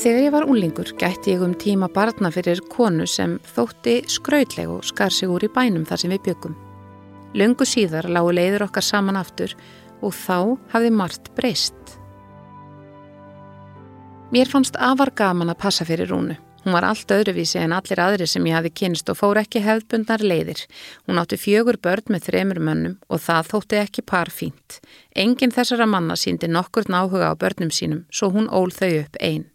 Þegar 0.00 0.22
ég 0.24 0.32
var 0.32 0.46
úlingur 0.48 0.88
gætti 0.96 1.34
ég 1.34 1.42
um 1.44 1.52
tíma 1.52 1.84
barna 1.92 2.30
fyrir 2.32 2.62
konu 2.72 3.04
sem 3.04 3.34
þótti 3.44 3.98
skrautleg 4.08 4.70
og 4.72 4.86
skar 4.88 5.12
sig 5.12 5.28
úr 5.28 5.44
í 5.44 5.50
bænum 5.52 5.84
þar 5.84 6.00
sem 6.00 6.14
við 6.14 6.22
byggum. 6.30 6.54
Lungu 7.36 7.66
síðar 7.68 8.08
lágu 8.08 8.32
leiður 8.32 8.64
okkar 8.70 8.86
saman 8.86 9.18
aftur 9.20 9.52
og 10.00 10.16
þá 10.16 10.56
hafði 10.72 10.94
margt 11.02 11.28
breyst. 11.36 11.76
Mér 14.32 14.48
fannst 14.48 14.80
afar 14.80 15.12
gaman 15.12 15.52
að 15.52 15.60
passa 15.66 15.84
fyrir 15.84 16.08
Rúnu. 16.08 16.38
Hún 16.64 16.78
var 16.78 16.88
allt 16.88 17.12
öðruvísi 17.12 17.60
en 17.60 17.76
allir 17.76 18.00
aðri 18.00 18.24
sem 18.24 18.48
ég 18.48 18.56
hafi 18.56 18.72
kynst 18.72 19.12
og 19.12 19.20
fór 19.20 19.44
ekki 19.44 19.60
hefðbundnar 19.68 20.24
leiðir. 20.24 20.64
Hún 21.04 21.20
átti 21.20 21.36
fjögur 21.36 21.76
börn 21.76 22.08
með 22.08 22.30
þremur 22.30 22.64
mönnum 22.64 22.98
og 23.12 23.20
það 23.28 23.52
þótti 23.52 23.84
ekki 23.84 24.08
parfínt. 24.08 24.80
Engin 25.12 25.52
þessara 25.52 25.84
manna 25.84 26.16
síndi 26.16 26.48
nokkur 26.48 26.88
náhuga 26.88 27.32
á 27.32 27.36
börnum 27.36 27.68
sínum, 27.68 28.06
svo 28.08 28.32
hún 28.32 28.48
ól 28.48 28.72
þau 28.72 28.94
upp 29.04 29.20
einn. 29.20 29.50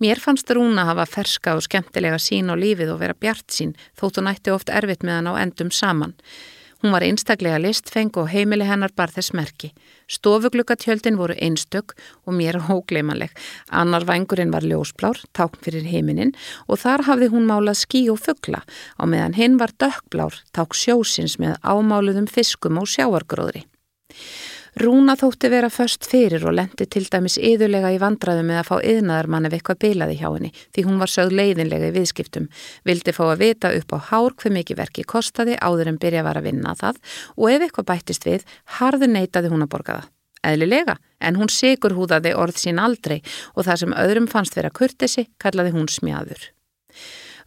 Mér 0.00 0.16
fannst 0.16 0.48
Rúna 0.56 0.86
hafa 0.88 1.04
ferska 1.04 1.58
og 1.58 1.66
skemmtilega 1.66 2.16
sín 2.16 2.48
á 2.48 2.56
lífið 2.56 2.94
og 2.94 3.02
vera 3.02 3.16
bjart 3.16 3.52
sín 3.52 3.74
þótt 4.00 4.16
hún 4.20 4.30
ætti 4.30 4.54
oft 4.54 4.72
erfitt 4.72 5.04
með 5.04 5.18
hann 5.18 5.28
á 5.28 5.34
endum 5.42 5.70
saman. 5.70 6.14
Hún 6.80 6.94
var 6.94 7.04
einstaklega 7.04 7.58
listfeng 7.60 8.14
og 8.16 8.30
heimili 8.32 8.64
hennar 8.64 8.94
bar 8.96 9.12
þess 9.12 9.34
merki. 9.36 9.68
Stofuglukatjöldin 10.08 11.18
voru 11.20 11.36
einstök 11.36 11.92
og 12.24 12.32
mér 12.32 12.56
hógleimanleg. 12.70 13.34
Annar 13.68 14.06
vangurinn 14.08 14.54
var 14.54 14.64
ljósblár, 14.64 15.20
tákn 15.36 15.60
fyrir 15.60 15.84
heiminin 15.84 16.32
og 16.66 16.80
þar 16.80 17.04
hafði 17.10 17.28
hún 17.34 17.44
málað 17.50 17.82
skí 17.82 18.06
og 18.08 18.22
fuggla 18.24 18.62
á 18.96 19.04
meðan 19.04 19.36
hinn 19.36 19.60
var 19.60 19.76
dökkblár, 19.76 20.40
ták 20.56 20.72
sjósins 20.72 21.36
með 21.36 21.60
ámáluðum 21.60 22.30
fiskum 22.32 22.80
og 22.80 22.88
sjáargróðri. 22.88 23.66
Rúna 24.78 25.16
þótti 25.18 25.48
vera 25.50 25.70
först 25.70 26.06
fyrir 26.06 26.44
og 26.46 26.54
lendi 26.54 26.86
til 26.86 27.02
dæmis 27.10 27.34
yðurlega 27.42 27.90
í 27.90 27.98
vandraðu 27.98 28.44
með 28.46 28.60
að 28.60 28.68
fá 28.68 28.76
yðnaðarmann 28.92 29.48
ef 29.48 29.56
eitthvað 29.56 29.80
bilaði 29.82 30.18
hjá 30.20 30.28
henni 30.28 30.52
því 30.54 30.84
hún 30.86 31.00
var 31.02 31.10
sögð 31.10 31.34
leiðinlega 31.40 31.88
í 31.90 31.96
viðskiptum, 31.96 32.46
vildi 32.86 33.14
fá 33.16 33.24
að 33.26 33.42
vita 33.42 33.72
upp 33.74 33.96
á 33.96 33.98
hár 34.12 34.36
hver 34.38 34.54
mikið 34.54 34.78
verki 34.78 35.06
kostaði 35.10 35.58
áður 35.58 35.90
en 35.90 35.98
byrja 35.98 36.22
var 36.22 36.38
að 36.38 36.46
vinna 36.52 36.76
það 36.78 37.02
og 37.34 37.50
ef 37.50 37.66
eitthvað 37.66 37.90
bættist 37.90 38.28
við, 38.30 38.46
harðu 38.78 39.10
neytaði 39.10 39.50
hún 39.50 39.66
að 39.66 39.72
borga 39.74 39.98
það. 39.98 40.08
Eðlilega, 40.40 40.94
en 41.20 41.36
hún 41.36 41.50
sigur 41.52 41.92
húðaði 41.98 42.30
orð 42.32 42.62
sín 42.62 42.78
aldrei 42.80 43.18
og 43.52 43.66
það 43.66 43.82
sem 43.82 43.98
öðrum 44.06 44.30
fannst 44.30 44.56
vera 44.56 44.70
kurtesi 44.72 45.26
kallaði 45.42 45.74
hún 45.74 45.90
smjáður. 45.90 46.46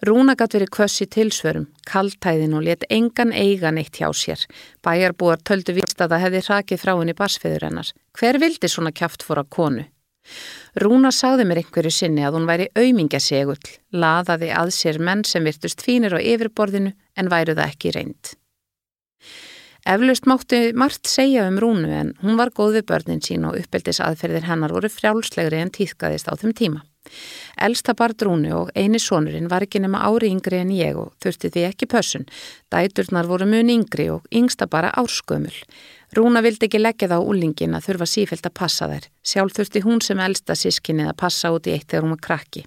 Rúna 0.04 0.34
gatt 0.36 0.58
verið 0.58 0.72
kvössi 0.76 1.06
tilsvörum, 1.08 1.70
kaltæðin 1.88 2.58
og 2.58 2.66
let 2.66 2.84
engan 2.92 3.32
eigan 3.32 3.78
eitt 3.80 4.02
hjá 4.02 4.10
sér. 4.12 4.42
Bæjarbúar 4.84 5.40
töldu 5.48 5.78
vist 5.78 6.02
að 6.04 6.16
það 6.16 6.24
hefði 6.26 6.42
rakið 6.50 6.82
frá 6.82 6.92
henni 6.98 7.16
barsfiður 7.16 7.66
hennar. 7.70 7.92
Hver 8.20 8.40
vildi 8.44 8.68
svona 8.68 8.92
kjáft 8.92 9.24
fóra 9.24 9.46
konu? 9.48 9.86
Rúna 10.84 11.12
sagði 11.16 11.48
mér 11.48 11.64
einhverju 11.64 11.92
sinni 11.92 12.24
að 12.28 12.36
hún 12.36 12.50
væri 12.50 12.68
auðmingasegull, 12.76 13.72
laðaði 13.96 14.52
að 14.52 14.76
sér 14.76 15.00
menn 15.00 15.24
sem 15.28 15.44
virtust 15.48 15.84
fínir 15.84 16.16
á 16.16 16.20
yfirborðinu 16.20 16.92
en 17.16 17.32
væru 17.32 17.56
það 17.56 17.70
ekki 17.70 17.96
reynd. 17.96 18.36
Eflaust 19.84 20.28
mátti 20.28 20.72
margt 20.80 21.08
segja 21.12 21.48
um 21.48 21.60
Rúnu 21.60 21.92
en 21.92 22.14
hún 22.24 22.40
var 22.40 22.52
góð 22.56 22.80
við 22.80 22.90
börnin 22.92 23.24
sín 23.24 23.44
og 23.48 23.60
uppeldis 23.60 24.00
aðferðir 24.04 24.48
hennar 24.48 24.72
voru 24.72 24.92
frjálslegri 24.92 25.60
en 25.60 25.72
týðkaðist 25.76 26.32
á 26.32 26.36
þeim 26.40 26.56
tíma. 26.56 26.84
Elsta 27.62 27.94
bar 27.94 28.16
drúni 28.18 28.52
og 28.56 28.72
eini 28.76 29.00
sonurinn 29.00 29.50
var 29.52 29.66
ekki 29.66 29.82
nema 29.84 30.02
ári 30.08 30.32
yngri 30.34 30.60
en 30.64 30.72
ég 30.74 30.98
og 30.98 31.14
þurfti 31.22 31.52
því 31.54 31.66
ekki 31.70 31.90
pössun. 31.92 32.26
Dæturnar 32.74 33.30
voru 33.30 33.46
mun 33.50 33.70
yngri 33.70 34.10
og 34.14 34.26
yngsta 34.34 34.68
bara 34.68 34.92
árskömmul. 34.98 35.54
Rúna 36.18 36.44
vildi 36.46 36.68
ekki 36.68 36.82
leggja 36.82 37.10
það 37.10 37.24
á 37.26 37.30
úlingin 37.30 37.78
að 37.78 37.88
þurfa 37.88 38.10
sífælt 38.10 38.50
að 38.50 38.58
passa 38.60 38.90
þær. 38.90 39.10
Sjálf 39.24 39.58
þurfti 39.58 39.82
hún 39.86 40.02
sem 40.02 40.20
elsta 40.20 40.58
sískinni 40.58 41.08
að 41.08 41.18
passa 41.24 41.54
út 41.54 41.70
í 41.70 41.74
eitt 41.74 41.90
þegar 41.90 42.06
hún 42.06 42.16
var 42.18 42.24
krakki. 42.28 42.66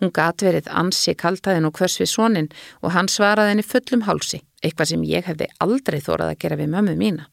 Hún 0.00 0.12
gat 0.14 0.42
verið 0.42 0.70
ansi 0.70 1.14
kaltaðin 1.18 1.66
og 1.66 1.74
hvers 1.78 1.98
við 2.00 2.10
sonin 2.12 2.48
og 2.82 2.94
hann 2.94 3.10
svaraði 3.10 3.54
henni 3.54 3.66
fullum 3.66 4.06
hálsi, 4.06 4.42
eitthvað 4.62 4.92
sem 4.92 5.04
ég 5.08 5.26
hefði 5.26 5.50
aldrei 5.58 5.98
þórað 5.98 6.34
að 6.34 6.40
gera 6.44 6.60
við 6.60 6.72
mömmu 6.76 6.96
mína. 7.00 7.26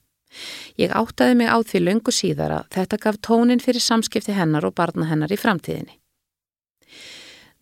Ég 0.78 0.94
áttaði 0.94 1.38
mig 1.40 1.50
á 1.50 1.58
því 1.62 1.84
löngu 1.86 2.14
síðar 2.14 2.58
að 2.58 2.68
þetta 2.76 3.00
gaf 3.06 3.22
tónin 3.24 3.64
fyrir 3.64 3.84
samskipti 3.84 4.36
hennar 4.36 4.66
og 4.68 4.76
barna 4.76 5.08
hennar 5.10 5.32
í 5.32 5.40
framtíðinni. 5.40 5.98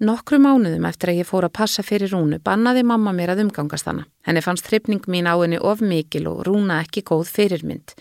Nokkru 0.04 0.42
mánuðum 0.44 0.84
eftir 0.90 1.14
að 1.14 1.22
ég 1.22 1.28
fór 1.30 1.46
að 1.48 1.54
passa 1.56 1.84
fyrir 1.86 2.12
Rúnu 2.12 2.42
bannaði 2.44 2.82
mamma 2.84 3.14
mér 3.16 3.32
að 3.32 3.46
umgangast 3.46 3.88
hana. 3.88 4.04
Henni 4.28 4.42
fannst 4.44 4.68
trippning 4.68 5.06
mín 5.08 5.30
á 5.32 5.40
henni 5.40 5.56
of 5.56 5.80
mikil 5.80 6.26
og 6.28 6.42
Rúna 6.44 6.82
ekki 6.84 7.06
góð 7.08 7.30
fyrirmynd. 7.32 7.94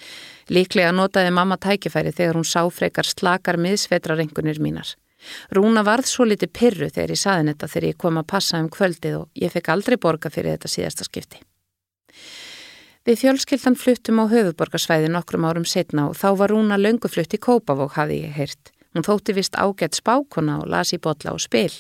Líklega 0.50 0.90
notaði 0.90 1.30
mamma 1.30 1.54
tækifæri 1.54 2.10
þegar 2.10 2.40
hún 2.40 2.48
sá 2.50 2.66
frekar 2.66 3.06
slakar 3.06 3.60
miðsvetrarengunir 3.62 4.58
mínar. 4.58 4.90
Rúna 5.54 5.86
varð 5.86 6.10
svo 6.10 6.26
liti 6.26 6.50
pyrru 6.50 6.90
þegar 6.90 7.14
ég 7.14 7.22
saði 7.22 7.46
þetta 7.52 7.70
þegar 7.70 7.88
ég 7.92 8.02
kom 8.02 8.18
að 8.18 8.30
passa 8.34 8.58
um 8.58 8.68
kvöldið 8.74 9.20
og 9.20 9.30
ég 9.38 9.54
fekk 9.54 9.70
aldrei 9.70 9.96
borga 9.96 10.34
fyrir 10.34 10.56
þetta 10.56 10.74
síðasta 10.74 11.06
skipti. 11.06 11.38
Við 13.06 13.20
fjölskyldan 13.22 13.78
fluttum 13.78 14.18
á 14.18 14.26
höfuborgarsvæði 14.34 15.14
nokkrum 15.14 15.46
árum 15.46 15.66
setna 15.68 16.08
og 16.10 16.18
þá 16.18 16.30
var 16.42 16.50
Rúna 16.50 16.80
lönguflutt 16.80 17.38
í 17.38 17.38
Kópavók 17.38 17.94
hafði 18.00 18.24
ég 18.24 18.34
heyrt. 18.34 18.73
Hún 18.94 19.06
þótti 19.06 19.34
vist 19.34 19.58
ágætt 19.58 19.98
spákona 19.98 20.60
og 20.62 20.70
las 20.70 20.94
í 20.94 21.00
botla 21.02 21.34
og 21.34 21.42
spil. 21.42 21.72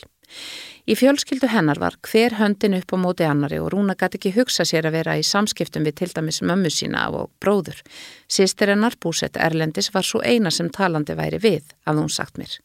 Í 0.84 0.96
fjölskyldu 0.98 1.48
hennar 1.48 1.78
var 1.80 1.96
hver 2.04 2.36
höndin 2.40 2.76
upp 2.76 2.92
á 2.92 2.96
móti 3.00 3.24
annari 3.24 3.60
og 3.62 3.70
Rúna 3.72 3.94
gæti 3.96 4.18
ekki 4.18 4.34
hugsa 4.34 4.66
sér 4.68 4.88
að 4.88 4.98
vera 4.98 5.16
í 5.16 5.24
samskiptum 5.24 5.86
við 5.86 5.96
til 6.00 6.10
dæmis 6.16 6.42
mömmu 6.42 6.72
sína 6.72 7.06
og 7.14 7.30
bróður. 7.40 7.80
Sýstir 8.28 8.74
hennar 8.74 8.98
búsett 9.00 9.38
Erlendis 9.40 9.92
var 9.94 10.04
svo 10.04 10.20
eina 10.20 10.50
sem 10.50 10.68
talandi 10.68 11.16
væri 11.16 11.40
við, 11.40 11.64
af 11.86 11.96
hún 11.96 12.12
sagt 12.12 12.40
mér. 12.40 12.58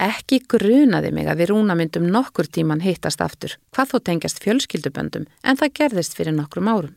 Ekki 0.00 0.40
grunaði 0.48 1.10
mig 1.12 1.28
að 1.28 1.42
við 1.42 1.52
Rúna 1.52 1.76
myndum 1.76 2.08
nokkur 2.08 2.48
tíman 2.48 2.80
hittast 2.80 3.20
aftur, 3.20 3.58
hvað 3.74 3.92
þó 3.92 3.98
tengjast 4.08 4.40
fjölskylduböndum, 4.40 5.26
en 5.44 5.60
það 5.60 5.74
gerðist 5.76 6.16
fyrir 6.16 6.32
nokkrum 6.38 6.72
árum. 6.72 6.96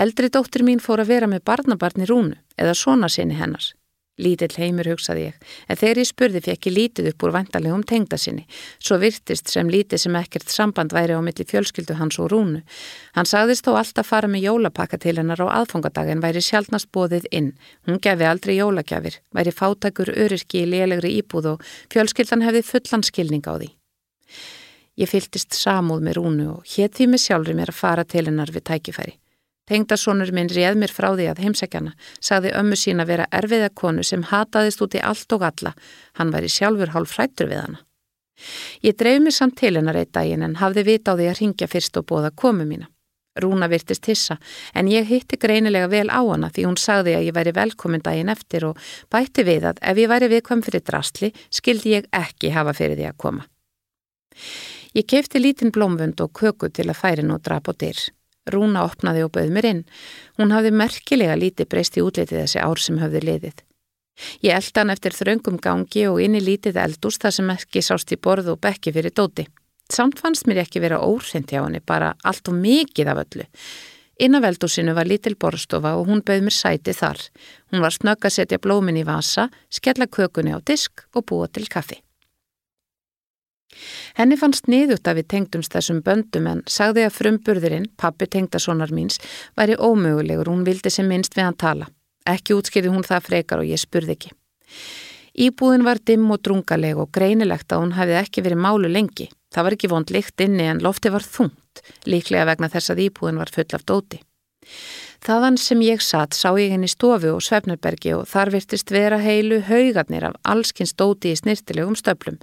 Eldri 0.00 0.30
dóttir 0.32 0.64
mín 0.64 0.80
fór 0.80 1.02
að 1.04 1.12
vera 1.12 1.28
með 1.28 1.44
barnabarni 1.44 2.08
Rúnu 2.08 2.38
eða 2.56 2.72
svona 2.80 3.12
sinni 3.12 3.36
hennar. 3.36 3.74
Lítill 4.14 4.54
heimur 4.62 4.86
hugsaði 4.86 5.24
ég, 5.24 5.38
en 5.66 5.78
þegar 5.80 5.98
ég 5.98 6.06
spurði 6.06 6.40
fekk 6.44 6.68
ég 6.68 6.74
lítið 6.76 7.08
upp 7.10 7.24
úr 7.26 7.32
vandalegum 7.34 7.80
tengda 7.82 8.14
sinni, 8.20 8.44
svo 8.78 9.00
virtist 9.02 9.50
sem 9.50 9.66
lítið 9.66 10.04
sem 10.04 10.18
ekkert 10.20 10.52
samband 10.54 10.94
væri 10.94 11.16
á 11.18 11.20
milli 11.24 11.46
fjölskyldu 11.50 11.96
hans 11.98 12.20
og 12.22 12.30
rúnu. 12.30 12.60
Hann 13.18 13.26
sagðist 13.26 13.66
þó 13.66 13.74
alltaf 13.80 14.12
fara 14.12 14.30
með 14.30 14.46
jólapakka 14.46 15.00
til 15.02 15.16
hennar 15.18 15.42
á 15.42 15.50
aðfangadag 15.58 16.12
en 16.14 16.22
væri 16.22 16.44
sjálfnast 16.46 16.92
bóðið 16.94 17.26
inn. 17.34 17.50
Hún 17.90 17.98
gefi 17.98 18.28
aldrei 18.30 18.54
jólagjafir, 18.60 19.18
væri 19.34 19.50
fátakur 19.50 20.14
öryrki 20.14 20.62
í 20.62 20.70
lélegri 20.70 21.16
íbúð 21.18 21.56
og 21.56 21.66
fjölskyldan 21.90 22.46
hefði 22.46 22.62
fullan 22.70 23.02
skilning 23.02 23.50
á 23.50 23.58
því. 23.58 23.72
Ég 24.94 25.10
fyltist 25.10 25.58
samúð 25.58 26.06
með 26.06 26.20
rúnu 26.20 26.48
og 26.52 26.72
hétt 26.76 26.94
því 26.94 27.10
með 27.10 27.24
sjálfur 27.26 27.58
mér 27.58 27.74
að 27.74 27.82
fara 27.82 28.06
til 28.06 28.28
hennar 28.28 28.54
við 28.54 28.68
tækifæri. 28.70 29.18
Tengdasónur 29.64 30.28
minn 30.36 30.50
réð 30.52 30.76
mér 30.76 30.92
frá 30.92 31.14
því 31.14 31.30
að 31.30 31.40
heimsækjana, 31.40 31.94
sagði 32.20 32.52
ömmu 32.60 32.76
sín 32.76 33.00
að 33.00 33.10
vera 33.14 33.28
erfiða 33.32 33.70
konu 33.72 34.04
sem 34.04 34.24
hataðist 34.28 34.82
út 34.84 34.96
í 34.98 35.00
allt 35.00 35.32
og 35.32 35.46
alla, 35.48 35.72
hann 36.20 36.32
væri 36.34 36.50
sjálfur 36.52 36.92
hálf 36.92 37.14
frættur 37.16 37.48
við 37.48 37.62
hana. 37.62 37.80
Ég 38.84 38.98
dreif 39.00 39.22
mér 39.22 39.32
samt 39.32 39.56
til 39.56 39.76
hennar 39.78 39.96
eitt 39.96 40.12
daginn 40.12 40.42
en 40.44 40.58
hafði 40.60 40.84
vita 40.90 41.14
á 41.14 41.16
því 41.16 41.28
að 41.30 41.38
ringja 41.40 41.70
fyrst 41.70 41.96
og 41.96 42.06
bóða 42.10 42.30
komu 42.34 42.66
mína. 42.68 42.90
Rúna 43.40 43.66
virtist 43.70 44.06
hissa 44.06 44.36
en 44.78 44.90
ég 44.90 45.08
hitti 45.08 45.38
greinilega 45.40 45.88
vel 45.90 46.06
á 46.06 46.22
hana 46.22 46.50
því 46.54 46.66
hún 46.68 46.78
sagði 46.78 47.16
að 47.16 47.24
ég 47.28 47.34
væri 47.34 47.54
velkomin 47.56 48.04
daginn 48.04 48.30
eftir 48.30 48.66
og 48.68 48.78
bætti 49.10 49.42
við 49.48 49.70
að 49.70 49.80
ef 49.82 49.98
ég 49.98 50.10
væri 50.12 50.28
viðkvæm 50.30 50.62
fyrir 50.66 50.84
drastli 50.86 51.32
skildi 51.50 51.96
ég 51.96 52.10
ekki 52.14 52.52
hafa 52.54 52.76
fyrir 52.76 53.00
því 53.00 53.08
að 53.10 53.18
koma. 53.24 53.48
Ég 54.94 55.08
kefti 55.10 55.42
lítinn 55.42 55.74
blómvönd 55.74 56.20
og 56.22 56.30
köku 56.38 56.70
til 56.70 56.86
að 56.90 57.00
færi 57.00 57.26
nú 57.26 57.40
drap 57.42 57.72
og 57.72 57.80
dyr. 57.80 57.98
Rúna 58.50 58.84
opnaði 58.84 59.24
og 59.24 59.32
bauð 59.34 59.52
mér 59.54 59.68
inn. 59.70 59.84
Hún 60.38 60.52
hafði 60.52 60.74
merkilega 60.76 61.36
lítið 61.38 61.70
breyst 61.70 61.96
í 61.96 62.04
útlitið 62.04 62.42
þessi 62.42 62.60
ár 62.60 62.82
sem 62.82 62.98
hafði 63.00 63.22
liðið. 63.24 63.62
Ég 64.44 64.54
eldi 64.54 64.78
hann 64.80 64.92
eftir 64.94 65.16
þröngum 65.16 65.56
gangi 65.62 66.04
og 66.10 66.20
inn 66.22 66.36
í 66.38 66.42
lítið 66.44 66.78
eldús 66.84 67.18
þar 67.22 67.34
sem 67.38 67.50
ekki 67.56 67.82
sást 67.82 68.12
í 68.14 68.20
borð 68.20 68.52
og 68.52 68.60
bekki 68.62 68.92
fyrir 68.94 69.14
dóti. 69.14 69.46
Samt 69.90 70.20
fannst 70.22 70.46
mér 70.48 70.62
ekki 70.62 70.80
vera 70.80 71.00
óhrind 71.02 71.50
hjá 71.50 71.60
henni, 71.64 71.80
bara 71.80 72.14
allt 72.24 72.48
og 72.48 72.56
mikið 72.60 73.10
af 73.10 73.24
öllu. 73.24 73.48
Innaveldúsinu 74.24 74.94
var 74.94 75.08
lítil 75.10 75.34
borstofa 75.34 75.96
og 75.98 76.06
hún 76.08 76.22
bauð 76.22 76.46
mér 76.46 76.54
sæti 76.54 76.94
þar. 76.94 77.18
Hún 77.72 77.82
var 77.82 77.96
snögg 77.96 78.28
að 78.28 78.36
setja 78.36 78.62
blómin 78.62 79.00
í 79.00 79.04
vasa, 79.06 79.48
skella 79.68 80.06
kökunni 80.06 80.54
á 80.54 80.62
disk 80.62 81.02
og 81.14 81.26
búa 81.26 81.50
til 81.50 81.66
kaffi. 81.66 81.98
Henni 84.18 84.38
fannst 84.40 84.68
niðut 84.70 85.06
að 85.08 85.20
við 85.20 85.28
tengdumst 85.34 85.74
þessum 85.74 86.02
böndum 86.06 86.48
en 86.50 86.62
sagði 86.70 87.06
að 87.06 87.16
frumburðurinn, 87.18 87.88
pappi 87.96 88.28
tengdasonar 88.30 88.92
míns, 88.94 89.20
væri 89.58 89.78
ómögulegur, 89.78 90.50
hún 90.52 90.66
vildi 90.66 90.92
sem 90.92 91.08
minnst 91.08 91.36
við 91.36 91.48
hann 91.48 91.60
tala. 91.60 91.88
Ekki 92.24 92.56
útskýrði 92.56 92.92
hún 92.92 93.06
það 93.06 93.26
frekar 93.28 93.62
og 93.62 93.68
ég 93.68 93.80
spurði 93.82 94.16
ekki. 94.16 94.34
Íbúðin 95.34 95.82
var 95.84 95.98
dimm 95.98 96.30
og 96.30 96.44
drungaleg 96.46 96.98
og 97.00 97.10
greinilegt 97.14 97.72
að 97.74 97.82
hún 97.82 97.96
hefði 97.96 98.20
ekki 98.20 98.44
verið 98.46 98.62
málu 98.62 98.90
lengi. 98.90 99.26
Það 99.54 99.66
var 99.66 99.76
ekki 99.76 99.90
vond 99.90 100.12
likt 100.14 100.44
inni 100.44 100.68
en 100.70 100.82
lofti 100.82 101.10
var 101.10 101.26
þungt, 101.26 101.82
líklega 102.06 102.46
vegna 102.52 102.70
þess 102.70 102.94
að 102.94 103.02
íbúðin 103.08 103.42
var 103.42 103.50
full 103.54 103.66
af 103.74 103.84
dóti. 103.86 104.22
Þaðan 105.24 105.56
sem 105.56 105.80
ég 105.80 106.02
satt 106.04 106.36
sá 106.36 106.50
ég 106.60 106.74
henni 106.74 106.88
stofu 106.90 107.30
og 107.32 107.42
svefnarbergi 107.44 108.12
og 108.12 108.26
þar 108.28 108.50
virtist 108.52 108.90
vera 108.92 109.16
heilu 109.22 109.62
haugarnir 109.64 110.26
af 110.28 110.34
allskinn 110.52 110.90
stóti 110.90 111.30
í 111.32 111.38
snirtilegum 111.38 111.96
stöflum. 111.96 112.36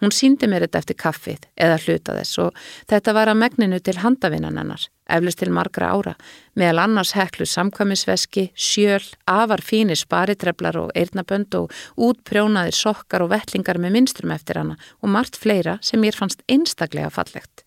Hún 0.00 0.14
síndi 0.16 0.48
mér 0.48 0.64
þetta 0.64 0.80
eftir 0.80 0.96
kaffið 1.02 1.44
eða 1.60 1.76
hluta 1.84 2.16
þess 2.16 2.40
og 2.46 2.62
þetta 2.88 3.14
var 3.18 3.32
að 3.32 3.40
megninu 3.42 3.80
til 3.84 3.98
handavinnan 4.00 4.56
hennar, 4.62 4.86
eflust 5.12 5.42
til 5.42 5.50
margra 5.52 5.90
ára, 5.92 6.14
meðal 6.56 6.86
annars 6.86 7.12
heklu 7.18 7.44
samkvæmisveski, 7.48 8.46
sjöl, 8.56 9.04
afar 9.28 9.60
fínir 9.60 10.00
sparitreflar 10.00 10.78
og 10.80 10.94
eirnabönd 10.96 11.58
og 11.58 11.74
útprjónaðir 12.00 12.78
sokkar 12.78 13.26
og 13.26 13.34
vettlingar 13.34 13.80
með 13.82 13.98
minstrum 13.98 14.32
eftir 14.32 14.62
hana 14.62 14.78
og 15.02 15.12
margt 15.12 15.36
fleira 15.36 15.76
sem 15.84 16.00
mér 16.00 16.16
fannst 16.16 16.40
einstaklega 16.48 17.12
fallegt. 17.12 17.66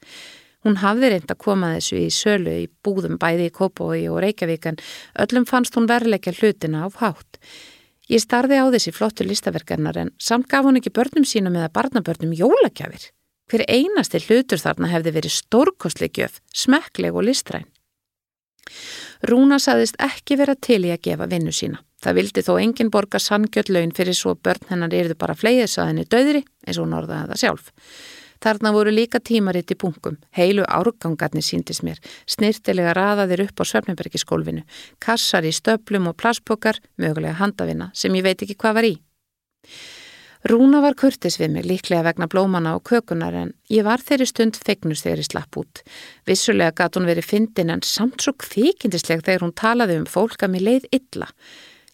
Hún 0.66 0.80
hafði 0.82 1.12
reynd 1.14 1.30
að 1.30 1.42
koma 1.44 1.76
þessu 1.76 2.00
í 2.02 2.10
sölu 2.10 2.54
í 2.64 2.68
búðum 2.84 3.20
bæði 3.22 3.52
í 3.52 3.54
Kópói 3.54 4.08
og 4.10 4.18
Reykjavík 4.24 4.66
en 4.72 4.80
öllum 5.22 5.46
fannst 5.46 5.76
hún 5.78 5.86
verleikja 5.86 6.34
hlutina 6.34 6.86
á 6.86 6.88
hátt. 6.90 7.38
Ég 8.10 8.22
starði 8.22 8.58
á 8.58 8.66
þessi 8.74 8.94
flottu 8.94 9.28
listaverkarnar 9.30 10.00
en 10.02 10.12
samt 10.18 10.50
gaf 10.50 10.66
hún 10.66 10.80
ekki 10.82 10.94
börnum 10.94 11.26
sínum 11.26 11.54
eða 11.58 11.70
barnabörnum 11.74 12.34
jólagjafir. 12.34 13.12
Hver 13.46 13.62
einasti 13.70 14.24
hlutur 14.26 14.58
þarna 14.58 14.90
hefði 14.90 15.14
verið 15.20 15.36
stórkostli 15.38 16.10
gjöf, 16.10 16.42
smekkleg 16.50 17.14
og 17.14 17.28
listræn. 17.30 17.70
Rúna 19.30 19.60
saðist 19.62 20.02
ekki 20.02 20.38
vera 20.42 20.58
til 20.58 20.82
í 20.90 20.94
að 20.94 21.04
gefa 21.06 21.30
vinnu 21.30 21.54
sína. 21.54 21.78
Það 22.02 22.18
vildi 22.20 22.42
þó 22.46 22.54
engin 22.58 22.90
borga 22.94 23.22
sanngjöld 23.22 23.70
laun 23.70 23.94
fyrir 23.94 24.18
svo 24.18 24.34
börn 24.34 24.66
hennar 24.70 24.94
erðu 24.94 25.18
bara 25.18 25.38
fleiðisaðinni 25.38 26.10
döðri 26.10 26.42
eins 26.66 26.80
og 26.80 26.88
hún 26.88 26.98
orðaði 26.98 27.32
það 27.32 27.42
sjálf. 27.44 27.72
Þarna 28.46 28.70
voru 28.76 28.92
líka 28.94 29.18
tímaritt 29.18 29.74
í 29.74 29.78
bunkum, 29.82 30.20
heilu 30.38 30.68
árgangarnir 30.70 31.42
síndis 31.42 31.82
mér, 31.82 31.98
snirtilega 32.30 32.94
raðaðir 32.94 33.48
upp 33.48 33.62
á 33.62 33.64
Svefnbergiskólfinu, 33.72 34.62
kassar 35.02 35.48
í 35.50 35.54
stöplum 35.56 36.12
og 36.12 36.20
plaspokar, 36.22 36.78
mögulega 37.02 37.40
handavinna, 37.40 37.90
sem 37.98 38.14
ég 38.14 38.28
veit 38.28 38.46
ekki 38.46 38.60
hvað 38.62 38.78
var 38.78 38.90
í. 38.92 38.96
Rúna 40.46 40.78
var 40.84 40.94
kurtis 40.94 41.40
við 41.42 41.56
mig 41.56 41.66
líklega 41.66 42.06
vegna 42.06 42.28
blómana 42.30 42.76
og 42.78 42.84
kökunar 42.86 43.34
en 43.34 43.56
ég 43.74 43.82
var 43.88 43.98
þeirri 43.98 44.28
stund 44.30 44.60
fegnust 44.62 45.08
þegar 45.08 45.24
ég 45.24 45.30
slapp 45.32 45.58
út. 45.58 45.82
Vissulega 46.30 46.76
gatt 46.84 47.00
hún 47.00 47.10
verið 47.10 47.26
fyndin 47.26 47.74
en 47.74 47.82
samt 47.82 48.22
svo 48.22 48.36
kvikindisleg 48.38 49.26
þegar 49.26 49.42
hún 49.48 49.56
talaði 49.58 49.98
um 50.04 50.06
fólk 50.06 50.46
að 50.46 50.54
mér 50.54 50.68
leið 50.68 50.86
illa. 50.94 51.32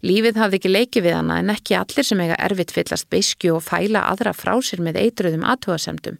Lífið 0.01 0.39
hafði 0.41 0.57
ekki 0.57 0.71
leikið 0.71 1.05
við 1.05 1.15
hana 1.17 1.37
en 1.41 1.53
ekki 1.53 1.77
allir 1.77 2.07
sem 2.07 2.23
eiga 2.23 2.39
erfitt 2.41 2.73
fyllast 2.73 3.09
beiskju 3.13 3.53
og 3.57 3.63
fæla 3.65 4.07
aðra 4.09 4.33
frá 4.33 4.55
sér 4.65 4.81
með 4.81 4.99
eitruðum 5.03 5.45
aðtóasemdum. 5.53 6.17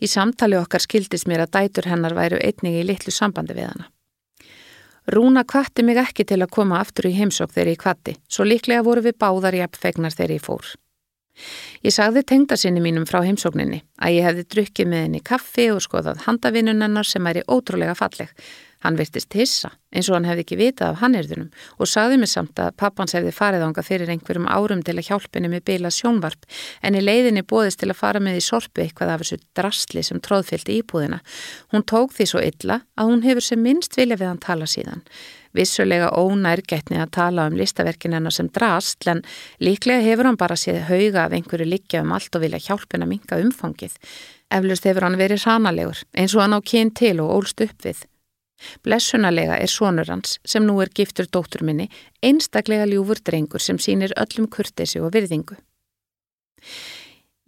Í 0.00 0.08
samtali 0.08 0.56
okkar 0.56 0.84
skildist 0.84 1.28
mér 1.28 1.44
að 1.44 1.54
dætur 1.58 1.90
hennar 1.90 2.16
væru 2.16 2.40
einnig 2.40 2.80
í 2.80 2.86
litlu 2.88 3.12
sambandi 3.12 3.56
við 3.58 3.70
hana. 3.72 3.88
Rúna 5.08 5.44
kvatti 5.48 5.84
mig 5.84 5.96
ekki 5.96 6.26
til 6.28 6.42
að 6.42 6.52
koma 6.52 6.82
aftur 6.82 7.08
í 7.08 7.14
heimsók 7.16 7.54
þegar 7.54 7.70
ég 7.72 7.80
kvatti, 7.80 8.16
svo 8.28 8.44
líklega 8.44 8.84
voru 8.84 9.06
við 9.06 9.16
báðar 9.16 9.56
í 9.56 9.64
appfegnar 9.64 10.12
þegar 10.12 10.34
ég 10.36 10.44
fór. 10.44 10.74
Ég 11.86 11.94
sagði 11.94 12.24
tengdasinni 12.26 12.82
mínum 12.82 13.06
frá 13.08 13.22
heimsókninni 13.24 13.82
að 14.02 14.16
ég 14.16 14.26
hefði 14.26 14.44
drukkið 14.54 14.90
með 14.90 15.04
henni 15.04 15.20
kaffi 15.24 15.68
og 15.72 15.80
skoðað 15.84 16.24
handavinnunennar 16.26 17.06
sem 17.08 17.24
væri 17.24 17.44
ótrúlega 17.46 17.94
falleg. 17.98 18.32
Hann 18.84 18.98
virtist 18.98 19.34
hissa 19.34 19.72
eins 19.90 20.08
og 20.10 20.18
hann 20.18 20.26
hefði 20.28 20.44
ekki 20.44 20.58
vitað 20.60 20.92
af 20.92 21.00
hannirðunum 21.00 21.48
og 21.80 21.88
sagði 21.88 22.18
mig 22.20 22.30
samt 22.30 22.60
að 22.62 22.74
pappans 22.78 23.14
hefði 23.16 23.32
farið 23.34 23.64
ánga 23.66 23.82
fyrir 23.82 24.12
einhverjum 24.12 24.46
árum 24.46 24.84
til 24.86 24.94
að 24.98 25.08
hjálpinni 25.08 25.50
með 25.50 25.64
bila 25.70 25.90
sjónvarp 25.94 26.44
en 26.84 26.98
í 26.98 27.02
leiðinni 27.02 27.42
bóðist 27.48 27.80
til 27.80 27.88
að 27.90 27.98
fara 28.02 28.22
með 28.22 28.38
í 28.38 28.44
sorpu 28.44 28.84
eitthvað 28.84 29.14
af 29.14 29.24
þessu 29.24 29.40
drastli 29.56 30.04
sem 30.06 30.20
tróðfylgdi 30.22 30.78
íbúðina. 30.82 31.18
Hún 31.72 31.86
tók 31.88 32.14
því 32.14 32.28
svo 32.30 32.42
illa 32.44 32.82
að 32.94 33.10
hún 33.10 33.24
hefur 33.26 33.48
sem 33.48 33.62
minnst 33.64 33.96
vilja 33.98 34.18
við 34.20 34.30
hann 34.30 34.42
tala 34.44 34.68
síðan. 34.70 35.02
Vissulega 35.56 36.12
ónærgætni 36.12 37.00
að 37.00 37.14
tala 37.16 37.48
um 37.48 37.56
listaverkin 37.58 38.14
hennar 38.14 38.34
sem 38.36 38.50
drastl 38.52 39.14
en 39.14 39.24
líklega 39.64 40.04
hefur 40.04 40.28
hann 40.28 40.38
bara 40.38 40.58
séð 40.60 40.84
hauga 40.90 41.24
af 41.24 41.34
einhverju 41.34 41.66
liggja 41.66 42.04
um 42.04 42.12
allt 42.14 42.36
og 42.36 42.44
vilja 42.44 42.60
hjálpina 42.68 43.08
minga 43.08 43.40
umfangið. 43.40 43.96
Eflust 44.52 44.86
hefur 44.86 45.08
hann 45.08 45.18
verið 45.20 45.42
sanalegur 45.42 46.04
eins 46.14 46.36
og 46.36 46.44
hann 46.44 46.56
á 46.56 46.60
kyn 46.60 46.92
til 46.92 47.16
og 47.24 47.32
ólst 47.40 47.64
upp 47.64 47.88
við. 47.88 48.04
Blessunarlega 48.82 49.58
er 49.62 49.70
sonur 49.70 50.08
hans, 50.10 50.38
sem 50.44 50.64
nú 50.66 50.78
er 50.82 50.90
giftur 50.94 51.28
dóttur 51.30 51.64
minni, 51.66 51.88
einstaklega 52.22 52.86
ljúfur 52.90 53.20
drengur 53.24 53.62
sem 53.62 53.78
sínir 53.78 54.14
öllum 54.18 54.48
kurtesi 54.50 55.00
og 55.00 55.12
virðingu. 55.14 55.56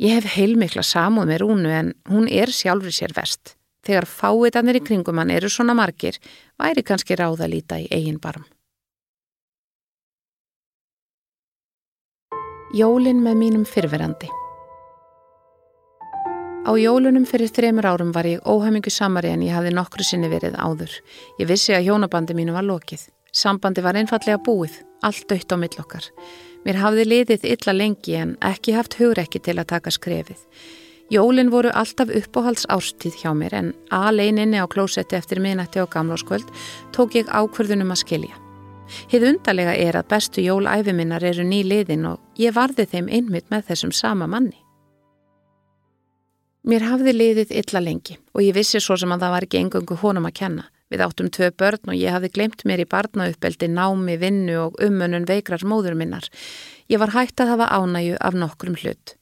Ég 0.01 0.17
hef 0.17 0.31
heilmikla 0.37 0.85
samúð 0.87 1.29
með 1.29 1.43
Rúnu 1.43 1.73
en 1.77 1.93
hún 2.09 2.29
er 2.31 2.53
sjálfur 2.55 2.95
sér 2.95 3.13
vest. 3.17 3.57
Þegar 3.85 4.07
fáiðanir 4.09 4.81
í 4.81 4.85
kringum 4.85 5.21
hann 5.21 5.33
eru 5.33 5.51
svona 5.53 5.75
margir, 5.77 6.17
væri 6.61 6.85
kannski 6.85 7.17
ráða 7.17 7.49
líta 7.49 7.81
í 7.81 7.89
eigin 7.91 8.21
barm. 8.21 8.45
Jólin 12.77 13.25
með 13.25 13.41
mínum 13.41 13.65
fyrverandi 13.67 14.31
Á 16.61 16.77
jólunum 16.77 17.25
fyrir 17.25 17.49
þremur 17.49 17.87
árum 17.89 18.11
var 18.13 18.27
ég 18.29 18.45
óhæmingu 18.45 18.91
samari 18.93 19.31
en 19.33 19.41
ég 19.41 19.55
hafði 19.57 19.71
nokkru 19.73 20.05
sinni 20.05 20.29
verið 20.29 20.59
áður. 20.61 20.93
Ég 21.41 21.49
vissi 21.49 21.73
að 21.73 21.87
hjónabandi 21.89 22.37
mínu 22.37 22.53
var 22.53 22.67
lokið. 22.69 23.07
Sambandi 23.33 23.81
var 23.81 23.97
einfallega 23.97 24.37
búið, 24.45 24.75
allt 25.01 25.25
dött 25.31 25.49
á 25.49 25.57
millokkar. 25.57 26.05
Mér 26.67 26.83
hafði 26.83 27.07
liðið 27.09 27.49
illa 27.55 27.73
lengi 27.73 28.19
en 28.21 28.37
ekki 28.45 28.77
haft 28.77 28.99
hugrekki 29.01 29.41
til 29.41 29.57
að 29.57 29.71
taka 29.73 29.95
skrefið. 29.97 30.45
Jólin 31.11 31.49
voru 31.51 31.73
alltaf 31.73 32.13
uppáhalds 32.13 32.69
ástíð 32.69 33.17
hjá 33.23 33.33
mér 33.35 33.57
en 33.57 33.75
aðleininni 33.89 34.61
á 34.61 34.69
klósetti 34.69 35.17
eftir 35.17 35.41
minnætti 35.41 35.81
á 35.81 35.89
gamláskvöld 35.89 36.53
tók 36.93 37.17
ég 37.17 37.33
ákverðunum 37.33 37.97
að 37.97 38.05
skilja. 38.05 38.37
Hið 39.09 39.31
undarlega 39.33 39.79
er 39.81 39.97
að 39.97 40.11
bestu 40.13 40.45
jólæfiminnar 40.45 41.25
eru 41.25 41.47
ný 41.47 41.65
liðin 41.65 42.05
og 42.13 42.21
ég 42.37 42.53
varði 42.53 42.85
þeim 42.85 43.09
einmitt 43.09 43.49
með 43.49 43.71
þessum 43.73 43.97
sama 43.97 44.29
manni. 44.29 44.60
Mér 46.61 46.85
hafði 46.85 47.15
liðið 47.15 47.53
illa 47.57 47.81
lengi 47.81 48.19
og 48.35 48.43
ég 48.45 48.53
vissi 48.53 48.83
svo 48.85 48.99
sem 49.01 49.13
að 49.15 49.23
það 49.25 49.33
var 49.33 49.45
ekki 49.47 49.61
engungu 49.63 49.97
honum 50.03 50.27
að 50.29 50.37
kenna. 50.43 50.67
Við 50.93 51.05
áttum 51.07 51.31
tvö 51.33 51.49
börn 51.57 51.93
og 51.93 51.97
ég 51.97 52.13
hafði 52.13 52.29
glemt 52.35 52.65
mér 52.69 52.83
í 52.83 52.89
barnauppeldi, 52.91 53.69
námi, 53.71 54.19
vinnu 54.21 54.57
og 54.67 54.77
umönun 54.85 55.25
veikrar 55.25 55.65
móður 55.65 55.97
minnar. 55.97 56.27
Ég 56.91 57.01
var 57.01 57.15
hægt 57.15 57.41
að 57.41 57.55
hafa 57.55 57.71
ánæju 57.79 58.19
af 58.21 58.37
nokkrum 58.37 58.77
hlut. 58.83 59.15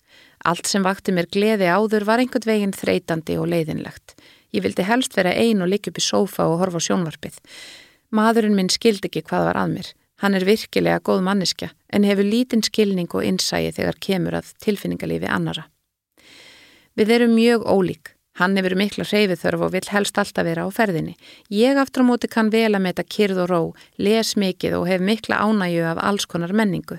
Allt 0.49 0.67
sem 0.67 0.83
vakti 0.83 1.15
mér 1.15 1.31
gleði 1.31 1.71
áður 1.71 2.09
var 2.09 2.19
einhvern 2.19 2.49
veginn 2.49 2.75
þreytandi 2.75 3.39
og 3.39 3.47
leiðinlegt. 3.53 4.17
Ég 4.51 4.65
vildi 4.65 4.89
helst 4.89 5.15
vera 5.15 5.31
ein 5.31 5.63
og 5.63 5.71
líka 5.71 5.93
upp 5.93 6.03
í 6.03 6.07
sófa 6.09 6.49
og 6.49 6.59
horfa 6.65 6.83
á 6.83 6.87
sjónvarpið. 6.89 7.39
Maðurinn 8.11 8.59
minn 8.59 8.73
skildi 8.73 9.13
ekki 9.13 9.27
hvað 9.29 9.51
var 9.53 9.63
að 9.63 9.75
mér. 9.77 9.95
Hann 10.19 10.35
er 10.35 10.49
virkilega 10.49 11.05
góð 11.05 11.23
manniska 11.23 11.71
en 11.95 12.09
hefur 12.09 12.27
lítinn 12.27 12.65
skilning 12.67 13.13
og 13.15 13.23
innsægi 13.23 13.77
þegar 13.77 14.01
kemur 14.03 14.41
að 14.41 14.55
tilfinningalífi 14.65 15.29
annara. 15.31 15.69
Við 16.99 17.13
erum 17.15 17.37
mjög 17.39 17.63
ólík. 17.63 18.09
Hann 18.39 18.57
hefur 18.59 18.75
mikla 18.79 19.05
hreyfithörf 19.07 19.61
og 19.67 19.71
vil 19.75 19.87
helst 19.91 20.19
alltaf 20.19 20.47
vera 20.47 20.65
á 20.67 20.71
ferðinni. 20.71 21.13
Ég 21.51 21.79
aftur 21.79 22.03
á 22.03 22.11
móti 22.11 22.27
kann 22.31 22.51
vel 22.51 22.75
að 22.75 22.83
meta 22.85 23.05
kyrð 23.07 23.45
og 23.45 23.49
ró, 23.51 23.61
les 24.03 24.37
mikið 24.39 24.75
og 24.81 24.87
hef 24.91 25.03
mikla 25.03 25.39
ánægju 25.43 25.85
af 25.87 26.03
alls 26.03 26.27
konar 26.27 26.51
menningu. 26.51 26.99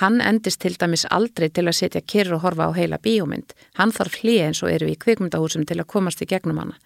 Hann 0.00 0.20
endist 0.20 0.60
til 0.60 0.76
dæmis 0.76 1.06
aldrei 1.08 1.48
til 1.48 1.66
að 1.68 1.76
setja 1.80 2.04
kyrð 2.04 2.36
og 2.36 2.44
horfa 2.44 2.68
á 2.68 2.76
heila 2.76 3.00
bíómynd. 3.00 3.56
Hann 3.80 3.96
þarf 3.96 4.20
hlið 4.20 4.46
eins 4.46 4.62
og 4.64 4.72
eru 4.76 4.92
við 4.92 5.00
kvikmyndahúsum 5.04 5.64
til 5.68 5.80
að 5.80 5.90
komast 5.92 6.20
í 6.20 6.28
gegnum 6.28 6.60
hana. 6.60 6.76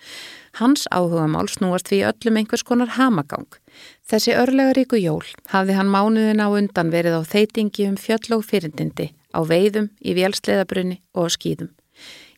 Hans 0.63 0.87
áhuga 0.95 1.27
mál 1.27 1.51
snúast 1.51 1.91
við 1.91 2.07
öllum 2.11 2.39
einhvers 2.39 2.63
konar 2.63 2.95
hamagang. 2.99 3.51
Þessi 4.07 4.35
örlega 4.39 4.79
ríku 4.79 4.99
jól 5.03 5.27
hafði 5.51 5.79
hann 5.79 5.91
mánuðin 5.91 6.43
á 6.43 6.51
undan 6.55 6.95
verið 6.95 7.19
á 7.19 7.23
þeitingi 7.27 7.91
um 7.91 7.99
fjöll 7.99 8.39
og 8.39 8.47
fyrindindi, 8.47 9.11
á 9.35 9.43
veiðum, 9.43 9.91
í 10.03 10.15
vélsleðabrunni 10.15 11.03
og 11.15 11.35
skýðum. 11.35 11.75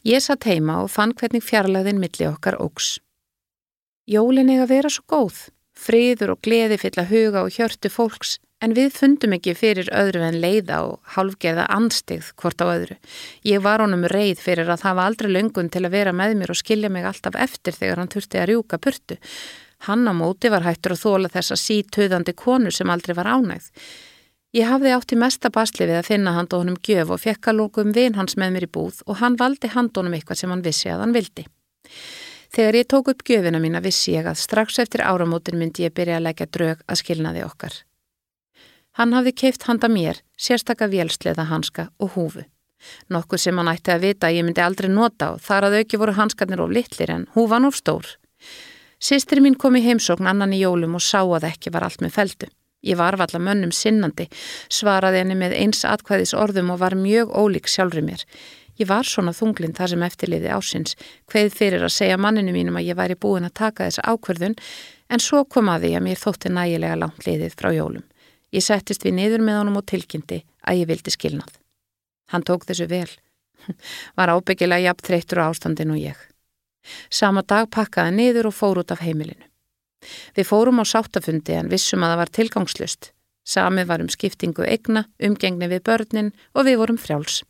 Ég 0.07 0.23
satt 0.23 0.45
heima 0.47 0.85
og 0.85 0.93
fann 0.95 1.11
hvernig 1.19 1.43
fjarlæðin 1.43 1.99
milli 1.99 2.29
okkar 2.29 2.55
ógs. 2.63 3.01
Jólin 4.07 4.53
eiga 4.53 4.63
að 4.63 4.71
vera 4.71 4.91
svo 4.95 5.03
góð, 5.11 5.39
friður 5.75 6.37
og 6.37 6.45
gleði 6.47 6.77
fylla 6.79 7.03
huga 7.09 7.43
og 7.43 7.57
hjörtu 7.57 7.91
fólks, 7.91 8.37
en 8.63 8.77
við 8.79 8.93
fundum 8.95 9.35
ekki 9.35 9.57
fyrir 9.59 9.91
öðru 9.91 10.23
en 10.29 10.39
leiða 10.39 10.79
og 10.87 11.11
hálfgerða 11.17 11.67
anstigð 11.75 12.31
hvort 12.39 12.63
á 12.63 12.67
öðru. 12.71 13.01
Ég 13.51 13.67
var 13.67 13.83
honum 13.83 14.07
reið 14.13 14.39
fyrir 14.45 14.71
að 14.71 14.87
hafa 14.87 15.09
aldrei 15.11 15.33
löngun 15.35 15.73
til 15.75 15.83
að 15.83 15.97
vera 15.99 16.15
með 16.15 16.39
mér 16.39 16.55
og 16.55 16.61
skilja 16.63 16.93
mig 16.93 17.09
alltaf 17.11 17.35
eftir 17.35 17.75
þegar 17.75 18.05
hann 18.05 18.15
þurfti 18.15 18.45
að 18.45 18.51
rjúka 18.53 18.79
purtu. 18.79 19.19
Hann 19.91 20.07
á 20.07 20.15
móti 20.15 20.55
var 20.55 20.63
hættur 20.63 20.95
að 20.95 21.03
þóla 21.03 21.35
þessa 21.35 21.59
sítöðandi 21.59 22.39
konu 22.39 22.71
sem 22.71 22.95
aldrei 22.95 23.19
var 23.19 23.35
ánægð. 23.35 23.75
Ég 24.57 24.65
hafði 24.65 24.93
átt 24.97 25.13
í 25.13 25.17
mesta 25.21 25.51
basli 25.53 25.85
við 25.85 25.99
að 25.99 26.07
finna 26.09 26.33
handónum 26.33 26.79
gjöf 26.81 27.11
og 27.13 27.21
fekk 27.21 27.51
að 27.51 27.59
lókum 27.59 27.91
vin 27.93 28.15
hans 28.17 28.39
með 28.41 28.55
mér 28.55 28.65
í 28.65 28.71
búð 28.73 29.03
og 29.05 29.19
hann 29.21 29.37
valdi 29.37 29.69
handónum 29.69 30.17
eitthvað 30.17 30.41
sem 30.41 30.55
hann 30.55 30.65
vissi 30.65 30.89
að 30.89 31.03
hann 31.03 31.13
vildi. 31.13 31.45
Þegar 32.57 32.79
ég 32.81 32.89
tók 32.89 33.11
upp 33.13 33.25
gjöfina 33.29 33.61
mína 33.61 33.83
vissi 33.85 34.15
ég 34.15 34.25
að 34.25 34.41
strax 34.41 34.81
eftir 34.81 35.05
áramótin 35.05 35.61
myndi 35.61 35.85
ég 35.85 35.93
byrja 35.93 36.17
að 36.17 36.27
leggja 36.31 36.49
draug 36.57 36.81
að 36.89 37.01
skilnaði 37.03 37.45
okkar. 37.45 37.77
Hann 38.97 39.13
hafði 39.13 39.37
keift 39.43 39.69
handa 39.69 39.93
mér, 39.93 40.25
sérstakka 40.41 40.89
vélsleða 40.89 41.51
hanska 41.53 41.91
og 42.01 42.17
húfu. 42.17 42.49
Nokkuð 43.13 43.43
sem 43.43 43.61
hann 43.61 43.75
ætti 43.77 43.93
að 43.93 44.09
vita 44.09 44.31
að 44.31 44.39
ég 44.39 44.47
myndi 44.47 44.65
aldrei 44.65 44.89
nota 44.89 45.35
og 45.35 45.43
þar 45.45 45.69
að 45.69 45.83
auki 45.83 46.01
voru 46.01 46.17
hanskarnir 46.17 46.65
of 46.65 46.73
litlir 46.73 47.13
en 47.13 47.29
húfan 47.37 47.69
of 47.69 47.77
stór. 47.77 48.09
Sistri 48.97 49.45
mín 49.45 49.61
kom 49.61 49.77
í 49.77 49.85
heimsókn 49.85 50.31
annan 50.33 50.57
í 50.57 50.63
jólum 50.65 50.97
og 50.97 51.05
sá 51.05 51.21
að 51.21 51.51
ekki 51.51 51.75
var 51.75 51.85
allt 51.85 52.01
með 52.01 52.17
feldu. 52.17 52.49
Ég 52.87 52.99
var 53.01 53.19
valla 53.19 53.41
mönnum 53.43 53.73
sinnandi, 53.75 54.29
svaraði 54.71 55.25
henni 55.25 55.39
með 55.39 55.57
eins 55.59 55.83
atkvæðis 55.89 56.37
orðum 56.39 56.71
og 56.75 56.81
var 56.85 56.95
mjög 56.99 57.35
ólík 57.35 57.71
sjálfur 57.71 58.05
mér. 58.07 58.23
Ég 58.77 58.89
var 58.91 59.09
svona 59.09 59.33
þunglind 59.33 59.79
þar 59.79 59.95
sem 59.95 60.03
eftirliði 60.05 60.53
ásins, 60.53 60.97
hveið 61.33 61.55
fyrir 61.57 61.87
að 61.87 61.95
segja 61.97 62.19
manninu 62.21 62.53
mínum 62.53 62.77
að 62.77 62.91
ég 62.91 62.99
væri 62.99 63.17
búin 63.17 63.49
að 63.49 63.57
taka 63.63 63.87
þessa 63.89 64.05
ákverðun, 64.05 64.57
en 65.09 65.23
svo 65.23 65.43
kom 65.49 65.71
að 65.73 65.87
því 65.87 65.93
að 65.97 66.05
mér 66.07 66.21
þótti 66.21 66.53
nægilega 66.53 66.99
langt 67.01 67.27
liðið 67.27 67.57
frá 67.57 67.71
jólum. 67.73 68.05
Ég 68.53 68.63
settist 68.63 69.05
við 69.07 69.17
niður 69.17 69.47
með 69.47 69.61
honum 69.63 69.81
og 69.81 69.87
tilkynnti 69.89 70.43
að 70.69 70.83
ég 70.83 70.91
vildi 70.93 71.15
skilnað. 71.15 71.57
Hann 72.31 72.45
tók 72.47 72.69
þessu 72.69 72.87
vel. 72.91 73.09
Var 74.19 74.33
ábyggilega 74.37 74.91
jafn 74.91 75.07
þreytur 75.09 75.43
á 75.43 75.49
ástandin 75.49 75.95
og 75.95 76.03
ég. 76.03 76.17
Sama 77.11 77.43
dag 77.43 77.71
pakkaði 77.73 78.15
niður 78.15 78.51
og 78.53 78.59
fór 78.61 78.83
út 78.85 78.93
af 78.95 79.03
heimilinu. 79.03 79.49
Við 80.37 80.49
fórum 80.51 80.83
á 80.83 80.85
sáttafundi 80.85 81.57
en 81.57 81.71
vissum 81.73 82.05
að 82.05 82.13
það 82.13 82.21
var 82.23 82.33
tilgangslust. 82.39 83.13
Samið 83.47 83.89
var 83.91 84.03
um 84.03 84.11
skiptingu 84.11 84.67
egna, 84.67 85.07
umgengni 85.23 85.69
við 85.71 85.85
börnin 85.87 86.33
og 86.55 86.67
við 86.67 86.81
vorum 86.83 86.99
frjáls. 86.99 87.43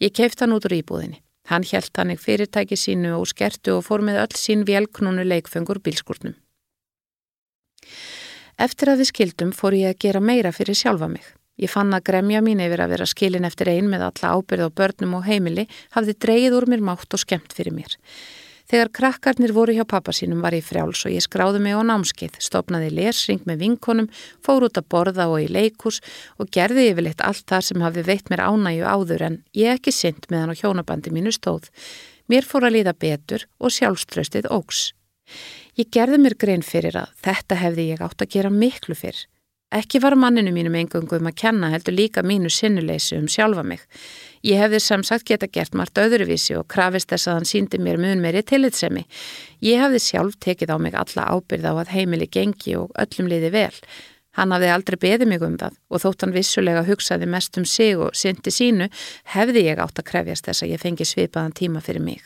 Ég 0.00 0.14
keift 0.14 0.40
hann 0.40 0.54
út 0.54 0.66
úr 0.68 0.78
íbúðinni. 0.78 1.20
Hann 1.50 1.66
hjælt 1.66 1.96
hann 1.98 2.14
ekki 2.14 2.24
fyrirtæki 2.24 2.76
sínu 2.78 3.18
og 3.18 3.28
skertu 3.28 3.76
og 3.76 3.84
fór 3.84 4.00
með 4.00 4.22
öll 4.22 4.38
sín 4.38 4.64
velknúnu 4.64 5.26
leikfengur 5.26 5.82
bílskurnum. 5.84 6.36
Eftir 8.56 8.92
að 8.92 9.02
við 9.02 9.10
skildum 9.10 9.50
fór 9.52 9.76
ég 9.76 9.92
að 9.92 10.00
gera 10.06 10.22
meira 10.24 10.54
fyrir 10.54 10.78
sjálfa 10.78 11.10
mig. 11.10 11.26
Ég 11.60 11.70
fann 11.70 11.92
að 11.94 12.06
gremja 12.08 12.40
mín 12.42 12.62
yfir 12.62 12.82
að 12.82 12.94
vera 12.94 13.06
skilin 13.06 13.46
eftir 13.46 13.70
ein 13.70 13.90
með 13.90 14.08
alla 14.08 14.32
ábyrð 14.38 14.70
á 14.70 14.76
börnum 14.78 15.18
og 15.18 15.26
heimili 15.28 15.66
hafði 15.94 16.16
dreyið 16.24 16.56
úr 16.58 16.66
mér 16.70 16.82
mátt 16.82 17.14
og 17.14 17.22
skemmt 17.22 17.54
fyrir 17.54 17.74
mér. 17.76 17.92
Þegar 18.64 18.90
krakkarnir 18.96 19.52
voru 19.52 19.74
hjá 19.76 19.84
pappa 19.84 20.12
sínum 20.16 20.40
var 20.40 20.54
ég 20.56 20.64
frjáls 20.64 21.02
og 21.04 21.12
ég 21.12 21.24
skráði 21.24 21.60
mig 21.60 21.76
á 21.76 21.84
námskeið, 21.84 22.38
stopnaði 22.40 22.88
lesring 22.96 23.42
með 23.44 23.60
vinkonum, 23.60 24.08
fór 24.40 24.64
út 24.68 24.80
að 24.80 24.88
borða 24.94 25.26
og 25.28 25.44
í 25.44 25.50
leikús 25.52 26.00
og 26.40 26.48
gerði 26.54 26.88
yfirleitt 26.92 27.20
allt 27.20 27.44
það 27.50 27.66
sem 27.68 27.84
hafi 27.84 28.06
veitt 28.08 28.32
mér 28.32 28.46
ánægju 28.48 28.88
áður 28.88 29.26
en 29.28 29.38
ég 29.52 29.76
ekki 29.76 29.92
synd 29.92 30.30
meðan 30.32 30.56
á 30.56 30.58
hjónabandi 30.62 31.12
mínu 31.12 31.34
stóð. 31.36 31.68
Mér 32.24 32.48
fór 32.48 32.64
að 32.64 32.78
líða 32.78 32.96
betur 32.96 33.44
og 33.60 33.74
sjálfströstið 33.76 34.48
ógs. 34.48 34.94
Ég 35.76 35.92
gerði 35.92 36.22
mér 36.24 36.38
grein 36.40 36.64
fyrir 36.64 36.96
að 36.96 37.12
þetta 37.20 37.60
hefði 37.60 37.90
ég 37.90 38.04
átt 38.04 38.24
að 38.24 38.32
gera 38.32 38.52
miklu 38.52 38.96
fyrr. 38.96 39.26
Ekki 39.74 39.98
var 39.98 40.14
manninu 40.14 40.52
mínum 40.54 40.76
engungum 40.78 41.26
að 41.26 41.34
kenna 41.40 41.72
heldur 41.72 41.96
líka 41.96 42.22
mínu 42.22 42.50
sinnuleysi 42.52 43.16
um 43.18 43.26
sjálfa 43.26 43.64
mig. 43.66 43.80
Ég 44.46 44.60
hefði 44.60 44.78
samsagt 44.84 45.26
geta 45.26 45.48
gert 45.50 45.74
margt 45.74 45.98
öðruvísi 45.98 46.54
og 46.54 46.68
krafist 46.70 47.10
þess 47.10 47.26
að 47.26 47.38
hann 47.40 47.48
síndi 47.48 47.80
mér 47.82 47.98
mun 47.98 48.22
meiri 48.22 48.44
tillitsemi. 48.46 49.02
Ég 49.66 49.82
hefði 49.82 50.02
sjálf 50.04 50.38
tekið 50.46 50.74
á 50.74 50.78
mig 50.78 50.94
alla 50.94 51.26
ábyrð 51.26 51.66
á 51.66 51.74
að 51.74 51.94
heimili 51.96 52.28
gengi 52.30 52.76
og 52.78 52.92
öllum 53.02 53.30
liði 53.32 53.50
vel. 53.56 53.74
Hann 54.38 54.54
hafði 54.54 54.70
aldrei 54.76 54.98
beðið 55.06 55.30
mig 55.32 55.42
um 55.46 55.58
það 55.58 55.78
og 55.90 56.04
þótt 56.04 56.22
hann 56.22 56.36
vissulega 56.36 56.86
hugsaði 56.86 57.30
mest 57.34 57.58
um 57.58 57.66
sig 57.66 57.98
og 57.98 58.14
syndi 58.14 58.54
sínu 58.54 58.90
hefði 59.34 59.66
ég 59.66 59.82
átt 59.82 59.98
að 59.98 60.10
krefjast 60.12 60.50
þess 60.50 60.66
að 60.66 60.76
ég 60.76 60.84
fengi 60.86 61.08
svipaðan 61.08 61.54
tíma 61.54 61.82
fyrir 61.82 62.02
mig. 62.02 62.22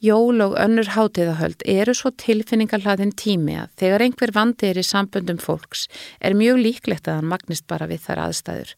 Jól 0.00 0.40
og 0.44 0.54
önnur 0.54 0.86
hátíðahöld 0.94 1.64
eru 1.66 1.94
svo 1.96 2.12
tilfinningarhlaðin 2.14 3.10
tími 3.18 3.56
að 3.58 3.72
þegar 3.80 4.04
einhver 4.04 4.32
vandi 4.36 4.68
er 4.68 4.78
í 4.78 4.84
samböndum 4.86 5.40
fólks 5.42 5.88
er 6.22 6.36
mjög 6.38 6.60
líklegt 6.62 7.10
að 7.10 7.18
hann 7.18 7.32
magnist 7.32 7.66
bara 7.66 7.88
við 7.90 8.04
þar 8.04 8.22
aðstæður. 8.28 8.74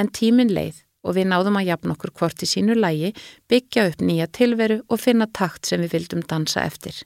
En 0.00 0.08
tímin 0.08 0.54
leið 0.56 0.80
og 1.04 1.18
við 1.18 1.28
náðum 1.28 1.60
að 1.60 1.68
jafn 1.70 1.92
okkur 1.92 2.14
hvort 2.18 2.42
í 2.42 2.48
sínu 2.48 2.76
lægi, 2.78 3.12
byggja 3.52 3.84
upp 3.90 4.00
nýja 4.00 4.30
tilveru 4.32 4.80
og 4.88 5.02
finna 5.02 5.28
takt 5.28 5.68
sem 5.68 5.84
við 5.84 5.98
vildum 5.98 6.24
dansa 6.24 6.64
eftir. 6.64 7.04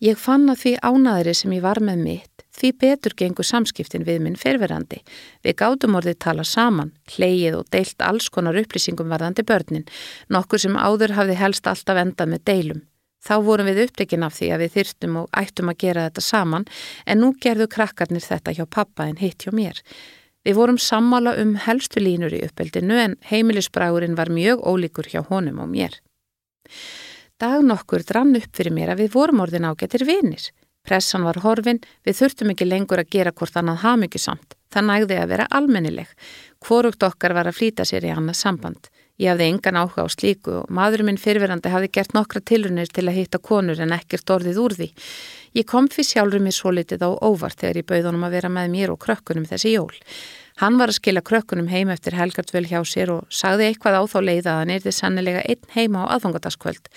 Ég 0.00 0.16
fann 0.16 0.48
að 0.48 0.64
því 0.64 0.74
ánaðri 0.80 1.34
sem 1.36 1.52
ég 1.58 1.64
var 1.64 1.82
með 1.84 2.04
mitt 2.06 2.37
Því 2.58 2.72
betur 2.74 3.14
gengur 3.14 3.46
samskiptin 3.46 4.06
við 4.06 4.22
minn 4.24 4.36
ferverandi. 4.38 4.98
Við 5.46 5.54
gátum 5.60 5.94
orðið 5.94 6.18
tala 6.24 6.44
saman, 6.44 6.90
hleyið 7.14 7.60
og 7.60 7.68
deilt 7.70 8.02
alls 8.02 8.26
konar 8.34 8.58
upplýsingum 8.58 9.12
varðandi 9.12 9.44
börnin, 9.46 9.86
nokkur 10.26 10.64
sem 10.64 10.74
áður 10.74 11.14
hafði 11.14 11.38
helst 11.38 11.70
alltaf 11.70 12.02
endað 12.02 12.32
með 12.34 12.44
deilum. 12.50 12.84
Þá 13.22 13.34
vorum 13.46 13.66
við 13.66 13.82
upptekinn 13.84 14.26
af 14.26 14.36
því 14.38 14.50
að 14.54 14.62
við 14.62 14.74
þyrtum 14.76 15.16
og 15.22 15.32
ættum 15.36 15.70
að 15.70 15.80
gera 15.82 16.06
þetta 16.06 16.22
saman 16.22 16.66
en 17.06 17.20
nú 17.22 17.32
gerðu 17.42 17.66
krakkarnir 17.70 18.24
þetta 18.24 18.54
hjá 18.54 18.64
pappa 18.70 19.08
en 19.10 19.18
hitt 19.18 19.42
hjá 19.44 19.54
mér. 19.54 19.80
Við 20.46 20.54
vorum 20.58 20.78
sammála 20.78 21.34
um 21.42 21.56
helstu 21.60 22.00
línur 22.00 22.34
í 22.34 22.44
uppeldinu 22.46 22.94
en 23.02 23.16
heimilisbrægurinn 23.30 24.16
var 24.18 24.30
mjög 24.30 24.62
ólíkur 24.62 25.10
hjá 25.10 25.24
honum 25.26 25.58
og 25.64 25.70
mér. 25.72 25.98
Dag 27.38 27.62
nokkur 27.66 28.06
drann 28.06 28.38
upp 28.38 28.54
fyrir 28.54 28.74
mér 28.74 28.94
að 28.94 29.04
við 29.04 29.12
vorum 29.18 29.42
orðin 29.44 29.66
ágættir 29.68 30.06
vinir. 30.06 30.48
Pressan 30.88 31.26
var 31.26 31.36
horfin, 31.44 31.82
við 32.06 32.22
þurftum 32.22 32.54
ekki 32.54 32.68
lengur 32.68 33.02
að 33.02 33.10
gera 33.12 33.32
hvort 33.36 33.56
annað 33.60 33.82
hafmyggjusamt. 33.82 34.54
Það 34.72 34.86
nægði 34.88 35.18
að 35.20 35.32
vera 35.32 35.48
almennileg. 35.58 36.14
Hvorugt 36.64 37.04
okkar 37.04 37.34
var 37.36 37.50
að 37.50 37.58
flýta 37.58 37.84
sér 37.88 38.06
í 38.08 38.12
annað 38.14 38.38
samband. 38.40 38.88
Ég 39.18 39.32
hafði 39.32 39.48
engan 39.50 39.76
áhuga 39.80 40.04
á 40.06 40.08
slíku 40.14 40.52
og 40.60 40.68
maðurinn 40.70 41.08
minn 41.10 41.18
fyrirverandi 41.18 41.72
hafði 41.72 41.90
gert 41.96 42.12
nokkra 42.14 42.40
tilunir 42.40 42.88
til 42.94 43.08
að 43.08 43.16
hitta 43.18 43.40
konur 43.42 43.80
en 43.82 43.94
ekkert 43.96 44.30
orðið 44.30 44.60
úr 44.62 44.76
því. 44.78 44.88
Ég 45.58 45.66
kom 45.66 45.88
fyrir 45.90 46.06
sjálfur 46.06 46.44
mér 46.44 46.54
svo 46.54 46.70
litið 46.72 47.02
á 47.02 47.10
óvart 47.18 47.58
þegar 47.58 47.80
ég 47.80 47.88
bauð 47.88 48.08
honum 48.12 48.28
að 48.28 48.36
vera 48.38 48.52
með 48.54 48.70
mér 48.76 48.92
og 48.94 49.00
krökkunum 49.02 49.48
þessi 49.50 49.74
jól. 49.74 49.90
Hann 50.58 50.74
var 50.74 50.90
að 50.90 50.96
skila 50.98 51.22
krökkunum 51.22 51.68
heim 51.70 51.90
eftir 51.94 52.16
helgartvöl 52.18 52.64
hjá 52.66 52.80
sér 52.82 53.12
og 53.14 53.26
sagði 53.30 53.68
eitthvað 53.68 53.98
á 53.98 54.02
þá 54.10 54.18
leið 54.26 54.46
að 54.50 54.56
hann 54.58 54.72
erði 54.74 54.92
sannilega 54.96 55.42
einn 55.46 55.68
heima 55.76 56.02
á 56.02 56.10
aðfangadaskvöld. 56.16 56.88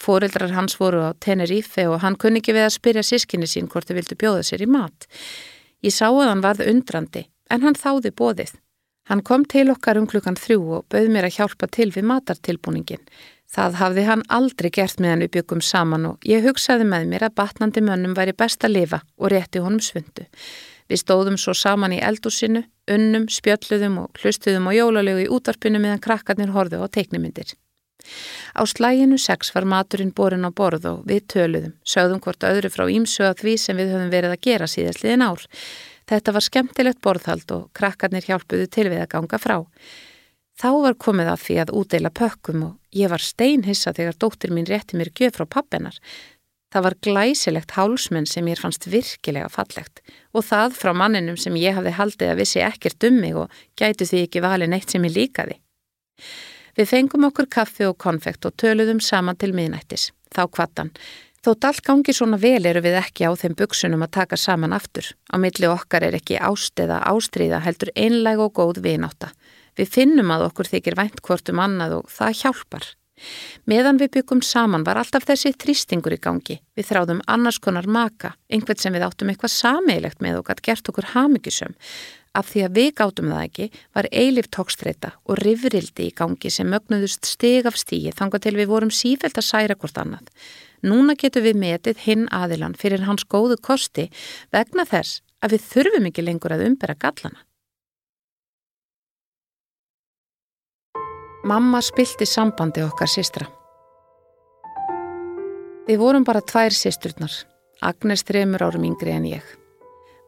Fóreldrar 0.00 0.54
hans 0.56 0.78
voru 0.80 1.02
á 1.04 1.10
Tenerife 1.20 1.84
og 1.90 2.00
hann 2.00 2.16
kunni 2.16 2.40
ekki 2.40 2.54
við 2.56 2.64
að 2.70 2.76
spyrja 2.78 3.04
sískinni 3.04 3.48
sín 3.50 3.68
hvort 3.68 3.90
þau 3.90 3.98
vildu 3.98 4.16
bjóða 4.16 4.46
sér 4.48 4.64
í 4.64 4.70
mat. 4.72 5.04
Ég 5.84 5.92
sá 5.92 6.08
að 6.08 6.30
hann 6.30 6.44
varð 6.44 6.64
undrandi, 6.72 7.26
en 7.52 7.60
hann 7.66 7.76
þáði 7.76 8.14
bóðið. 8.16 8.56
Hann 9.12 9.24
kom 9.26 9.44
til 9.44 9.68
okkar 9.72 10.00
um 10.00 10.08
klukkan 10.08 10.40
þrjú 10.40 10.60
og 10.78 10.88
bauð 10.88 11.12
mér 11.12 11.28
að 11.28 11.36
hjálpa 11.36 11.68
til 11.68 11.90
við 11.92 12.08
matartilbúningin. 12.08 13.04
Það 13.50 13.78
hafði 13.82 14.02
hann 14.06 14.20
aldrei 14.32 14.70
gert 14.72 15.00
meðan 15.02 15.24
við 15.26 15.32
byggum 15.36 15.60
saman 15.60 16.06
og 16.12 16.28
ég 16.28 16.44
hugsaði 16.46 16.86
með 16.88 17.08
mér 17.10 17.24
að 17.26 17.36
batnandi 17.40 17.82
mönnum 17.82 18.14
væri 18.16 18.32
best 18.32 18.64
að 18.64 18.76
lifa 18.76 19.00
og 19.18 19.32
rétti 19.34 19.60
honum 19.60 19.82
svundu. 19.82 20.28
Við 20.90 21.04
stóðum 21.04 21.36
svo 21.38 21.54
saman 21.54 21.94
í 21.94 22.00
eldúsinu, 22.02 22.64
unnum, 22.90 23.28
spjöldluðum 23.30 23.98
og 24.02 24.20
hlustuðum 24.20 24.66
á 24.66 24.72
jólalegu 24.74 25.24
í 25.24 25.30
útarpinu 25.30 25.78
meðan 25.78 26.02
krakkarnir 26.02 26.50
horðu 26.50 26.82
á 26.82 26.86
teiknumindir. 26.90 27.54
Á 28.56 28.66
slæginu 28.66 29.18
sex 29.20 29.52
var 29.54 29.68
maturinn 29.68 30.10
borin 30.16 30.48
á 30.48 30.50
borð 30.50 30.88
og 30.90 31.06
við 31.06 31.26
töluðum, 31.30 31.76
sögðum 31.86 32.22
hvort 32.24 32.46
öðru 32.48 32.72
frá 32.72 32.88
ímsu 32.90 33.22
að 33.28 33.44
því 33.44 33.54
sem 33.62 33.78
við 33.78 33.94
höfum 33.94 34.10
verið 34.10 34.34
að 34.34 34.44
gera 34.48 34.68
síðastliðin 34.72 35.26
ár. 35.28 35.46
Þetta 36.10 36.34
var 36.34 36.46
skemmtilegt 36.46 37.02
borðhald 37.04 37.52
og 37.54 37.68
krakkarnir 37.76 38.26
hjálpuðu 38.26 38.66
til 38.66 38.88
við 38.90 39.04
að 39.04 39.12
ganga 39.14 39.38
frá. 39.38 39.58
Þá 40.60 40.70
var 40.82 40.98
komið 41.00 41.30
að 41.32 41.44
því 41.44 41.58
að 41.62 41.74
útdeila 41.78 42.10
pökkum 42.10 42.64
og 42.66 42.98
ég 42.98 43.12
var 43.12 43.22
steinhissa 43.22 43.94
þegar 43.96 44.18
dóttir 44.18 44.50
mín 44.52 44.66
rétti 44.68 44.98
mér 44.98 45.12
gjöf 45.14 45.38
frá 45.38 45.46
pappinar. 45.46 46.00
Það 46.70 46.84
var 46.86 46.96
glæsilegt 47.02 47.72
hálsmenn 47.74 48.28
sem 48.30 48.46
ég 48.46 48.60
fannst 48.62 48.86
virkilega 48.86 49.48
fallegt 49.50 50.04
og 50.30 50.44
það 50.46 50.76
frá 50.78 50.92
manninum 50.94 51.38
sem 51.40 51.56
ég 51.58 51.74
hafði 51.74 51.96
haldið 51.96 52.30
að 52.30 52.42
vissi 52.44 52.62
ekkert 52.62 53.08
um 53.08 53.16
mig 53.18 53.34
og 53.34 53.56
gætu 53.80 54.06
því 54.06 54.22
ekki 54.26 54.44
valin 54.44 54.76
eitt 54.76 54.94
sem 54.94 55.06
ég 55.08 55.16
líkaði. 55.16 55.56
Við 56.78 56.86
fengum 56.92 57.26
okkur 57.26 57.48
kaffi 57.50 57.88
og 57.88 57.98
konfekt 57.98 58.46
og 58.46 58.54
töluðum 58.62 59.00
saman 59.02 59.38
til 59.40 59.50
miðnættis. 59.56 60.12
Þá 60.30 60.46
kvattan. 60.54 60.92
Þótt 61.40 61.66
allt 61.66 61.82
gangi 61.82 62.12
svona 62.14 62.36
vel 62.38 62.62
eru 62.68 62.82
við 62.84 62.98
ekki 63.00 63.26
á 63.26 63.32
þeim 63.32 63.56
buksunum 63.58 64.04
að 64.04 64.12
taka 64.18 64.36
saman 64.38 64.76
aftur. 64.76 65.08
Á 65.32 65.40
milli 65.40 65.66
okkar 65.66 66.04
er 66.06 66.18
ekki 66.18 66.36
ásteða 66.36 67.00
ástríða 67.08 67.62
heldur 67.64 67.90
einleg 67.96 68.38
og 68.44 68.52
góð 68.60 68.82
vináta. 68.84 69.32
Við 69.74 69.90
finnum 69.96 70.30
að 70.34 70.50
okkur 70.50 70.68
þykir 70.68 70.98
vænt 71.00 71.22
hvort 71.24 71.48
um 71.50 71.62
annað 71.64 71.96
og 72.02 72.10
það 72.12 72.36
hjálpar. 72.42 72.90
Meðan 73.70 74.00
við 74.00 74.12
byggum 74.16 74.42
saman 74.44 74.84
var 74.86 75.00
alltaf 75.00 75.26
þessi 75.28 75.52
þrýstingur 75.56 76.16
í 76.16 76.20
gangi. 76.22 76.60
Við 76.76 76.88
þráðum 76.90 77.20
annars 77.26 77.60
konar 77.62 77.88
maka, 77.88 78.34
einhvern 78.52 78.80
sem 78.80 78.94
við 78.94 79.06
áttum 79.06 79.32
eitthvað 79.32 79.54
sameilegt 79.56 80.24
með 80.24 80.40
og 80.40 80.48
gætt 80.48 80.64
gert 80.66 80.90
okkur 80.92 81.12
hafmyggisum. 81.14 81.76
Af 82.30 82.52
því 82.52 82.62
að 82.62 82.76
við 82.78 82.90
gáttum 83.00 83.30
það 83.32 83.44
ekki 83.48 83.68
var 83.96 84.08
eilif 84.14 84.48
tókstreita 84.54 85.12
og 85.26 85.40
rifrildi 85.42 86.06
í 86.06 86.14
gangi 86.14 86.52
sem 86.54 86.68
mögnuðust 86.70 87.26
stig 87.26 87.66
af 87.66 87.78
stíi 87.80 88.14
þanga 88.14 88.38
til 88.38 88.54
við 88.54 88.70
vorum 88.70 88.92
sífælt 88.94 89.40
að 89.40 89.48
særa 89.48 89.74
hvort 89.74 89.98
annað. 89.98 90.30
Núna 90.86 91.16
getur 91.18 91.44
við 91.44 91.58
metið 91.60 92.06
hinn 92.06 92.28
aðilan 92.30 92.78
fyrir 92.78 93.02
hans 93.08 93.26
góðu 93.26 93.58
kosti 93.60 94.06
vegna 94.54 94.86
þess 94.86 95.24
að 95.42 95.56
við 95.56 95.66
þurfum 95.72 96.10
ekki 96.12 96.24
lengur 96.24 96.54
að 96.54 96.68
umbera 96.68 96.94
gallana. 96.94 97.42
Mamma 101.50 101.80
spilti 101.82 102.26
sambandi 102.30 102.82
okkar 102.86 103.08
sístra. 103.10 103.48
Við 105.88 105.98
vorum 105.98 106.22
bara 106.22 106.44
tvær 106.46 106.70
sísturnar, 106.70 107.32
Agnes 107.82 108.22
þreymur 108.28 108.62
árum 108.62 108.84
yngri 108.86 109.10
en 109.10 109.24
ég. 109.26 109.46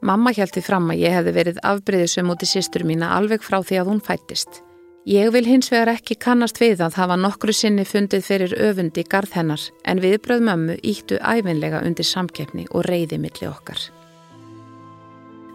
Mamma 0.03 0.33
hjælti 0.35 0.65
fram 0.67 0.89
að 0.91 1.05
ég 1.05 1.13
hefði 1.15 1.35
verið 1.37 1.61
afbreyðisum 1.63 2.33
út 2.33 2.43
í 2.43 2.49
sístur 2.51 2.83
mína 2.89 3.13
alveg 3.15 3.45
frá 3.47 3.61
því 3.63 3.79
að 3.79 3.91
hún 3.93 4.01
fættist. 4.03 4.59
Ég 5.07 5.31
vil 5.35 5.45
hins 5.47 5.71
vegar 5.71 5.93
ekki 5.93 6.17
kannast 6.25 6.59
við 6.59 6.83
að 6.83 6.99
hafa 6.99 7.19
nokkru 7.21 7.55
sinni 7.55 7.85
fundið 7.87 8.27
fyrir 8.27 8.57
öfundi 8.71 9.05
garð 9.15 9.37
hennar 9.39 9.67
en 9.87 10.03
viðbröð 10.03 10.43
mömmu 10.49 10.77
íttu 10.83 11.21
æfinlega 11.23 11.85
undir 11.87 12.09
samkeppni 12.09 12.67
og 12.73 12.89
reyði 12.89 13.21
milli 13.23 13.47
okkar. 13.47 13.79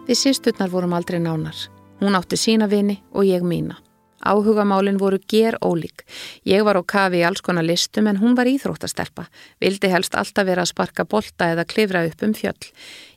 Við 0.08 0.20
sísturnar 0.22 0.72
vorum 0.72 0.96
aldrei 0.96 1.20
nánar. 1.20 1.60
Hún 2.00 2.16
átti 2.16 2.40
sína 2.40 2.70
vini 2.72 3.02
og 3.12 3.28
ég 3.28 3.44
mína. 3.44 3.76
Áhugamálinn 4.24 4.98
voru 4.98 5.18
ger 5.26 5.58
ólík. 5.62 6.02
Ég 6.42 6.64
var 6.66 6.78
á 6.78 6.82
kafi 6.82 7.20
í 7.20 7.26
alls 7.26 7.40
konar 7.40 7.64
listum 7.64 8.08
en 8.10 8.18
hún 8.18 8.34
var 8.34 8.50
íþróttastelpa. 8.50 9.28
Vildi 9.62 9.90
helst 9.92 10.14
alltaf 10.18 10.46
vera 10.46 10.64
að 10.64 10.72
sparka 10.72 11.04
bolta 11.04 11.52
eða 11.52 11.66
klifra 11.68 12.04
upp 12.06 12.22
um 12.26 12.34
fjöll. 12.34 12.72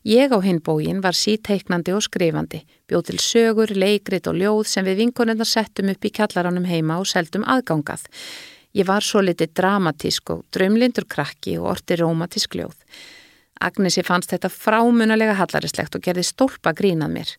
Ég 0.05 0.29
á 0.29 0.38
hinn 0.41 0.62
bógin 0.62 1.01
var 1.01 1.17
síteiknandi 1.17 1.93
og 1.93 2.05
skrifandi. 2.05 2.62
Bjóð 2.88 3.05
til 3.10 3.20
sögur, 3.20 3.74
leikrit 3.74 4.27
og 4.27 4.38
ljóð 4.38 4.65
sem 4.67 4.86
við 4.86 5.05
vinkonundar 5.05 5.50
settum 5.50 5.89
upp 5.89 6.05
í 6.05 6.13
kjallaranum 6.13 6.65
heima 6.70 7.00
og 7.01 7.10
seldum 7.10 7.46
aðgangað. 7.46 8.05
Ég 8.77 8.88
var 8.88 9.03
svo 9.03 9.20
litið 9.25 9.51
dramatísk 9.58 10.29
og 10.31 10.46
drömlindur 10.53 11.08
krakki 11.10 11.58
og 11.60 11.74
orti 11.74 11.98
romantísk 12.00 12.55
ljóð. 12.55 12.77
Agnesi 13.62 14.01
fannst 14.01 14.31
þetta 14.31 14.50
frámunalega 14.50 15.36
hallarislegt 15.38 15.96
og 15.98 16.01
gerði 16.05 16.24
stólpa 16.25 16.74
grínað 16.74 17.12
mér. 17.13 17.34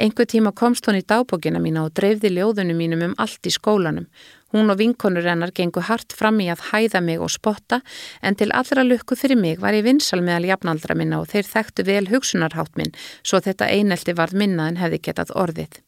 Engu 0.00 0.26
tíma 0.26 0.52
komst 0.52 0.86
hún 0.88 1.00
í 1.00 1.04
dábókina 1.04 1.60
mína 1.62 1.84
og 1.86 1.94
dreifði 1.98 2.32
ljóðunum 2.34 2.78
mínum 2.78 3.04
um 3.08 3.14
allt 3.18 3.46
í 3.46 3.52
skólanum. 3.54 4.06
Hún 4.54 4.70
og 4.70 4.78
vinkonur 4.78 5.26
hennar 5.26 5.50
gengu 5.50 5.82
hart 5.82 6.14
fram 6.14 6.38
í 6.38 6.46
að 6.52 6.62
hæða 6.70 7.00
mig 7.02 7.18
og 7.18 7.32
spotta 7.34 7.80
en 8.22 8.38
til 8.38 8.52
allra 8.54 8.84
lukku 8.86 9.18
fyrir 9.18 9.40
mig 9.40 9.58
var 9.58 9.74
ég 9.74 9.82
vinsal 9.88 10.20
meðal 10.22 10.46
jafnaldra 10.52 10.94
minna 10.94 11.18
og 11.22 11.32
þeir 11.32 11.48
þekktu 11.50 11.86
vel 11.88 12.06
hugsunarhátt 12.12 12.78
minn 12.78 12.94
svo 13.22 13.42
þetta 13.42 13.66
einelti 13.66 14.14
varð 14.14 14.38
minna 14.44 14.68
en 14.70 14.78
hefði 14.78 15.02
getað 15.08 15.34
orðið. 15.34 15.82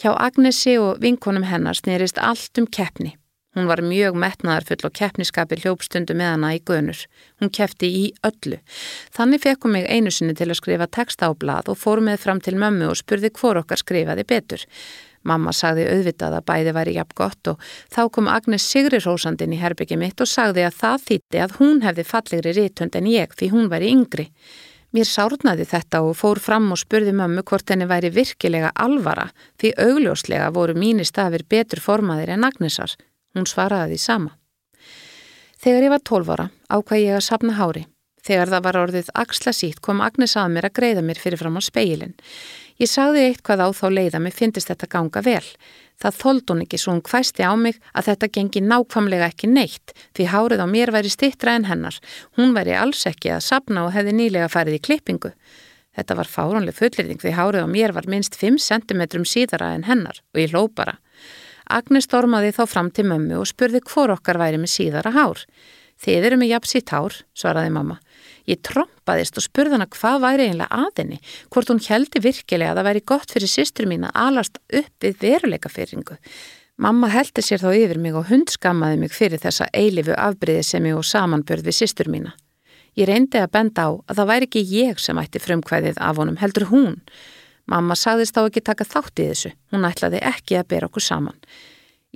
Hjá 0.00 0.12
Agnesi 0.16 0.78
og 0.80 1.00
vinkonum 1.00 1.44
hennar 1.48 1.76
snýrist 1.76 2.18
allt 2.20 2.58
um 2.60 2.66
keppni. 2.66 3.16
Hún 3.56 3.70
var 3.70 3.80
mjög 3.80 4.18
metnaðarfull 4.20 4.84
og 4.84 4.92
keppniskapi 4.98 5.56
hljópstundu 5.62 6.12
með 6.12 6.34
hana 6.34 6.52
í 6.52 6.60
gönur. 6.68 6.98
Hún 7.40 7.48
keppti 7.48 7.88
í 7.88 8.04
öllu. 8.28 8.58
Þannig 9.16 9.40
fekk 9.46 9.64
hún 9.64 9.72
mig 9.78 9.86
einu 9.88 10.12
sinni 10.12 10.36
til 10.36 10.50
að 10.50 10.58
skrifa 10.60 10.86
texta 10.92 11.30
á 11.30 11.32
blad 11.32 11.70
og 11.72 11.80
fór 11.80 12.04
með 12.04 12.20
fram 12.26 12.42
til 12.44 12.58
mömmu 12.60 12.90
og 12.90 13.00
spurði 13.00 13.32
hvor 13.32 13.62
okkar 13.62 13.80
skrifaði 13.80 14.26
betur. 14.28 14.66
Mamma 15.26 15.54
sagði 15.56 15.88
auðvitað 15.88 16.36
að 16.36 16.46
bæði 16.52 16.76
væri 16.76 16.94
jafn 16.98 17.16
gott 17.18 17.50
og 17.54 17.64
þá 17.96 18.02
kom 18.12 18.28
Agnes 18.30 18.68
Sigri 18.68 19.00
Rósandin 19.00 19.56
í 19.56 19.62
herbyggi 19.64 19.98
mitt 19.98 20.20
og 20.20 20.30
sagði 20.30 20.68
að 20.68 20.78
það 20.82 21.08
þýtti 21.08 21.42
að 21.42 21.56
hún 21.58 21.82
hefði 21.82 22.06
fallegri 22.12 22.54
rítönd 22.60 23.00
en 23.00 23.10
ég 23.10 23.34
því 23.34 23.50
hún 23.56 23.72
væri 23.72 23.90
yngri. 23.96 24.28
Mér 24.94 25.08
sárnaði 25.08 25.66
þetta 25.66 26.04
og 26.06 26.14
fór 26.20 26.38
fram 26.40 26.70
og 26.72 26.84
spurði 26.84 27.16
mömmu 27.16 27.42
hvort 27.48 27.72
henni 27.72 27.88
væri 27.88 28.12
virkilega 28.14 28.70
alvara 28.84 29.26
því 29.60 29.74
augljóslega 29.88 30.52
voru 30.54 30.76
mínir 30.78 31.08
stafir 31.08 31.48
betur 31.48 31.82
formaðir 31.82 32.36
en 32.36 32.46
Agnesar. 32.46 32.94
Hún 33.36 33.48
svaraði 33.48 33.94
því 33.94 34.00
sama. 34.00 34.32
Þegar 35.60 35.84
ég 35.84 35.92
var 35.92 36.02
12 36.08 36.32
ára 36.32 36.48
ákvað 36.72 37.02
ég 37.02 37.16
að 37.18 37.26
sapna 37.26 37.56
hári. 37.58 37.86
Þegar 38.26 38.50
það 38.50 38.62
var 38.64 38.76
orðið 38.80 39.10
axla 39.22 39.52
sítt 39.54 39.82
kom 39.84 40.00
Agnes 40.02 40.34
að 40.40 40.54
mér 40.54 40.66
að 40.66 40.78
greiða 40.80 41.02
mér 41.04 41.20
fyrir 41.22 41.38
fram 41.38 41.58
á 41.60 41.62
speilin. 41.62 42.16
Ég 42.80 42.90
sagði 42.90 43.28
eitthvað 43.28 43.62
á 43.62 43.68
þá 43.76 43.86
leiða 43.92 44.20
mér 44.20 44.34
finnist 44.36 44.72
þetta 44.72 44.88
ganga 44.92 45.22
vel. 45.24 45.44
Það 46.02 46.18
þóld 46.20 46.50
hún 46.50 46.64
ekki 46.64 46.80
svo 46.80 46.92
hún 46.92 47.04
hvæsti 47.06 47.46
á 47.46 47.52
mig 47.56 47.78
að 47.96 48.10
þetta 48.10 48.30
gengi 48.34 48.62
nákvamlega 48.64 49.30
ekki 49.30 49.48
neitt 49.48 49.94
því 50.16 50.26
hárið 50.32 50.64
á 50.64 50.66
mér 50.68 50.92
væri 50.92 51.12
stittra 51.12 51.54
en 51.56 51.68
hennar. 51.70 51.96
Hún 52.36 52.52
væri 52.56 52.74
alls 52.76 53.06
ekki 53.08 53.32
að 53.32 53.46
sapna 53.46 53.86
og 53.86 53.94
hefði 53.94 54.16
nýlega 54.18 54.50
farið 54.52 54.80
í 54.80 54.82
klippingu. 54.90 55.32
Þetta 55.96 56.18
var 56.18 56.28
fáránlega 56.28 56.76
fullirðing 56.76 57.22
því 57.22 57.32
hárið 57.38 57.64
á 57.64 57.68
mér 57.72 57.96
var 57.96 58.10
minst 58.10 58.36
5 58.36 58.60
cm 58.60 59.24
síðara 59.24 59.72
en 59.76 59.86
hennar 59.88 60.20
og 60.34 60.42
ég 60.42 60.52
hló 60.52 60.66
bara. 60.68 60.98
Agnes 61.66 62.06
stormaði 62.06 62.52
þá 62.54 62.62
fram 62.70 62.90
til 62.94 63.06
mömmu 63.10 63.40
og 63.40 63.48
spurði 63.50 63.82
hvor 63.86 64.12
okkar 64.14 64.38
væri 64.38 64.60
með 64.62 64.72
síðara 64.74 65.12
hár. 65.16 65.42
Þið 66.02 66.26
eru 66.28 66.38
með 66.40 66.52
jafnsýtt 66.52 66.92
hár, 66.92 67.14
svaraði 67.36 67.72
mamma. 67.72 67.96
Ég 68.46 68.60
trompaðist 68.66 69.38
og 69.40 69.46
spurði 69.46 69.78
hana 69.78 69.88
hvað 69.90 70.20
væri 70.22 70.48
einlega 70.50 70.82
aðinni, 70.84 71.18
hvort 71.50 71.72
hún 71.72 71.82
heldi 71.82 72.22
virkilega 72.22 72.74
að 72.74 72.80
það 72.80 72.88
væri 72.90 73.04
gott 73.12 73.32
fyrir 73.32 73.50
sýstur 73.50 73.88
mín 73.90 74.06
að 74.06 74.20
alast 74.26 74.60
upp 74.68 75.06
við 75.06 75.16
veruleikafyrringu. 75.24 76.18
Mamma 76.76 77.08
heldi 77.08 77.40
sér 77.40 77.62
þá 77.62 77.70
yfir 77.72 77.98
mig 77.98 78.16
og 78.18 78.28
hundskammaði 78.28 79.00
mig 79.00 79.14
fyrir 79.16 79.40
þessa 79.40 79.70
eilifu 79.72 80.12
afbríði 80.12 80.66
sem 80.68 80.86
ég 80.86 80.98
og 80.98 81.08
samanbörð 81.08 81.70
við 81.70 81.78
sýstur 81.78 82.10
mína. 82.12 82.34
Ég 82.96 83.08
reyndi 83.08 83.40
að 83.40 83.52
benda 83.56 83.88
á 83.88 83.90
að 83.96 84.20
það 84.20 84.28
væri 84.30 84.48
ekki 84.50 84.62
ég 84.76 85.00
sem 85.00 85.18
ætti 85.20 85.40
frumkvæðið 85.40 85.98
af 86.00 86.20
honum, 86.20 86.36
heldur 86.40 86.68
hún. 86.70 86.94
Mamma 87.66 87.96
sagðist 87.98 88.36
á 88.38 88.46
ekki 88.46 88.62
taka 88.62 88.86
þátt 88.86 89.22
í 89.22 89.30
þessu, 89.30 89.54
hún 89.74 89.86
ætlaði 89.88 90.20
ekki 90.22 90.58
að 90.60 90.68
bera 90.70 90.90
okkur 90.90 91.02
saman. 91.02 91.38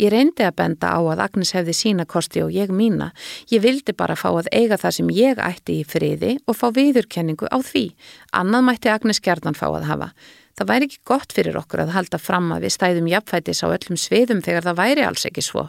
Ég 0.00 0.12
reyndi 0.14 0.44
að 0.46 0.54
benda 0.56 0.92
á 0.96 1.00
að 1.02 1.20
Agnes 1.26 1.50
hefði 1.52 1.74
sína 1.76 2.06
kosti 2.08 2.40
og 2.40 2.52
ég 2.54 2.70
mína. 2.72 3.10
Ég 3.52 3.60
vildi 3.60 3.92
bara 3.92 4.16
fá 4.16 4.30
að 4.30 4.48
eiga 4.54 4.78
það 4.80 4.94
sem 4.96 5.10
ég 5.12 5.42
ætti 5.44 5.80
í 5.80 5.84
friði 5.84 6.36
og 6.48 6.56
fá 6.56 6.70
viðurkenningu 6.72 7.50
á 7.50 7.58
því. 7.60 7.90
Annað 8.32 8.64
mætti 8.68 8.92
Agnes 8.92 9.20
gerðan 9.20 9.58
fá 9.58 9.66
að 9.68 9.90
hafa. 9.90 10.08
Það 10.56 10.70
væri 10.70 10.88
ekki 10.88 11.00
gott 11.08 11.34
fyrir 11.36 11.58
okkur 11.60 11.84
að 11.84 11.94
halda 11.96 12.20
fram 12.20 12.48
að 12.54 12.64
við 12.64 12.74
stæðum 12.76 13.10
jafnfætis 13.10 13.62
á 13.64 13.68
öllum 13.68 14.00
sviðum 14.00 14.42
þegar 14.44 14.66
það 14.70 14.80
væri 14.80 15.06
alls 15.08 15.26
ekki 15.28 15.44
svo. 15.44 15.66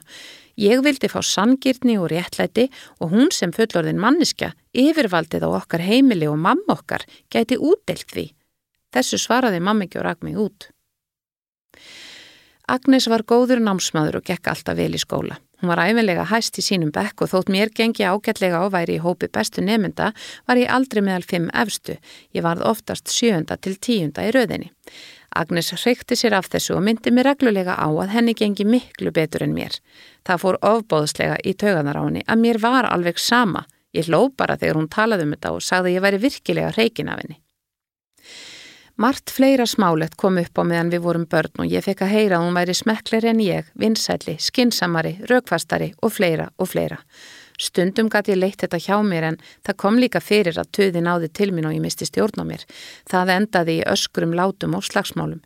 Ég 0.60 0.84
vildi 0.86 1.10
fá 1.12 1.20
sangirni 1.26 1.98
og 2.00 2.12
réttlæti 2.12 2.70
og 3.00 3.12
hún 3.16 3.32
sem 3.36 3.52
fullorðin 3.56 4.00
manniska, 4.00 4.54
yfirvaldið 4.76 5.48
á 5.48 5.50
okkar 5.58 5.84
heimili 5.84 6.28
og 6.30 6.40
mamma 6.40 6.76
okkar, 6.76 7.04
gæti 7.32 7.60
útdelt 7.60 8.08
því. 8.12 8.30
Þessu 8.92 9.20
svaraði 9.22 9.62
mammi 9.64 9.88
ekki 9.88 10.02
og 10.02 10.08
rak 10.08 10.24
mig 10.26 10.40
út. 10.40 10.70
Agnes 12.72 13.08
var 13.12 13.24
góður 13.28 13.60
námsmaður 13.64 14.22
og 14.22 14.28
gekk 14.28 14.48
alltaf 14.48 14.78
vel 14.78 14.94
í 14.96 15.00
skóla. 15.02 15.40
Hún 15.62 15.70
var 15.70 15.82
æfinlega 15.84 16.24
hæst 16.26 16.58
í 16.58 16.64
sínum 16.66 16.90
bekk 16.96 17.22
og 17.22 17.30
þótt 17.34 17.52
mér 17.54 17.70
gengi 17.76 18.06
ágætlega 18.08 18.64
áværi 18.66 18.96
í 18.98 19.02
hópi 19.04 19.28
bestu 19.30 19.62
nemynda 19.62 20.08
var 20.48 20.58
ég 20.58 20.72
aldrei 20.74 21.04
meðal 21.06 21.28
fimm 21.28 21.52
efstu. 21.54 21.98
Ég 22.34 22.46
varð 22.46 22.64
oftast 22.66 23.12
sjönda 23.14 23.60
til 23.62 23.76
tíunda 23.78 24.26
í 24.26 24.32
röðinni. 24.34 24.72
Agnes 25.36 25.70
hreikti 25.76 26.18
sér 26.18 26.38
af 26.40 26.50
þessu 26.50 26.80
og 26.80 26.82
myndi 26.88 27.14
mér 27.14 27.30
reglulega 27.30 27.76
á 27.78 27.88
að 27.92 28.16
henni 28.16 28.34
gengi 28.34 28.66
miklu 28.66 29.14
betur 29.14 29.46
en 29.46 29.54
mér. 29.54 29.78
Það 30.26 30.42
fór 30.46 30.60
ofbóðslega 30.72 31.38
í 31.46 31.54
tauganar 31.54 32.00
á 32.00 32.04
henni 32.08 32.26
að 32.26 32.42
mér 32.42 32.64
var 32.64 32.90
alveg 32.90 33.22
sama. 33.22 33.68
Ég 33.94 34.10
hló 34.10 34.30
bara 34.34 34.58
þegar 34.58 34.80
hún 34.80 34.90
talaði 34.90 35.28
um 35.28 35.36
þetta 35.36 35.54
og 35.54 35.64
sagði 35.68 35.92
að 35.92 35.96
ég 36.00 36.06
væri 36.08 36.26
virkilega 36.26 36.74
hreikin 36.74 37.12
af 37.12 37.22
henni. 37.22 37.42
Mart 39.00 39.32
fleira 39.32 39.66
smálegt 39.66 40.18
kom 40.20 40.38
upp 40.42 40.58
á 40.60 40.64
meðan 40.68 40.92
við 40.92 41.04
vorum 41.06 41.28
börn 41.30 41.64
og 41.64 41.70
ég 41.72 41.86
fekk 41.86 42.04
að 42.06 42.12
heyra 42.16 42.40
að 42.40 42.46
hún 42.46 42.58
væri 42.60 42.74
smekkleri 42.76 43.30
en 43.32 43.44
ég, 43.44 43.70
vinsæli, 43.80 44.36
skinsamari, 44.40 45.14
raukvastari 45.32 45.94
og 46.02 46.12
fleira 46.18 46.50
og 46.58 46.70
fleira. 46.74 47.00
Stundum 47.62 48.10
gæti 48.10 48.34
ég 48.34 48.42
leitt 48.42 48.64
þetta 48.64 48.80
hjá 48.82 48.98
mér 49.06 49.28
en 49.30 49.38
það 49.66 49.78
kom 49.84 50.00
líka 50.02 50.20
fyrir 50.24 50.58
að 50.58 50.72
töði 50.78 51.04
náði 51.06 51.30
til 51.30 51.52
mín 51.54 51.70
og 51.70 51.76
ég 51.76 51.84
misti 51.84 52.08
stjórn 52.10 52.42
á 52.42 52.46
mér. 52.48 52.66
Það 53.10 53.34
endaði 53.38 53.78
í 53.80 53.88
öskurum 53.88 54.36
látum 54.38 54.76
og 54.76 54.86
slagsmálum. 54.88 55.42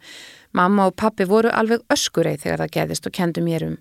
Mamma 0.55 0.87
og 0.87 0.95
pappi 0.95 1.27
voru 1.27 1.51
alveg 1.51 1.83
öskureið 1.91 2.45
þegar 2.45 2.63
það 2.63 2.75
gerðist 2.77 3.09
og 3.09 3.15
kendi 3.17 3.43
mér 3.43 3.67
um. 3.67 3.77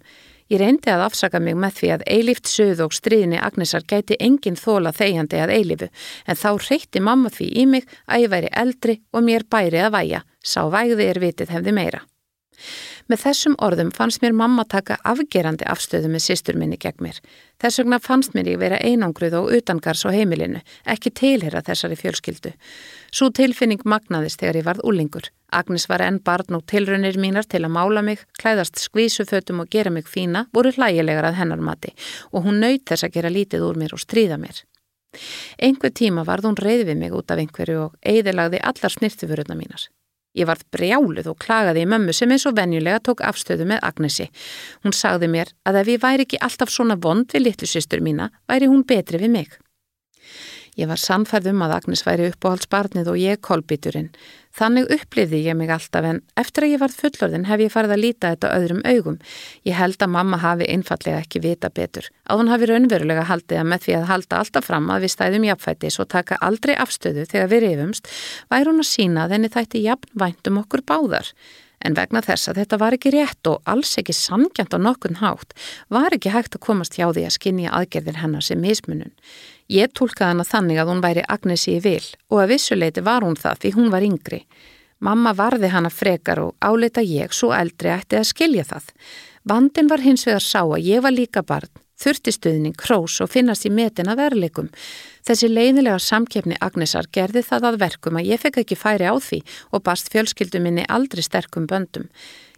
Ég 0.53 0.61
reyndi 0.61 0.93
að 0.93 1.07
afsaka 1.07 1.41
mig 1.41 1.57
með 1.57 1.79
því 1.79 1.91
að 1.95 2.07
eilift 2.17 2.49
söð 2.51 2.83
og 2.85 2.97
stríðinni 2.97 3.39
Agnesar 3.41 3.85
gæti 3.89 4.19
engin 4.21 4.59
þóla 4.61 4.93
þegjandi 4.93 5.41
að 5.41 5.53
eilifu 5.57 5.89
en 6.29 6.41
þá 6.41 6.51
reytti 6.69 7.01
mamma 7.01 7.33
því 7.33 7.47
í 7.63 7.69
mig 7.71 7.87
að 8.05 8.27
ég 8.27 8.35
væri 8.35 8.51
eldri 8.65 8.99
og 9.13 9.25
mér 9.25 9.47
bæri 9.49 9.81
að 9.81 9.95
væja, 9.97 10.21
sá 10.45 10.61
vægði 10.69 11.09
er 11.09 11.23
vitið 11.23 11.55
hefði 11.57 11.79
meira. 11.79 12.03
Með 13.09 13.21
þessum 13.21 13.55
orðum 13.61 13.91
fannst 13.93 14.23
mér 14.25 14.33
mamma 14.37 14.65
taka 14.65 14.97
afgerandi 15.05 15.67
afstöðu 15.69 16.09
með 16.13 16.25
sýstur 16.25 16.57
minni 16.61 16.79
gegn 16.81 17.05
mér. 17.05 17.19
Þess 17.61 17.83
vegna 17.83 17.99
fannst 18.01 18.37
mér 18.37 18.49
ég 18.55 18.61
vera 18.63 18.79
einangruð 18.81 19.37
og 19.41 19.51
utangars 19.59 20.07
á 20.09 20.11
heimilinu, 20.15 20.63
ekki 20.89 21.13
tilhera 21.13 21.65
þessari 21.67 21.99
fjölskyldu. 22.01 22.55
Svo 23.15 23.29
tilfinning 23.31 23.85
magnaðist 23.87 24.41
þegar 24.41 24.57
ég 24.59 24.65
varð 24.67 24.87
úlingur. 24.91 25.29
Agnes 25.55 25.85
var 25.87 26.03
enn 26.03 26.17
barn 26.27 26.57
og 26.57 26.65
tilrunir 26.67 27.15
mínar 27.23 27.47
til 27.47 27.61
að 27.63 27.71
mála 27.77 28.03
mig, 28.03 28.25
klæðast 28.43 28.81
skvísufötum 28.83 29.61
og 29.63 29.71
gera 29.71 29.93
mig 29.95 30.09
fína, 30.11 30.49
voru 30.51 30.73
hlægilegar 30.75 31.29
að 31.29 31.39
hennar 31.39 31.63
mati 31.63 31.93
og 32.33 32.49
hún 32.49 32.59
nöyt 32.59 32.83
þess 32.91 33.07
að 33.07 33.15
gera 33.15 33.31
lítið 33.31 33.69
úr 33.69 33.79
mér 33.79 33.95
og 33.95 34.03
stríða 34.03 34.41
mér. 34.43 34.65
Einhver 35.63 35.95
tíma 35.95 36.25
varð 36.27 36.49
hún 36.49 36.59
reyði 36.59 36.89
við 36.91 36.99
mig 37.05 37.15
út 37.15 37.31
af 37.31 37.39
einhverju 37.39 37.85
og 37.85 37.95
eigðilagði 38.03 38.65
allar 38.67 38.95
snirtifuruna 38.97 39.59
mínar. 39.61 39.87
Ég 40.35 40.49
varð 40.51 40.67
brjáluð 40.75 41.29
og 41.31 41.39
klagaði 41.39 41.85
í 41.85 41.87
mömmu 41.87 42.11
sem 42.19 42.33
eins 42.35 42.49
og 42.51 42.57
venjulega 42.59 42.99
tók 42.99 43.23
afstöðu 43.23 43.69
með 43.71 43.85
Agnesi. 43.87 44.27
Hún 44.83 44.97
sagði 44.97 45.29
mér 45.31 45.55
að 45.63 45.85
ef 45.85 45.93
ég 45.95 46.03
væri 46.03 46.27
ekki 46.27 46.43
alltaf 46.43 46.75
svona 46.75 46.99
vond 46.99 47.31
við 47.31 47.47
litlu 47.47 47.71
sýstur 47.71 48.03
mína, 48.03 48.33
væri 48.51 48.67
hún 48.67 48.83
betri 48.83 49.23
við 49.23 49.31
mig. 49.31 49.55
Ég 50.75 50.89
var 50.91 50.99
samfærð 50.99 51.53
um 51.53 51.63
að 51.63 51.77
Agnes 51.77 52.03
væri 52.03 52.31
uppáhaldsbarnið 52.33 53.11
og 53.13 53.19
ég 53.21 53.41
kolbíturinn. 53.47 54.09
Þannig 54.55 54.91
upplifði 54.95 55.41
ég 55.43 55.57
mig 55.59 55.71
alltaf 55.75 56.07
en 56.07 56.21
eftir 56.39 56.67
að 56.67 56.73
ég 56.75 56.83
varð 56.83 56.99
fullorðin 56.99 57.47
hef 57.49 57.63
ég 57.63 57.73
farið 57.75 57.95
að 57.95 58.03
líta 58.03 58.31
þetta 58.35 58.53
öðrum 58.55 58.83
augum. 58.87 59.19
Ég 59.67 59.79
held 59.79 60.03
að 60.03 60.13
mamma 60.15 60.39
hafi 60.43 60.69
einfallega 60.71 61.23
ekki 61.23 61.43
vita 61.43 61.71
betur. 61.75 62.07
Að 62.31 62.43
hún 62.43 62.53
hafi 62.53 62.71
raunverulega 62.71 63.27
haldið 63.31 63.61
að 63.63 63.69
með 63.73 63.85
því 63.87 63.97
að 63.99 64.09
halda 64.13 64.41
alltaf 64.43 64.69
fram 64.71 64.89
að 64.95 65.07
við 65.07 65.15
stæðum 65.15 65.49
jafnfættis 65.51 65.99
og 66.03 66.11
taka 66.15 66.39
aldrei 66.43 66.75
afstöðu 66.75 67.27
þegar 67.31 67.51
við 67.51 67.67
rifumst, 67.67 68.11
væri 68.51 68.71
hún 68.71 68.83
að 68.83 68.91
sína 68.91 69.27
að 69.27 69.37
henni 69.37 69.55
þætti 69.55 69.85
jafnvæntum 69.89 70.63
okkur 70.63 70.87
báðar. 70.87 71.35
En 71.85 71.97
vegna 71.99 72.23
þess 72.25 72.49
að 72.49 72.63
þetta 72.63 72.79
var 72.81 72.95
ekki 72.97 73.13
rétt 73.13 73.51
og 73.51 73.67
alls 73.69 73.91
ekki 74.01 74.15
samkjönd 74.17 74.73
á 74.73 74.79
nokkun 74.81 75.19
hátt, 75.21 75.53
var 75.93 76.15
ekki 76.17 76.33
hægt 76.33 76.57
að 76.57 76.65
komast 76.65 76.97
hjá 76.97 77.11
því 77.11 77.27
að 77.29 77.35
skinja 77.37 77.75
aðgerðir 77.77 78.23
hennar 78.23 78.47
sem 78.47 78.63
mismunun. 78.63 79.13
Ég 79.73 79.93
tólkaði 79.97 80.35
hana 80.35 80.45
þannig 80.45 80.79
að 80.81 80.91
hún 80.91 81.05
væri 81.05 81.23
Agnesi 81.29 81.79
í 81.79 81.83
vil 81.85 82.05
og 82.29 82.43
að 82.43 82.51
vissuleiti 82.53 83.05
var 83.05 83.25
hún 83.25 83.39
það 83.41 83.63
því 83.63 83.71
hún 83.79 83.93
var 83.95 84.05
yngri. 84.05 84.43
Mamma 85.01 85.33
varði 85.37 85.71
hana 85.73 85.91
frekar 85.91 86.41
og 86.43 86.55
áleita 86.61 87.03
ég 87.05 87.33
svo 87.33 87.53
eldri 87.57 87.91
ætti 87.93 88.19
að 88.21 88.29
skilja 88.29 88.65
það. 88.69 88.93
Vandin 89.45 89.89
var 89.89 90.05
hins 90.05 90.27
vegar 90.29 90.45
sá 90.45 90.61
að 90.63 90.85
ég 90.85 91.03
var 91.05 91.13
líka 91.13 91.43
barn, 91.45 91.69
þurftistuðning, 92.01 92.77
krós 92.77 93.19
og 93.25 93.33
finnast 93.33 93.67
í 93.69 93.73
metina 93.73 94.17
verleikum. 94.17 94.71
Þessi 95.25 95.49
leiðilega 95.49 95.99
samkeppni 96.01 96.57
Agnesar 96.61 97.09
gerði 97.13 97.45
það 97.45 97.69
að 97.71 97.79
verkum 97.85 98.21
að 98.21 98.33
ég 98.33 98.41
fekk 98.41 98.63
ekki 98.65 98.81
færi 98.81 99.09
á 99.09 99.17
því 99.17 99.43
og 99.73 99.85
bast 99.85 100.13
fjölskyldu 100.13 100.61
minni 100.61 100.89
aldrei 100.89 101.25
sterkum 101.25 101.69
böndum. 101.69 102.11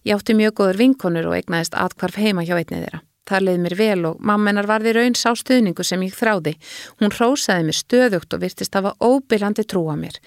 Ég 0.07 0.19
átti 0.19 0.35
mjög 0.38 0.59
góður 0.61 0.83
vinkonur 0.83 1.31
og 1.31 1.38
eignaðist 1.38 1.75
atkvarf 1.75 2.19
heima 2.19 2.47
hjá 2.47 2.59
einni 2.59 2.83
þeirra. 2.83 3.03
Það 3.27 3.47
leiði 3.47 3.62
mér 3.65 3.77
vel 3.79 4.07
og 4.11 4.21
mammenar 4.23 4.69
varði 4.71 4.95
raun 4.97 5.19
sá 5.19 5.33
stuðningu 5.35 5.85
sem 5.87 6.03
ég 6.07 6.15
þráði. 6.15 6.55
Hún 7.01 7.15
rósaði 7.15 7.67
mér 7.67 7.79
stöðugt 7.81 8.37
og 8.37 8.43
virtist 8.45 8.79
að 8.79 8.89
var 8.89 9.03
óbyrjandi 9.03 9.67
trú 9.67 9.83
á 9.91 9.97
mér. 9.99 10.21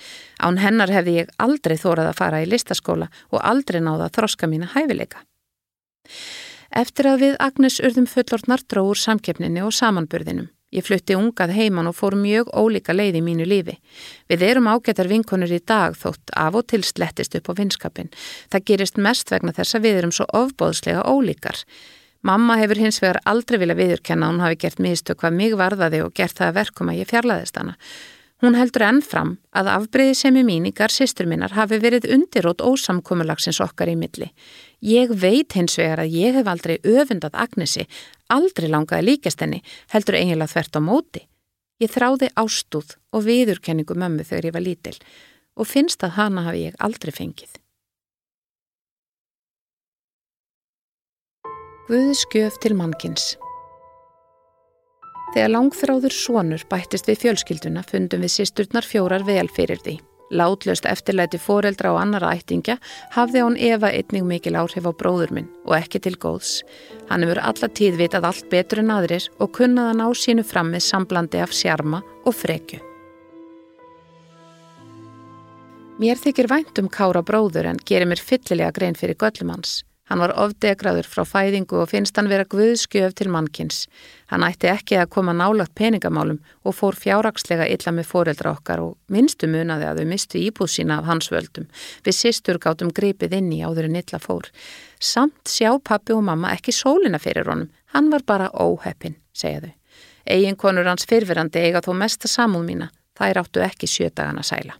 Án 0.43 0.59
hennar 0.59 0.91
hefði 0.91 1.21
ég 1.21 1.33
aldrei 1.39 1.77
þórað 1.79 2.11
að 2.11 2.19
fara 2.19 2.43
í 2.43 2.49
listaskóla 2.51 3.09
og 3.31 3.39
aldrei 3.39 3.79
náða 3.79 4.09
að 4.09 4.15
þroska 4.19 4.51
mína 4.51 4.71
hæfileika. 4.75 5.23
Eftir 6.69 7.07
að 7.09 7.23
við 7.23 7.35
Agnes 7.41 7.79
urðum 7.81 8.05
fullortnar 8.09 8.61
dróur 8.67 8.99
samkeppninni 8.99 9.63
og 9.65 9.73
samanburðinum. 9.73 10.49
Ég 10.69 10.85
flutti 10.85 11.15
ungað 11.17 11.55
heiman 11.57 11.89
og 11.89 11.95
fór 11.97 12.13
mjög 12.13 12.51
ólíka 12.53 12.93
leið 12.93 13.17
í 13.17 13.21
mínu 13.25 13.45
lífi. 13.49 13.79
Við 14.29 14.43
erum 14.45 14.69
ágættar 14.69 15.09
vinkonur 15.09 15.49
í 15.49 15.57
dag 15.65 15.95
þótt 15.97 16.29
af 16.37 16.59
og 16.59 16.67
til 16.69 16.83
slettist 16.85 17.33
upp 17.39 17.49
á 17.49 17.57
vinskapin. 17.57 18.11
Það 18.53 18.65
gerist 18.69 19.01
mest 19.01 19.33
vegna 19.33 19.55
þess 19.57 19.79
að 19.79 19.87
við 19.87 20.01
erum 20.03 20.13
svo 20.13 20.27
ofbóðslega 20.29 21.07
ólíkar. 21.09 21.57
Mamma 22.21 22.57
hefur 22.59 22.81
hins 22.83 22.99
vegar 22.99 23.21
aldrei 23.29 23.59
vilja 23.61 23.77
viðurkenna 23.79 24.27
að 24.27 24.33
hún 24.33 24.41
hafi 24.43 24.57
gert 24.59 24.79
mistök 24.83 25.21
hvað 25.21 25.35
mig 25.39 25.53
varðaði 25.59 26.01
og 26.03 26.15
gert 26.17 26.35
það 26.35 26.49
að 26.49 26.57
verkum 26.57 26.89
að 26.91 26.99
ég 26.99 27.11
fjarlæðist 27.11 27.59
hana. 27.59 27.75
Hún 28.39 28.55
heldur 28.55 28.85
ennfram 28.87 29.31
að 29.51 29.69
afbreyði 29.73 30.15
sem 30.15 30.35
í 30.39 30.43
míningar 30.47 30.91
sýstur 30.95 31.27
minnar 31.27 31.55
hafi 31.57 31.79
verið 31.83 32.07
undirótt 32.15 32.63
ósamkomulagsins 32.63 33.59
okkar 33.63 33.91
í 33.91 33.97
milli. 33.99 34.29
Ég 34.79 35.11
veit 35.11 35.55
hins 35.55 35.75
vegar 35.79 36.03
að 36.03 36.15
ég 36.15 36.37
hef 36.39 36.47
aldrei 36.47 36.77
öfundat 36.87 37.35
Agnesi, 37.35 37.83
aldrei 38.31 38.69
langaði 38.71 39.09
líkast 39.09 39.43
henni, 39.43 39.59
heldur 39.91 40.19
eiginlega 40.19 40.53
þvert 40.53 40.79
á 40.79 40.81
móti. 40.83 41.25
Ég 41.83 41.91
þráði 41.91 42.31
ástúð 42.39 42.95
og 43.15 43.27
viðurkenningu 43.27 43.95
mömmu 43.95 44.27
þegar 44.27 44.51
ég 44.51 44.55
var 44.55 44.67
lítil 44.67 44.95
og 45.59 45.67
finnst 45.67 46.03
að 46.07 46.15
hana 46.15 46.47
hafi 46.47 46.69
ég 46.69 46.79
aldrei 46.79 47.11
fengið. 47.15 47.51
Guðs 51.89 52.19
gjöf 52.29 52.59
til 52.61 52.75
mannkins 52.77 53.31
Þegar 55.33 55.49
langþráður 55.49 56.13
sonur 56.13 56.61
bættist 56.69 57.09
við 57.09 57.23
fjölskylduna 57.23 57.81
fundum 57.81 58.21
við 58.21 58.33
sýsturnar 58.35 58.85
fjórar 58.85 59.25
vel 59.25 59.47
fyrir 59.49 59.81
því. 59.81 59.95
Látlöst 60.29 60.85
eftirlæti 60.85 61.39
foreldra 61.41 61.95
og 61.95 61.97
annara 62.03 62.35
ættingja 62.37 62.75
hafði 63.17 63.41
hún 63.41 63.57
Eva 63.57 63.89
einning 63.89 64.29
mikil 64.29 64.53
áhrif 64.61 64.85
á 64.85 64.93
bróður 65.01 65.33
minn 65.33 65.49
og 65.65 65.79
ekki 65.79 66.03
til 66.05 66.13
góðs. 66.13 66.59
Hann 67.09 67.25
hefur 67.25 67.41
alla 67.41 67.73
tíð 67.81 67.97
vitað 68.03 68.29
allt 68.29 68.53
betur 68.53 68.83
en 68.85 68.93
aðrir 68.93 69.25
og 69.41 69.49
kunnað 69.57 69.89
að 69.95 69.99
ná 70.03 70.07
sínu 70.13 70.45
fram 70.45 70.69
með 70.69 70.85
samblandi 70.91 71.41
af 71.41 71.57
sjarma 71.57 72.05
og 72.21 72.37
frekju. 72.37 72.83
Mér 75.97 76.21
þykir 76.21 76.53
vænt 76.53 76.85
um 76.85 76.85
kára 76.85 77.25
bróður 77.25 77.73
en 77.73 77.81
gerir 77.81 78.05
mér 78.13 78.21
fyllilega 78.21 78.77
grein 78.77 78.93
fyrir 78.93 79.17
göllum 79.17 79.57
hans. 79.57 79.79
Hann 80.09 80.21
var 80.23 80.33
ofdegraður 80.41 81.05
frá 81.05 81.21
fæðingu 81.27 81.83
og 81.83 81.91
finnst 81.91 82.17
hann 82.17 82.29
vera 82.31 82.47
guðskjöf 82.49 83.13
til 83.17 83.29
mannkins. 83.29 83.83
Hann 84.33 84.45
ætti 84.45 84.71
ekki 84.71 84.97
að 84.97 85.11
koma 85.13 85.35
nálagt 85.37 85.75
peningamálum 85.77 86.39
og 86.65 86.75
fór 86.75 86.97
fjárrakslega 86.97 87.67
illa 87.69 87.93
með 87.93 88.09
foreldra 88.09 88.55
okkar 88.57 88.81
og 88.83 88.97
minnstu 89.13 89.49
munaði 89.49 89.85
að 89.89 90.01
þau 90.01 90.09
mistu 90.09 90.41
íbúð 90.41 90.73
sína 90.75 90.99
af 90.99 91.09
hans 91.09 91.29
völdum. 91.33 91.69
Við 92.05 92.17
sýstur 92.17 92.57
gátum 92.61 92.89
gripið 92.89 93.37
inn 93.37 93.53
í 93.53 93.61
áður 93.61 93.89
en 93.91 94.01
illa 94.01 94.21
fór. 94.21 94.49
Samt 94.99 95.45
sjá 95.49 95.75
pappi 95.77 96.17
og 96.17 96.25
mamma 96.25 96.55
ekki 96.57 96.73
sólina 96.73 97.21
fyrir 97.21 97.45
honum. 97.49 97.69
Hann 97.93 98.09
var 98.09 98.25
bara 98.25 98.49
óheppin, 98.53 99.17
segja 99.33 99.61
þau. 99.67 99.73
Eginkonur 100.29 100.89
hans 100.89 101.07
fyrfirandi 101.09 101.61
eiga 101.61 101.81
þó 101.85 101.93
mesta 101.97 102.29
samúð 102.29 102.65
mína. 102.65 102.91
Er 103.19 103.35
áttu 103.35 103.59
ekki 103.59 103.87
sjötagana 103.89 104.45
sæla. 104.47 104.77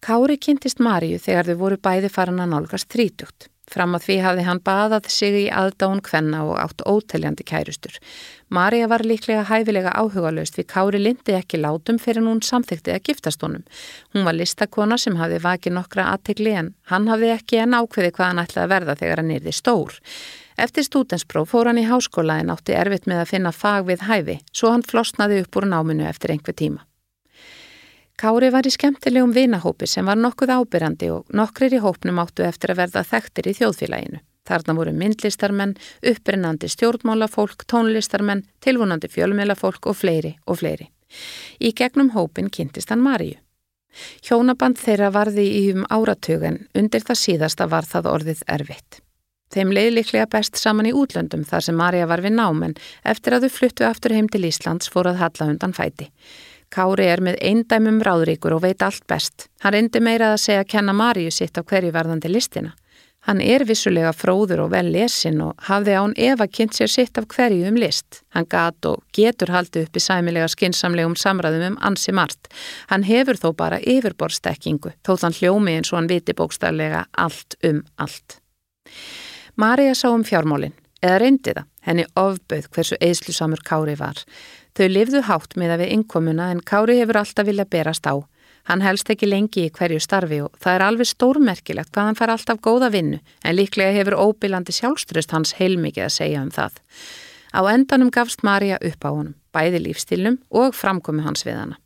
Kári 0.00 0.38
kynntist 0.40 0.78
Maríu 0.80 1.18
þegar 1.20 1.50
þau 1.50 1.56
voru 1.60 1.76
bæði 1.76 2.08
farin 2.08 2.40
að 2.40 2.54
nálgast 2.54 2.88
þrítugt. 2.92 3.50
Fram 3.70 3.92
að 3.94 4.06
því 4.06 4.14
hafði 4.24 4.44
hann 4.48 4.60
baðað 4.66 5.10
sig 5.14 5.36
í 5.44 5.44
aðdán 5.54 6.00
kvenna 6.02 6.40
og 6.48 6.56
átt 6.58 6.82
óteljandi 6.88 7.44
kærustur. 7.46 8.00
Marja 8.50 8.88
var 8.90 9.04
líklega 9.06 9.44
hæfilega 9.46 9.92
áhugalöst 9.94 10.56
því 10.56 10.64
Kári 10.72 11.02
lindi 11.04 11.36
ekki 11.36 11.60
látum 11.60 12.00
fyrir 12.02 12.26
hún 12.26 12.42
samþykti 12.42 12.96
að 12.96 13.04
giftast 13.06 13.46
honum. 13.46 13.62
Hún 14.10 14.26
var 14.26 14.38
listakona 14.40 14.98
sem 14.98 15.20
hafði 15.20 15.38
vakið 15.46 15.76
nokkra 15.76 16.08
aðtegli 16.16 16.56
en 16.64 16.74
hann 16.90 17.06
hafði 17.12 17.30
ekki 17.36 17.62
en 17.62 17.78
ákveði 17.78 18.16
hvað 18.16 18.32
hann 18.32 18.44
ætlaði 18.46 18.64
að 18.66 18.74
verða 18.74 19.00
þegar 19.04 19.22
hann 19.22 19.34
erði 19.38 19.56
stór. 19.60 19.98
Eftir 20.58 20.88
stútenspróf 20.88 21.52
fór 21.54 21.70
hann 21.70 21.78
í 21.78 21.86
háskóla 21.86 22.40
en 22.40 22.50
átti 22.56 22.74
erfitt 22.74 23.06
með 23.06 23.22
að 23.22 23.34
finna 23.36 23.54
fag 23.54 23.86
við 23.86 24.08
hæfi 24.10 24.40
svo 24.50 24.74
hann 24.74 24.82
flosnaði 24.82 25.44
upp 25.44 25.60
úr 25.60 25.70
náminu 25.70 26.08
eftir 26.10 26.34
einhver 26.34 26.56
tíma. 26.56 26.82
Kári 28.20 28.50
var 28.52 28.66
í 28.68 28.70
skemmtilegum 28.74 29.30
vinahópi 29.32 29.86
sem 29.88 30.04
var 30.04 30.18
nokkuð 30.20 30.50
ábyrrandi 30.52 31.08
og 31.08 31.30
nokkrir 31.32 31.72
í 31.72 31.80
hópnum 31.80 32.18
áttu 32.20 32.44
eftir 32.44 32.74
að 32.74 32.82
verða 32.82 33.02
þekktir 33.08 33.48
í 33.48 33.54
þjóðfélaginu. 33.56 34.20
Þarna 34.44 34.74
voru 34.76 34.92
myndlistarmenn, 34.92 35.72
upprinnandi 36.10 36.68
stjórnmálafólk, 36.68 37.64
tónlistarmenn, 37.70 38.44
tilvonandi 38.60 39.08
fjölmjölafólk 39.08 39.88
og 39.88 39.96
fleiri 39.96 40.34
og 40.44 40.60
fleiri. 40.60 40.90
Í 41.64 41.72
gegnum 41.72 42.12
hópin 42.12 42.50
kynntist 42.52 42.92
hann 42.92 43.00
Maríu. 43.00 43.38
Hjónaband 44.20 44.76
þeirra 44.78 45.08
varði 45.16 45.46
í 45.48 45.62
um 45.72 45.88
áratögun, 45.88 46.66
undir 46.76 47.06
það 47.06 47.22
síðasta 47.24 47.70
var 47.72 47.88
það 47.88 48.12
orðið 48.12 48.44
erfitt. 48.52 49.00
Þeim 49.50 49.72
leiðliklega 49.74 50.28
best 50.30 50.60
saman 50.60 50.86
í 50.86 50.92
útlöndum 50.94 51.42
þar 51.48 51.64
sem 51.66 51.74
Marja 51.74 52.06
var 52.06 52.20
við 52.22 52.36
námen 52.36 52.76
eftir 53.02 53.34
að 53.34 53.48
þau 53.48 53.56
fluttu 53.56 53.88
aftur 53.88 54.14
heim 54.14 54.28
til 54.30 54.44
Íslands 54.46 54.92
fór 54.92 55.08
að 55.10 55.24
halla 55.24 55.48
undan 55.54 55.74
fæti. 55.74 56.12
Kári 56.70 57.08
er 57.10 57.18
með 57.18 57.40
eindæmum 57.42 57.98
ráðríkur 58.06 58.54
og 58.54 58.62
veit 58.62 58.82
allt 58.86 59.02
best. 59.10 59.48
Hann 59.64 59.74
reyndi 59.74 60.02
meira 60.02 60.34
að 60.34 60.42
segja 60.44 60.62
að 60.62 60.70
kenna 60.70 60.94
Maríu 60.94 61.32
sitt 61.34 61.58
á 61.58 61.66
hverju 61.66 61.90
verðandi 61.94 62.30
listina. 62.30 62.76
Hann 63.28 63.40
er 63.44 63.66
vissulega 63.68 64.14
fróður 64.16 64.62
og 64.64 64.70
vel 64.72 64.86
lesin 64.94 65.42
og 65.44 65.58
hafði 65.66 65.96
án 65.98 66.14
Eva 66.16 66.46
kynnt 66.48 66.78
sér 66.78 66.88
sitt 66.88 67.18
af 67.20 67.26
hverju 67.28 67.66
um 67.68 67.76
list. 67.76 68.22
Hann 68.32 68.46
gat 68.48 68.86
og 68.88 69.02
getur 69.12 69.52
haldið 69.52 69.88
upp 69.88 69.98
í 69.98 70.02
sæmilega 70.04 70.46
skinsamlegum 70.48 71.16
samræðum 71.20 71.66
um 71.74 71.80
ansi 71.90 72.14
margt. 72.16 72.48
Hann 72.88 73.04
hefur 73.04 73.36
þó 73.42 73.50
bara 73.58 73.82
yfirborstekkingu, 73.82 74.94
þótt 75.04 75.26
hann 75.26 75.36
hljómi 75.36 75.76
eins 75.76 75.92
og 75.92 76.00
hann 76.00 76.08
viti 76.08 76.32
bókstaflega 76.38 77.04
allt 77.12 77.58
um 77.66 77.82
allt. 78.00 78.38
Marja 79.60 79.92
sá 79.98 80.08
um 80.14 80.24
fjármólinn, 80.24 80.72
eða 81.02 81.20
reyndi 81.20 81.52
það, 81.52 81.68
henni 81.84 82.08
ofbauð 82.16 82.70
hversu 82.72 82.96
eðslusamur 83.04 83.60
Kári 83.66 83.98
var. 84.00 84.22
Þau 84.76 84.86
lifðu 84.88 85.22
hátt 85.26 85.56
með 85.58 85.74
að 85.74 85.82
við 85.84 85.94
innkomuna 85.96 86.50
en 86.54 86.62
Kári 86.66 86.98
hefur 87.00 87.20
alltaf 87.20 87.48
viljað 87.48 87.72
berast 87.74 88.06
á. 88.06 88.14
Hann 88.68 88.84
helst 88.84 89.08
ekki 89.10 89.26
lengi 89.26 89.64
í 89.66 89.72
hverju 89.74 89.98
starfi 90.02 90.42
og 90.44 90.52
það 90.60 90.76
er 90.76 90.84
alveg 90.86 91.08
stórmerkilegt 91.10 91.90
hvað 91.94 92.06
hann 92.06 92.18
fær 92.18 92.32
alltaf 92.34 92.60
góða 92.62 92.90
vinnu 92.92 93.18
en 93.18 93.56
líklega 93.56 93.96
hefur 93.96 94.18
óbílandi 94.20 94.74
sjálfströst 94.76 95.32
hans 95.34 95.56
heilmikið 95.58 96.06
að 96.06 96.16
segja 96.18 96.42
um 96.44 96.52
það. 96.54 96.76
Á 97.50 97.60
endanum 97.72 98.12
gafst 98.14 98.44
Marja 98.46 98.78
upp 98.78 99.02
á 99.02 99.10
honum, 99.10 99.34
bæði 99.50 99.80
lífstilnum 99.88 100.38
og 100.54 100.76
framkomi 100.76 101.24
hans 101.24 101.42
við 101.46 101.58
hana. 101.58 101.80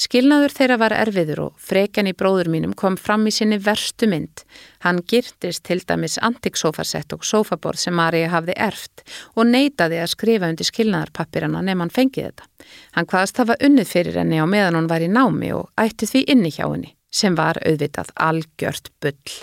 Skilnaður 0.00 0.54
þeirra 0.56 0.78
var 0.80 0.94
erfiður 0.96 1.42
og 1.46 1.58
frekjan 1.60 2.08
í 2.08 2.14
bróður 2.16 2.48
mínum 2.52 2.72
kom 2.78 2.96
fram 2.96 3.26
í 3.28 3.32
sinni 3.34 3.58
verstu 3.60 4.08
mynd. 4.08 4.44
Hann 4.86 5.02
girtist 5.08 5.64
til 5.68 5.82
dæmis 5.84 6.16
antiksófarsett 6.22 7.12
og 7.12 7.26
sófaborð 7.28 7.82
sem 7.84 7.94
Marja 7.96 8.30
hafði 8.32 8.56
erft 8.56 9.04
og 9.36 9.46
neytaði 9.50 10.00
að 10.00 10.14
skrifa 10.14 10.48
undir 10.48 10.68
skilnaðarpappirana 10.70 11.60
nefn 11.62 11.84
hann 11.84 11.92
fengið 11.92 12.30
þetta. 12.30 12.50
Hann 12.96 13.10
hvaðast 13.12 13.42
hafa 13.42 13.60
unnið 13.60 13.92
fyrir 13.92 14.18
henni 14.22 14.40
á 14.40 14.46
meðan 14.48 14.80
hann 14.80 14.90
var 14.90 15.04
í 15.04 15.12
námi 15.12 15.52
og 15.52 15.70
ætti 15.76 16.08
því 16.08 16.26
inni 16.34 16.52
hjá 16.56 16.66
henni. 16.70 16.96
sem 17.12 17.36
var 17.36 17.60
auðvitað 17.60 18.08
algjört 18.16 18.88
bull. 19.04 19.34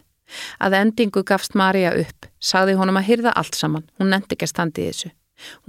Að 0.61 0.75
endingu 0.79 1.23
gafst 1.25 1.53
Marja 1.57 1.93
upp, 1.97 2.25
sagði 2.41 2.77
honum 2.79 2.97
að 2.97 3.09
hyrða 3.11 3.33
allt 3.37 3.57
saman, 3.57 3.85
hún 4.01 4.09
nefndi 4.13 4.37
ekki 4.37 4.47
að 4.47 4.53
standi 4.53 4.89
þessu. 4.89 5.11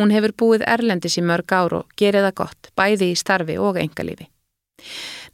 Hún 0.01 0.12
hefur 0.14 0.35
búið 0.43 0.66
erlendis 0.66 1.19
í 1.21 1.25
mörg 1.25 1.53
ár 1.53 1.77
og 1.83 1.97
gerið 2.01 2.31
það 2.31 2.37
gott, 2.43 2.71
bæði 2.77 3.12
í 3.12 3.19
starfi 3.21 3.59
og 3.61 3.79
engalífi. 3.85 4.30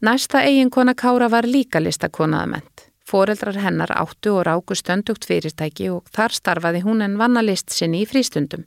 Næsta 0.00 0.42
eiginkona 0.44 0.94
Kára 0.94 1.30
var 1.30 1.48
líka 1.48 1.80
listakonaðament. 1.80 2.86
Fóreldrar 3.06 3.56
hennar 3.62 3.92
áttu 3.94 4.32
og 4.34 4.46
ráku 4.48 4.74
stöndugt 4.74 5.26
fyrirtæki 5.28 5.90
og 5.94 6.08
þar 6.10 6.34
starfaði 6.34 6.80
hún 6.82 7.04
en 7.04 7.18
vanna 7.20 7.42
list 7.42 7.70
sinni 7.70 8.02
í 8.02 8.08
frístundum. 8.10 8.64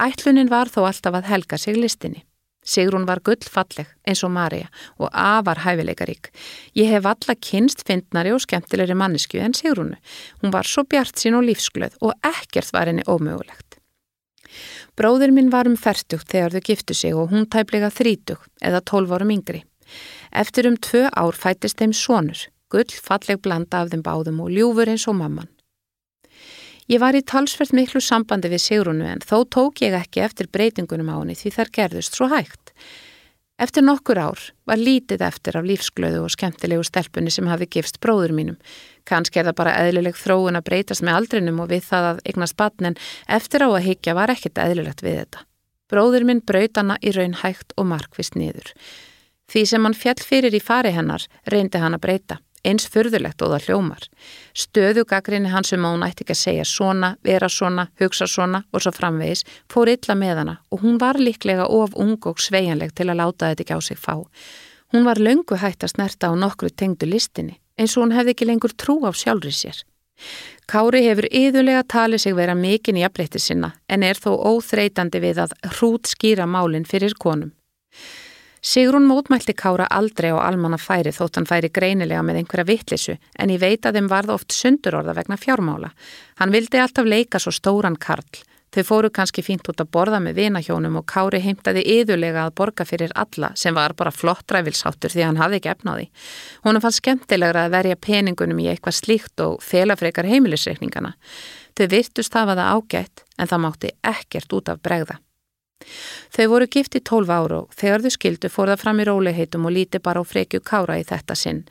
Ætlunin 0.00 0.48
var 0.48 0.72
þó 0.72 0.86
alltaf 0.88 1.18
að 1.20 1.28
helga 1.28 1.58
sig 1.60 1.76
listinni. 1.76 2.24
Sigrún 2.64 3.04
var 3.04 3.20
gullfalleg 3.20 3.90
eins 4.08 4.22
og 4.24 4.32
Marja 4.32 4.70
og 4.96 5.10
afar 5.12 5.60
hæfileikarík. 5.66 6.30
Ég 6.72 6.88
hef 6.88 7.04
alla 7.04 7.36
kynst 7.36 7.84
fyndnari 7.84 8.32
og 8.32 8.40
skemmtilegri 8.40 8.96
mannesku 8.96 9.36
en 9.38 9.52
Sigrúnu. 9.52 9.98
Hún 10.40 10.52
var 10.54 10.64
svo 10.64 10.86
bjart 10.88 11.20
sín 11.20 11.36
og 11.36 11.44
lífsglöð 11.44 12.00
og 12.00 12.16
ekkert 12.24 12.72
var 12.72 12.88
henni 12.88 13.04
ómögulegt. 13.04 13.76
Bróður 14.96 15.34
minn 15.34 15.52
var 15.52 15.68
um 15.68 15.76
færtugt 15.76 16.30
þegar 16.30 16.54
þau 16.54 16.64
giftu 16.64 16.94
sig 16.96 17.12
og 17.12 17.32
hún 17.34 17.48
tæplega 17.50 17.90
þrítug 17.92 18.40
eða 18.62 18.80
tólf 18.80 19.12
árum 19.12 19.34
yngri. 19.34 19.64
Eftir 20.34 20.66
um 20.66 20.76
tvö 20.76 21.06
ár 21.14 21.36
fætist 21.38 21.78
þeim 21.78 21.92
sonur, 21.94 22.48
gullfalleg 22.74 23.38
blanda 23.42 23.84
af 23.84 23.92
þeim 23.92 24.02
báðum 24.02 24.40
og 24.42 24.50
ljúfur 24.50 24.90
eins 24.90 25.06
og 25.06 25.14
mamman. 25.20 25.50
Ég 26.90 27.00
var 27.00 27.16
í 27.16 27.22
talsvert 27.24 27.72
miklu 27.72 28.02
sambandi 28.02 28.50
við 28.52 28.60
Sigrunu 28.60 29.06
en 29.08 29.22
þó 29.24 29.46
tók 29.48 29.80
ég 29.86 29.94
ekki 29.96 30.20
eftir 30.20 30.50
breytingunum 30.52 31.08
á 31.08 31.16
henni 31.16 31.38
því 31.38 31.52
þar 31.54 31.70
gerðust 31.78 32.18
svo 32.18 32.28
hægt. 32.28 32.74
Eftir 33.56 33.86
nokkur 33.86 34.18
ár 34.18 34.40
var 34.66 34.80
lítið 34.82 35.22
eftir 35.22 35.56
af 35.56 35.64
lífsglöðu 35.64 36.24
og 36.26 36.34
skemmtilegu 36.34 36.82
stelpunni 36.84 37.30
sem 37.30 37.46
hafi 37.46 37.70
gifst 37.70 38.00
bróður 38.02 38.34
mínum. 38.34 38.58
Kanski 39.06 39.38
er 39.38 39.46
það 39.46 39.58
bara 39.62 39.76
eðlileg 39.84 40.18
þróun 40.18 40.58
að 40.58 40.66
breytast 40.66 41.06
með 41.06 41.20
aldrinum 41.20 41.62
og 41.62 41.70
við 41.70 41.86
það 41.86 42.10
að 42.10 42.22
eignast 42.26 42.58
batn 42.58 42.90
en 42.90 42.98
eftir 43.38 43.62
á 43.62 43.70
að 43.70 43.84
higgja 43.86 44.18
var 44.18 44.34
ekkert 44.34 44.58
eðlilegt 44.58 45.06
við 45.06 45.20
þetta. 45.22 45.46
Bróður 45.88 46.26
minn 46.26 46.42
braut 46.42 46.82
hana 46.82 46.98
í 47.00 47.14
raun 47.14 47.38
hægt 47.44 47.76
og 47.78 47.86
markvist 47.86 48.34
niður. 48.34 48.74
Því 49.50 49.66
sem 49.68 49.84
hann 49.84 49.94
fjall 49.94 50.22
fyrir 50.24 50.54
í 50.54 50.62
fari 50.62 50.94
hennar 50.94 51.26
reyndi 51.52 51.80
hann 51.82 51.96
að 51.96 52.04
breyta 52.06 52.40
eins 52.64 52.86
fyrðulegt 52.88 53.42
og 53.44 53.52
það 53.52 53.66
hljómar. 53.68 54.04
Stöðugagrinni 54.56 55.52
hans 55.52 55.72
um 55.76 55.84
að 55.84 55.96
hún 55.96 56.06
ætti 56.06 56.24
ekki 56.24 56.34
að 56.34 56.40
segja 56.40 56.66
svona, 56.68 57.10
vera 57.24 57.50
svona, 57.52 57.88
hugsa 58.00 58.28
svona 58.30 58.62
og 58.72 58.84
svo 58.84 58.92
framvegis 58.96 59.44
fór 59.72 59.92
illa 59.92 60.16
með 60.18 60.40
hana 60.42 60.54
og 60.72 60.84
hún 60.84 61.00
var 61.00 61.20
líklega 61.20 61.68
of 61.68 61.96
ung 62.00 62.16
og 62.24 62.40
sveianleg 62.40 62.94
til 62.96 63.10
að 63.10 63.20
láta 63.20 63.52
þetta 63.52 63.66
ekki 63.66 63.76
á 63.76 63.80
sig 63.84 64.00
fá. 64.00 64.14
Hún 64.94 65.04
var 65.04 65.20
löngu 65.20 65.58
hægt 65.60 65.84
að 65.84 65.96
snerta 65.96 66.30
á 66.30 66.34
nokkru 66.38 66.70
tengdu 66.70 67.08
listinni 67.10 67.58
eins 67.78 67.96
og 67.96 68.06
hún 68.06 68.16
hefði 68.16 68.34
ekki 68.34 68.48
lengur 68.48 68.72
trú 68.78 69.02
á 69.04 69.10
sjálfri 69.12 69.52
sér. 69.52 69.82
Kári 70.70 71.02
hefur 71.04 71.26
yðurlega 71.26 71.82
talið 71.90 72.22
sig 72.22 72.36
vera 72.38 72.54
mikinn 72.54 73.00
í 73.00 73.04
afbreytti 73.04 73.42
sinna 73.42 73.74
en 73.90 74.06
er 74.06 74.16
þó 74.16 74.30
óþreytandi 74.38 75.20
við 75.20 75.42
að 75.42 75.56
hrút 75.74 76.08
skýra 76.08 76.46
málinn 76.46 76.86
fyrir 76.88 77.18
konum. 77.18 77.50
Sigrún 78.64 79.04
mótmælti 79.04 79.52
Kára 79.52 79.84
aldrei 79.90 80.30
á 80.32 80.40
almanna 80.40 80.78
færi 80.80 81.10
þótt 81.12 81.36
hann 81.36 81.44
færi 81.44 81.68
greinilega 81.68 82.22
með 82.24 82.38
einhverja 82.40 82.64
vittlisu 82.70 83.16
en 83.36 83.50
ég 83.52 83.60
veit 83.60 83.84
að 83.84 83.98
þeim 83.98 84.06
varða 84.08 84.36
oft 84.38 84.54
sundurorða 84.56 85.12
vegna 85.18 85.36
fjármála. 85.36 85.90
Hann 86.40 86.54
vildi 86.54 86.80
alltaf 86.80 87.04
leika 87.04 87.36
svo 87.38 87.52
stóran 87.52 87.98
karl. 88.00 88.24
Þau 88.72 88.86
fóru 88.88 89.10
kannski 89.12 89.44
fínt 89.44 89.68
út 89.68 89.82
að 89.84 89.90
borða 89.92 90.22
með 90.24 90.38
vinahjónum 90.40 90.96
og 90.96 91.04
Kári 91.12 91.42
heimtaði 91.44 91.84
yðurlega 91.92 92.46
að 92.46 92.54
borga 92.62 92.86
fyrir 92.88 93.12
alla 93.14 93.52
sem 93.54 93.76
var 93.76 93.92
bara 94.00 94.10
flott 94.10 94.56
ræfilsáttur 94.56 95.12
því 95.12 95.26
hann 95.28 95.42
hafði 95.42 95.60
ekki 95.60 95.72
efnaði. 95.74 96.08
Hún 96.64 96.80
fann 96.80 96.96
skemmtilegra 96.96 97.66
að 97.68 97.76
verja 97.76 98.00
peningunum 98.00 98.64
í 98.64 98.70
eitthvað 98.72 98.96
slíkt 99.02 99.44
og 99.44 99.60
felafrekar 99.60 100.24
heimilisreikningana. 100.32 101.12
Þau 101.76 101.86
virtust 101.98 102.40
hafa 102.40 102.56
það 102.56 102.72
ágætt 102.72 103.24
en 103.36 103.52
það 103.52 103.64
mátti 103.68 103.94
ekkert 104.14 104.56
út 104.56 104.72
af 104.72 104.80
bregða. 104.80 105.20
Þau 106.34 106.46
voru 106.52 106.68
gift 106.70 106.98
í 106.98 107.02
tólf 107.04 107.32
ára 107.32 107.62
og 107.62 107.74
þegar 107.78 108.04
þau 108.04 108.14
skildu 108.16 108.50
fór 108.52 108.72
það 108.72 108.82
fram 108.84 109.02
í 109.02 109.08
róliheitum 109.08 109.66
og 109.68 109.74
líti 109.76 110.02
bara 110.04 110.22
á 110.22 110.24
frekju 110.24 110.62
kára 110.64 111.00
í 111.00 111.04
þetta 111.08 111.36
sinn. 111.38 111.64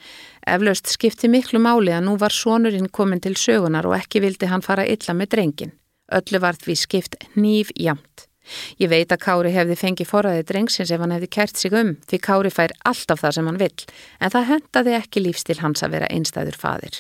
Eflaust 0.48 0.92
skipti 0.92 1.30
miklu 1.32 1.62
máli 1.64 1.94
að 1.96 2.06
nú 2.10 2.18
var 2.20 2.36
sonurinn 2.36 2.92
komin 2.92 3.24
til 3.24 3.36
sögunar 3.40 3.88
og 3.90 3.98
ekki 3.98 4.24
vildi 4.24 4.52
hann 4.52 4.66
fara 4.66 4.86
illa 4.86 5.16
með 5.16 5.34
drengin. 5.36 5.74
Öllu 6.14 6.40
var 6.44 6.60
því 6.60 6.76
skipt 6.78 7.18
nýf 7.36 7.72
jamt. 7.80 8.28
Ég 8.82 8.92
veit 8.92 9.12
að 9.14 9.22
Kári 9.24 9.54
hefði 9.56 9.78
fengið 9.80 10.10
forraðið 10.10 10.50
drengsins 10.50 10.92
ef 10.92 11.00
hann 11.00 11.16
hefði 11.16 11.30
kert 11.32 11.60
sig 11.60 11.76
um 11.80 11.94
því 12.10 12.20
Kári 12.28 12.52
fær 12.52 12.76
alltaf 12.90 13.24
það 13.24 13.38
sem 13.38 13.50
hann 13.50 13.62
vill 13.62 13.88
en 14.20 14.34
það 14.36 14.50
hendaði 14.52 14.96
ekki 15.00 15.24
lífstil 15.24 15.60
hans 15.64 15.86
að 15.86 15.96
vera 15.96 16.12
einstæður 16.12 16.60
fadir. 16.60 16.98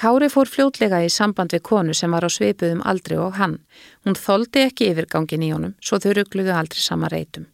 Kári 0.00 0.28
fór 0.32 0.48
fljótlega 0.48 1.02
í 1.04 1.10
samband 1.12 1.54
við 1.54 1.64
konu 1.66 1.94
sem 1.96 2.12
var 2.12 2.26
á 2.26 2.30
sveipuðum 2.30 2.84
aldri 2.86 3.18
og 3.20 3.38
hann. 3.40 3.58
Hún 4.04 4.18
þóldi 4.18 4.66
ekki 4.68 4.90
yfirgangin 4.92 5.44
í 5.46 5.52
honum, 5.54 5.74
svo 5.80 5.98
þau 6.00 6.14
ruggluðu 6.20 6.54
aldrei 6.56 6.84
sama 6.84 7.10
reytum. 7.12 7.48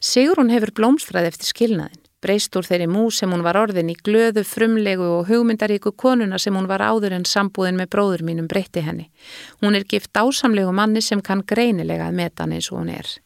Sigrun 0.00 0.52
hefur 0.54 0.72
blómstræð 0.74 1.32
eftir 1.32 1.50
skilnaðin, 1.50 2.02
breyst 2.22 2.54
úr 2.58 2.66
þeirri 2.66 2.88
mú 2.90 3.08
sem 3.14 3.30
hún 3.32 3.44
var 3.46 3.58
orðin 3.58 3.90
í 3.92 3.96
glöðu, 3.98 4.44
frumlegu 4.46 5.06
og 5.18 5.30
hugmyndaríku 5.30 5.92
konuna 5.98 6.38
sem 6.38 6.54
hún 6.54 6.68
var 6.70 6.82
áður 6.82 7.16
en 7.18 7.26
sambúðin 7.26 7.78
með 7.78 7.90
bróður 7.94 8.26
mínum 8.26 8.50
breytti 8.50 8.84
henni. 8.86 9.08
Hún 9.62 9.78
er 9.78 9.86
gift 9.88 10.14
ásamlegu 10.14 10.74
manni 10.74 11.02
sem 11.02 11.22
kann 11.22 11.46
greinilega 11.46 12.08
að 12.08 12.20
meta 12.22 12.44
hann 12.44 12.54
eins 12.58 12.70
og 12.72 12.82
hún 12.82 12.94
er. 12.94 13.18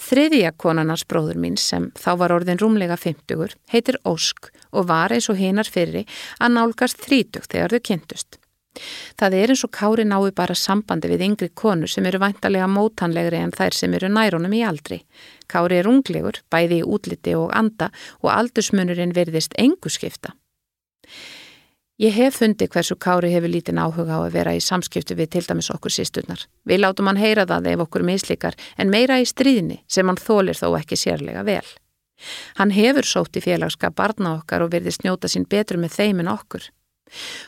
Þriðja 0.00 0.54
konanars 0.56 1.04
bróður 1.04 1.38
mín 1.40 1.58
sem 1.60 1.90
þá 1.98 2.12
var 2.22 2.32
orðin 2.38 2.60
rúmlega 2.60 2.96
50 2.96 3.58
heitir 3.72 3.98
Ósk 4.08 4.48
og 4.72 4.88
var 4.88 5.14
eins 5.14 5.28
og 5.30 5.38
hinar 5.40 5.68
fyrri 5.68 6.06
að 6.40 6.56
nálgast 6.56 7.02
30 7.04 7.48
þegar 7.48 7.76
þau 7.76 7.84
kynntust. 7.90 8.38
Það 9.20 9.34
er 9.36 9.52
eins 9.52 9.64
og 9.66 9.72
Kári 9.76 10.04
nái 10.08 10.32
bara 10.36 10.56
sambandi 10.56 11.10
við 11.12 11.26
yngri 11.26 11.50
konu 11.62 11.88
sem 11.90 12.06
eru 12.08 12.22
væntalega 12.22 12.68
mótanlegri 12.72 13.42
en 13.44 13.52
þær 13.52 13.76
sem 13.76 13.94
eru 13.98 14.08
nærunum 14.08 14.54
í 14.56 14.62
aldri. 14.64 15.02
Kári 15.52 15.82
er 15.82 15.90
unglegur, 15.90 16.40
bæði 16.48 16.80
í 16.80 16.86
útliti 16.96 17.36
og 17.36 17.52
anda 17.56 17.90
og 18.22 18.32
aldursmunurinn 18.32 19.12
verðist 19.16 19.56
engu 19.60 19.92
skipta. 19.92 20.32
Ég 22.00 22.16
hef 22.16 22.40
fundi 22.40 22.66
hversu 22.66 22.96
Kári 22.96 23.28
hefur 23.34 23.52
lítinn 23.52 23.78
áhuga 23.78 24.16
á 24.16 24.20
að 24.24 24.32
vera 24.38 24.56
í 24.56 24.64
samskiptu 24.64 25.14
við 25.14 25.34
til 25.36 25.44
dæmis 25.46 25.68
okkur 25.70 25.92
sísturnar. 25.92 26.48
Við 26.64 26.80
látum 26.80 27.06
hann 27.06 27.20
heyra 27.20 27.44
það 27.46 27.68
ef 27.74 27.84
okkur 27.84 28.08
mislíkar 28.08 28.56
en 28.80 28.90
meira 28.90 29.20
í 29.20 29.28
stríðni 29.28 29.82
sem 29.86 30.08
hann 30.08 30.18
þólir 30.18 30.56
þó 30.56 30.72
ekki 30.80 30.98
sérlega 30.98 31.44
vel. 31.46 31.68
Hann 32.58 32.74
hefur 32.74 33.06
sótt 33.08 33.36
í 33.36 33.44
félagska 33.44 33.90
barna 33.90 34.36
okkar 34.38 34.64
og 34.64 34.72
verði 34.74 34.94
snjóta 34.94 35.30
sín 35.30 35.48
betur 35.48 35.80
með 35.82 35.98
þeim 35.98 36.22
en 36.24 36.32
okkur. 36.32 36.68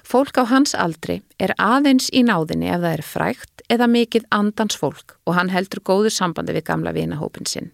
Fólk 0.04 0.36
á 0.36 0.44
hans 0.50 0.74
aldri 0.76 1.22
er 1.40 1.54
aðeins 1.58 2.10
í 2.12 2.20
náðinni 2.26 2.68
ef 2.68 2.82
það 2.82 2.96
er 2.96 3.04
frægt 3.08 3.64
eða 3.72 3.88
mikið 3.88 4.26
andans 4.30 4.76
fólk 4.76 5.16
og 5.24 5.38
hann 5.38 5.52
heldur 5.54 5.80
góður 5.80 6.12
sambandi 6.12 6.56
við 6.56 6.66
gamla 6.68 6.92
vinahópin 6.92 7.48
sinn. 7.48 7.70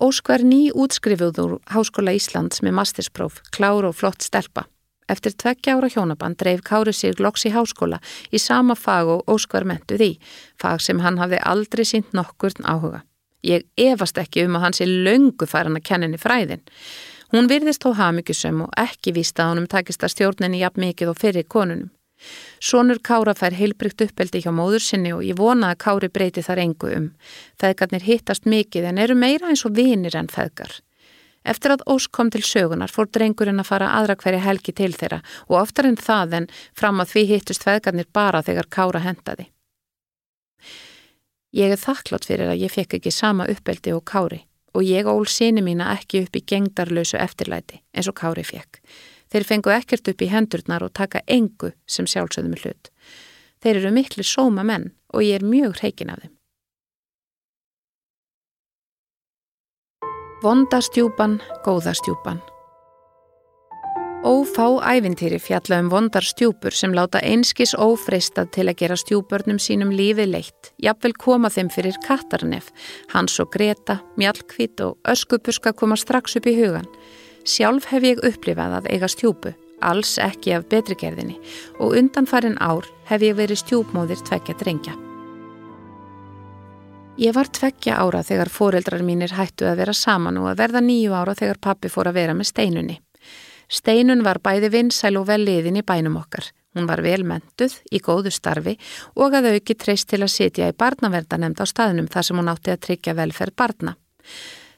Óskvar 0.00 0.42
ný 0.42 0.72
útskrifuð 0.74 1.40
úr 1.44 1.52
Háskóla 1.70 2.14
Íslands 2.16 2.64
með 2.64 2.78
masterspróf, 2.80 3.42
klár 3.54 3.86
og 3.86 3.94
flott 3.94 4.24
stelpa. 4.24 4.64
Eftir 5.06 5.36
tveggja 5.36 5.76
ára 5.76 5.90
hjónaband 5.92 6.38
dreif 6.40 6.64
Kári 6.64 6.92
sig 6.96 7.20
loks 7.20 7.44
í 7.44 7.52
háskóla 7.52 8.00
í 8.32 8.40
sama 8.40 8.74
fag 8.74 9.10
og 9.12 9.28
Óskvar 9.30 9.66
mentu 9.68 9.98
því, 10.00 10.14
fag 10.56 10.80
sem 10.80 11.02
hann 11.04 11.20
hafði 11.20 11.42
aldrei 11.44 11.84
sínt 11.84 12.16
nokkurn 12.16 12.64
áhuga. 12.64 13.04
Ég 13.44 13.66
efast 13.76 14.18
ekki 14.20 14.46
um 14.48 14.56
að 14.56 14.64
hann 14.64 14.78
sé 14.78 14.86
löngu 14.88 15.48
færan 15.48 15.76
að 15.76 15.84
kenninni 15.90 16.20
fræðin. 16.20 16.64
Hún 17.34 17.50
virðist 17.50 17.84
þó 17.84 17.92
hafmyggjusum 17.98 18.64
og 18.64 18.78
ekki 18.78 19.12
vísta 19.16 19.44
að 19.44 19.52
honum 19.52 19.68
takist 19.68 20.04
að 20.06 20.14
stjórninni 20.14 20.62
jafn 20.62 20.84
mikið 20.86 21.12
og 21.12 21.20
fyrir 21.20 21.46
konunum. 21.50 21.90
Sónur 22.62 23.00
Kára 23.04 23.34
fær 23.36 23.56
heilbrygt 23.58 24.00
uppeldi 24.06 24.40
hjá 24.44 24.52
móður 24.54 24.84
sinni 24.84 25.12
og 25.12 25.24
ég 25.26 25.36
vona 25.36 25.72
að 25.74 25.80
Kári 25.84 26.08
breyti 26.14 26.44
þar 26.46 26.62
engu 26.62 26.92
um. 26.96 27.08
Feðgarnir 27.60 28.06
hittast 28.06 28.48
mikið 28.48 28.88
en 28.90 29.00
eru 29.02 29.16
meira 29.18 29.50
eins 29.50 29.64
og 29.68 29.74
vinir 29.76 30.16
en 30.16 30.30
feðgar. 30.32 30.78
Eftir 31.44 31.74
að 31.74 31.84
Ós 31.92 32.06
kom 32.08 32.30
til 32.32 32.40
sögunar 32.46 32.92
fór 32.92 33.10
drengurinn 33.12 33.60
að 33.60 33.68
fara 33.68 33.90
aðra 33.98 34.16
hverja 34.16 34.44
helgi 34.46 34.72
til 34.72 34.94
þeirra 34.96 35.20
og 35.50 35.58
oftar 35.60 35.90
en 35.90 36.00
það 36.00 36.38
en 36.38 36.46
fram 36.72 37.02
að 37.04 37.10
því 37.12 37.26
hittust 37.34 37.66
feðgarnir 37.66 38.08
bara 38.12 38.40
þegar 38.46 38.70
Kára 38.72 39.04
hendaði. 39.04 39.50
Ég 41.54 41.70
er 41.70 41.78
þakklátt 41.78 42.26
fyrir 42.26 42.50
að 42.50 42.64
ég 42.64 42.72
fekk 42.74 42.96
ekki 42.98 43.12
sama 43.14 43.46
uppeldi 43.50 43.92
og 43.94 44.02
Kári 44.10 44.40
og 44.74 44.82
ég 44.82 45.06
ól 45.06 45.26
síni 45.30 45.62
mína 45.62 45.92
ekki 45.94 46.24
upp 46.24 46.34
í 46.34 46.42
gengdarlösu 46.50 47.14
eftirlæti 47.22 47.78
eins 47.94 48.08
og 48.10 48.16
Kári 48.18 48.42
fekk. 48.42 48.80
Þeir 49.30 49.46
fengu 49.46 49.70
ekkert 49.70 50.10
upp 50.10 50.24
í 50.24 50.30
hendurnar 50.32 50.82
og 50.82 50.94
taka 50.98 51.22
engu 51.30 51.70
sem 51.86 52.08
sjálfsögðum 52.10 52.58
hlut. 52.58 52.90
Þeir 53.62 53.78
eru 53.80 53.92
miklu 53.94 54.26
sóma 54.26 54.66
menn 54.66 54.90
og 55.14 55.22
ég 55.22 55.38
er 55.38 55.46
mjög 55.46 55.78
hreikin 55.78 56.10
af 56.10 56.24
þeim. 56.24 56.32
Vondarstjúpan, 60.42 61.38
góðarstjúpan 61.64 62.42
Ófá 64.24 64.80
ævintýri 64.80 65.36
fjalla 65.36 65.82
um 65.82 65.90
vondarstjúpur 65.92 66.72
sem 66.72 66.94
láta 66.96 67.20
einskis 67.20 67.74
ófreistað 67.76 68.46
til 68.56 68.64
að 68.70 68.78
gera 68.80 68.96
stjúbörnum 68.96 69.58
sínum 69.60 69.90
lífið 69.92 70.30
leitt, 70.32 70.70
jafnvel 70.80 71.12
koma 71.20 71.50
þeim 71.52 71.68
fyrir 71.68 71.98
kattarnef, 72.06 72.70
hans 73.12 73.36
og 73.44 73.52
Greta, 73.52 73.98
Mjallkvít 74.16 74.80
og 74.80 74.96
Öskupuska 75.04 75.74
koma 75.76 76.00
strax 76.00 76.38
upp 76.40 76.48
í 76.48 76.56
hugan. 76.56 76.88
Sjálf 77.44 77.90
hef 77.92 78.08
ég 78.08 78.24
upplifað 78.24 78.78
að 78.78 78.90
eiga 78.96 79.12
stjúpu, 79.12 79.52
alls 79.84 80.16
ekki 80.16 80.56
af 80.56 80.70
betrigerðinni 80.72 81.36
og 81.76 81.92
undan 81.92 82.24
farin 82.24 82.56
ár 82.64 82.88
hef 83.12 83.20
ég 83.20 83.36
verið 83.36 83.60
stjúpmóðir 83.60 84.24
tveggja 84.24 84.56
drengja. 84.56 84.96
Ég 87.20 87.36
var 87.36 87.52
tveggja 87.52 88.00
ára 88.00 88.24
þegar 88.24 88.48
foreldrar 88.48 89.04
mínir 89.04 89.36
hættu 89.36 89.68
að 89.68 89.84
vera 89.84 89.92
saman 89.92 90.40
og 90.40 90.54
að 90.54 90.62
verða 90.64 90.80
nýju 90.80 91.12
ára 91.12 91.36
þegar 91.36 91.60
pappi 91.60 91.92
fór 91.92 92.08
að 92.08 92.24
vera 92.24 92.32
með 92.32 92.54
steinunni. 92.56 93.04
Steinun 93.68 94.24
var 94.24 94.40
bæði 94.44 94.70
vinsæl 94.74 95.16
og 95.20 95.28
vel 95.30 95.42
liðin 95.44 95.80
í 95.80 95.84
bænum 95.86 96.18
okkar. 96.20 96.50
Hún 96.74 96.88
var 96.90 97.04
velmentuð 97.04 97.76
í 97.94 98.00
góðu 98.02 98.32
starfi 98.34 98.74
og 99.14 99.36
að 99.38 99.52
auki 99.54 99.76
treyst 99.78 100.08
til 100.10 100.24
að 100.24 100.32
sitja 100.34 100.68
í 100.72 100.76
barnaverdanemnd 100.76 101.62
á 101.62 101.66
staðnum 101.70 102.10
þar 102.10 102.26
sem 102.26 102.40
hún 102.40 102.50
átti 102.50 102.74
að 102.74 102.82
tryggja 102.88 103.14
velferð 103.14 103.56
barna. 103.56 103.94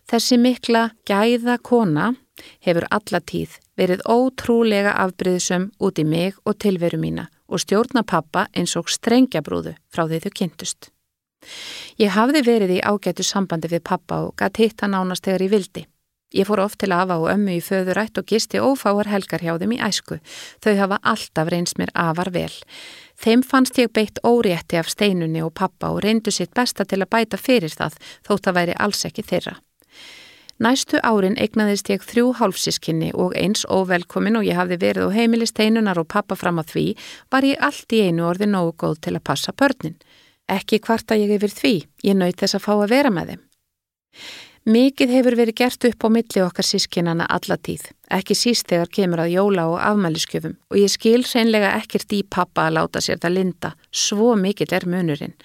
Þessi 0.06 0.36
mikla 0.38 0.90
gæða 1.08 1.56
kona 1.64 2.12
hefur 2.64 2.86
alla 2.92 3.20
tíð 3.20 3.56
verið 3.80 4.04
ótrúlega 4.04 4.92
afbryðsum 5.04 5.70
út 5.80 5.98
í 5.98 6.04
mig 6.04 6.36
og 6.44 6.58
tilveru 6.62 7.00
mína 7.00 7.26
og 7.48 7.62
stjórna 7.62 8.04
pappa 8.04 8.46
eins 8.52 8.76
og 8.76 8.90
strengja 8.92 9.42
brúðu 9.42 9.74
frá 9.88 10.04
því 10.04 10.20
þau 10.26 10.32
kynntust. 10.40 10.90
Ég 12.00 12.12
hafði 12.12 12.42
verið 12.44 12.76
í 12.76 12.80
ágætu 12.84 13.24
sambandi 13.24 13.70
við 13.72 13.84
pappa 13.86 14.24
og 14.26 14.34
gætt 14.40 14.60
hitt 14.60 14.82
hann 14.82 14.96
ánast 14.98 15.24
þegar 15.24 15.46
ég 15.46 15.52
vildi. 15.54 15.84
Ég 16.34 16.48
fór 16.48 16.64
oft 16.64 16.80
til 16.82 16.90
afa 16.90 17.20
og 17.22 17.28
ömmu 17.30 17.54
í 17.54 17.62
föðurætt 17.62 18.18
og 18.18 18.26
gisti 18.26 18.58
ófáar 18.58 19.06
helgar 19.06 19.44
hjá 19.44 19.54
þeim 19.60 19.76
í 19.76 19.82
æsku. 19.86 20.18
Þau 20.58 20.74
hafa 20.80 20.98
alltaf 21.02 21.50
reynst 21.52 21.78
mér 21.78 21.92
afar 21.94 22.32
vel. 22.34 22.52
Þeim 23.14 23.44
fannst 23.46 23.78
ég 23.78 23.92
beitt 23.94 24.18
órétti 24.26 24.80
af 24.80 24.90
steinunni 24.90 25.44
og 25.46 25.54
pappa 25.54 25.92
og 25.94 26.02
reyndu 26.02 26.34
sitt 26.34 26.50
besta 26.54 26.84
til 26.84 26.98
að 27.04 27.12
bæta 27.14 27.38
fyrir 27.38 27.70
það 27.70 27.94
þótt 28.26 28.50
að 28.50 28.58
væri 28.58 28.74
alls 28.74 29.04
ekki 29.06 29.22
þeirra. 29.22 29.54
Næstu 30.58 30.98
árin 31.04 31.36
eignaðist 31.36 31.90
ég 31.92 32.02
þrjú 32.02 32.30
hálfsískinni 32.38 33.10
og 33.14 33.34
eins 33.36 33.66
óvelkomin 33.68 34.38
og 34.40 34.46
ég 34.48 34.56
hafði 34.56 34.78
verið 34.80 35.12
á 35.12 35.16
heimili 35.16 35.46
steinunar 35.46 36.00
og 36.00 36.08
pappa 36.08 36.34
fram 36.34 36.58
að 36.58 36.72
því 36.72 36.86
var 37.30 37.44
ég 37.44 37.60
allt 37.60 37.92
í 37.92 38.00
einu 38.08 38.24
orði 38.24 38.48
nógu 38.48 38.72
góð 38.80 38.96
til 39.04 39.14
að 39.18 39.26
passa 39.28 39.52
börnin. 39.52 39.98
Ekki 40.48 40.80
hvarta 40.80 41.18
ég 41.18 41.36
yfir 41.36 41.52
því, 41.52 41.74
ég 42.08 42.16
naut 42.16 42.40
þess 42.40 42.56
að 42.56 42.64
fá 42.64 42.72
að 42.72 42.92
vera 42.94 43.12
með 43.12 43.34
þeim. 43.34 43.42
Mikið 44.66 45.12
hefur 45.14 45.36
verið 45.38 45.54
gert 45.60 45.84
upp 45.86 46.02
á 46.02 46.08
milli 46.10 46.40
okkar 46.42 46.66
sískinana 46.66 47.28
alla 47.30 47.54
tíð, 47.54 47.84
ekki 48.10 48.34
síst 48.34 48.66
þegar 48.66 48.88
kemur 48.96 49.20
að 49.22 49.36
jóla 49.36 49.66
og 49.70 49.76
afmæliskjöfum 49.78 50.56
og 50.58 50.78
ég 50.80 50.90
skil 50.90 51.20
seinlega 51.22 51.68
ekkert 51.78 52.10
í 52.16 52.24
pappa 52.26 52.64
að 52.66 52.74
láta 52.74 53.02
sér 53.04 53.20
það 53.22 53.36
linda, 53.36 53.70
svo 53.94 54.32
mikill 54.34 54.74
er 54.74 54.88
munurinn. 54.90 55.36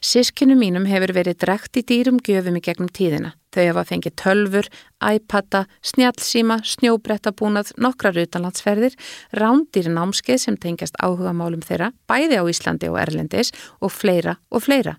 Sískinu 0.00 0.56
mínum 0.56 0.88
hefur 0.88 1.12
verið 1.12 1.36
drekt 1.44 1.76
í 1.76 1.82
dýrum 1.90 2.22
gjöfum 2.24 2.56
í 2.56 2.62
gegnum 2.64 2.88
tíðina. 2.88 3.34
Þau 3.52 3.66
hafa 3.66 3.84
fengið 3.90 4.16
tölfur, 4.22 4.70
iPada, 5.04 5.66
snjálfsíma, 5.84 6.62
snjóbrettabúnað, 6.72 7.74
nokkrar 7.76 8.16
utanlandsferðir, 8.24 8.96
rándir 9.36 9.92
námskeið 9.92 10.40
sem 10.46 10.56
tengjast 10.56 10.96
áhuga 11.04 11.36
málum 11.36 11.60
þeirra, 11.60 11.92
bæði 12.08 12.40
á 12.40 12.48
Íslandi 12.48 12.88
og 12.88 12.96
Erlendis 13.04 13.52
og 13.84 13.92
fleira 13.92 14.38
og 14.48 14.64
fleira. 14.64 14.96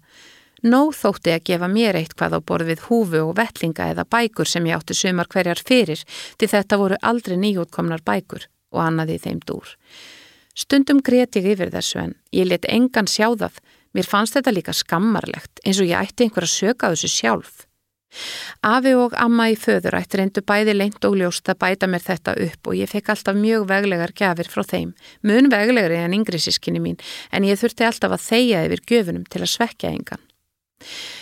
Nó 0.61 0.91
þótti 0.93 1.33
að 1.33 1.45
gefa 1.49 1.67
mér 1.71 1.97
eitthvað 1.97 2.37
á 2.37 2.39
borð 2.45 2.69
við 2.69 2.83
húfu 2.85 3.21
og 3.25 3.35
vellinga 3.39 3.87
eða 3.93 4.05
bækur 4.05 4.49
sem 4.49 4.67
ég 4.69 4.77
átti 4.77 4.93
sumar 4.93 5.29
hverjar 5.31 5.61
fyrir 5.65 6.03
til 6.37 6.49
þetta 6.51 6.77
voru 6.77 6.99
aldrei 7.01 7.37
nýjútkomnar 7.41 8.03
bækur 8.05 8.45
og 8.71 8.83
annaði 8.83 9.17
þeim 9.23 9.41
dúr. 9.41 9.73
Stundum 10.53 11.01
greti 11.01 11.41
ég 11.41 11.55
yfir 11.55 11.73
þessu 11.73 12.03
en 12.03 12.13
ég 12.35 12.45
let 12.45 12.67
engan 12.69 13.09
sjá 13.09 13.31
það. 13.33 13.57
Mér 13.91 14.07
fannst 14.07 14.37
þetta 14.37 14.53
líka 14.53 14.75
skammarlegt 14.75 15.63
eins 15.65 15.81
og 15.81 15.89
ég 15.89 15.99
ætti 15.99 16.27
einhver 16.27 16.45
að 16.45 16.53
söka 16.53 16.93
þessu 16.93 17.09
sjálf. 17.11 17.65
Afi 18.67 18.91
og 18.99 19.13
amma 19.17 19.47
í 19.51 19.57
föðurætt 19.57 20.15
reyndu 20.19 20.43
bæði 20.43 20.75
leint 20.75 21.05
og 21.07 21.15
ljóst 21.17 21.47
að 21.49 21.61
bæta 21.63 21.87
mér 21.87 22.03
þetta 22.03 22.35
upp 22.45 22.67
og 22.67 22.77
ég 22.77 22.91
fekk 22.91 23.13
alltaf 23.13 23.37
mjög 23.39 23.67
veglegar 23.71 24.13
gafir 24.13 24.51
frá 24.51 24.65
þeim. 24.67 24.91
Mun 25.23 25.49
veglegri 25.51 26.01
en 26.03 26.17
yngri 26.19 26.41
sískinni 26.43 26.83
mín 26.83 26.99
en 27.31 27.47
ég 27.47 27.59
þurfti 27.59 27.87
alltaf 27.87 28.17
að 28.17 28.27
þeia 28.27 28.65
yfir 28.67 28.83
göfunum 28.91 29.25
til 29.31 29.41
að 29.45 29.53
svekja 29.55 29.95
engan. 29.95 30.21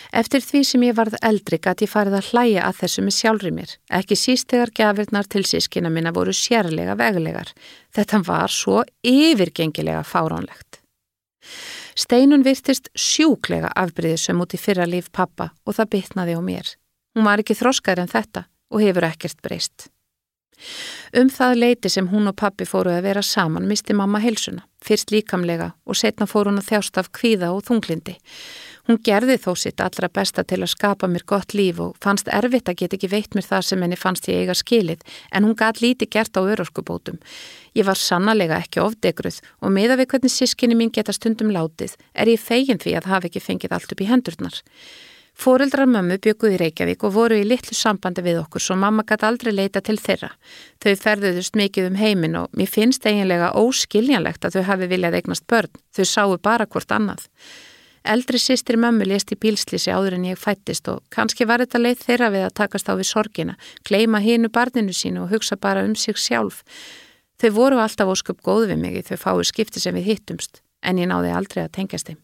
Eftir 0.09 0.41
því 0.41 0.63
sem 0.65 0.83
ég 0.87 0.95
varð 0.97 1.17
eldri 1.21 1.59
gæti 1.61 1.85
ég 1.85 1.91
farið 1.91 2.17
að 2.17 2.29
hlæja 2.31 2.65
að 2.65 2.79
þessu 2.81 3.03
með 3.05 3.15
sjálfri 3.19 3.51
mér, 3.53 3.75
ekki 3.99 4.17
síst 4.17 4.49
þegar 4.49 4.73
gafirnar 4.79 5.29
til 5.29 5.43
sískina 5.45 5.91
minna 5.93 6.13
voru 6.15 6.33
sérlega 6.33 6.97
veglegar. 6.97 7.53
Þetta 7.93 8.23
var 8.25 8.53
svo 8.53 8.81
yfirgengilega 9.05 10.01
fáránlegt. 10.07 10.81
Steinun 11.99 12.45
virtist 12.45 12.89
sjúklega 12.95 13.69
afbríðisum 13.75 14.41
út 14.41 14.55
í 14.55 14.61
fyrra 14.61 14.87
líf 14.87 15.11
pappa 15.11 15.51
og 15.65 15.77
það 15.77 15.93
bitnaði 15.95 16.37
á 16.39 16.41
mér. 16.41 16.73
Hún 17.15 17.27
var 17.27 17.41
ekki 17.43 17.57
þroskar 17.59 18.01
en 18.01 18.11
þetta 18.11 18.45
og 18.71 18.83
hefur 18.85 19.07
ekkert 19.09 19.41
breyst. 19.43 19.89
Um 21.15 21.29
það 21.31 21.59
leiti 21.63 21.89
sem 21.91 22.07
hún 22.11 22.29
og 22.29 22.35
pappi 22.39 22.67
fóru 22.67 22.91
að 22.93 23.05
vera 23.07 23.23
saman 23.23 23.67
misti 23.67 23.95
mamma 23.95 24.19
helsuna, 24.23 24.65
fyrst 24.83 25.13
líkamlega 25.13 25.71
og 25.85 25.97
setna 25.97 26.27
fóru 26.29 26.51
hún 26.51 26.61
að 26.61 26.71
þjást 26.73 26.99
af 27.01 27.11
kvíða 27.15 27.53
og 27.55 27.63
þunglindi. 27.69 28.17
Hún 28.89 28.97
gerði 29.05 29.35
þó 29.37 29.51
sitt 29.53 29.81
allra 29.85 30.07
besta 30.09 30.41
til 30.41 30.63
að 30.63 30.71
skapa 30.71 31.05
mér 31.05 31.21
gott 31.29 31.53
líf 31.53 31.77
og 31.83 31.97
fannst 32.01 32.29
erfitt 32.33 32.71
að 32.71 32.79
geta 32.79 32.95
ekki 32.97 33.09
veitt 33.11 33.35
mér 33.37 33.45
það 33.45 33.67
sem 33.67 33.83
henni 33.85 33.99
fannst 34.01 34.25
ég 34.31 34.39
eiga 34.41 34.55
skilið 34.57 35.03
en 35.29 35.45
hún 35.45 35.53
gæt 35.59 35.83
líti 35.83 36.07
gert 36.09 36.33
á 36.33 36.41
örorkubótum. 36.41 37.19
Ég 37.77 37.85
var 37.85 38.01
sannlega 38.01 38.57
ekki 38.57 38.81
ofdegruð 38.81 39.37
og 39.61 39.75
meða 39.77 39.99
við 39.99 40.09
hvernig 40.15 40.33
sískinni 40.33 40.79
mín 40.79 40.89
geta 40.89 41.13
stundum 41.13 41.53
látið 41.53 41.93
er 42.17 42.33
ég 42.33 42.41
fegin 42.41 42.81
því 42.81 42.97
að 42.97 43.11
hafa 43.13 43.29
ekki 43.29 43.45
fengið 43.45 43.77
allt 43.77 43.93
upp 43.93 44.01
í 44.01 44.09
hendurnar. 44.09 44.59
Fóreldrar 45.37 45.85
mömmu 45.85 46.17
bygguði 46.25 46.57
Reykjavík 46.57 47.05
og 47.05 47.13
voru 47.13 47.37
í 47.37 47.45
litlu 47.45 47.77
sambandi 47.77 48.25
við 48.25 48.41
okkur 48.41 48.65
svo 48.65 48.75
mamma 48.75 49.05
gæti 49.05 49.29
aldrei 49.29 49.53
leita 49.53 49.85
til 49.85 50.01
þeirra. 50.01 50.33
Þau 50.81 50.95
ferðuðust 51.05 51.55
mikið 51.61 51.93
um 51.93 52.01
heimin 52.01 52.41
og 52.41 52.57
mér 52.57 52.73
finnst 52.73 53.05
eiginlega 53.05 53.53
óskiljanlegt 53.53 54.49
að 54.49 54.57
þau 54.57 54.69
hafi 54.73 54.89
viljað 54.89 55.21
eignast 55.21 55.45
börn. 55.45 55.71
Þau 55.93 56.05
sáu 56.09 56.39
bara 56.41 56.65
hvort 56.65 56.91
annað. 56.91 57.29
Eldri 58.03 58.39
sýstir 58.39 58.77
mömmu 58.79 59.05
lést 59.07 59.33
í 59.33 59.37
bílslýsi 59.39 59.91
áður 59.91 60.15
en 60.17 60.29
ég 60.29 60.39
fættist 60.39 60.87
og 60.87 61.03
kannski 61.13 61.47
var 61.49 61.63
þetta 61.63 61.81
leið 61.81 62.05
þeirra 62.05 62.29
við 62.31 62.45
að 62.47 62.55
takast 62.61 62.89
á 62.89 62.93
við 62.95 63.09
sorgina, 63.11 63.57
gleima 63.83 64.21
hínu 64.23 64.49
barninu 64.49 64.95
sínu 64.95 65.25
og 65.25 65.33
hugsa 65.33 65.59
bara 65.59 65.83
um 65.83 65.95
sig 65.95 66.17
sjálf. 66.17 66.63
Þau 67.39 67.51
voru 67.55 67.79
alltaf 67.79 68.07
ósköp 68.07 68.41
góð 68.43 68.71
við 68.71 68.81
mig 68.81 68.97
í 68.99 69.05
þau 69.05 69.17
fáið 69.19 69.45
skipti 69.51 69.83
sem 69.83 69.95
við 69.95 70.11
hittumst, 70.13 70.63
en 70.83 70.99
ég 70.99 71.11
náði 71.11 71.35
aldrei 71.35 71.63
að 71.65 71.75
tengjast 71.75 72.11
þeim. 72.11 72.19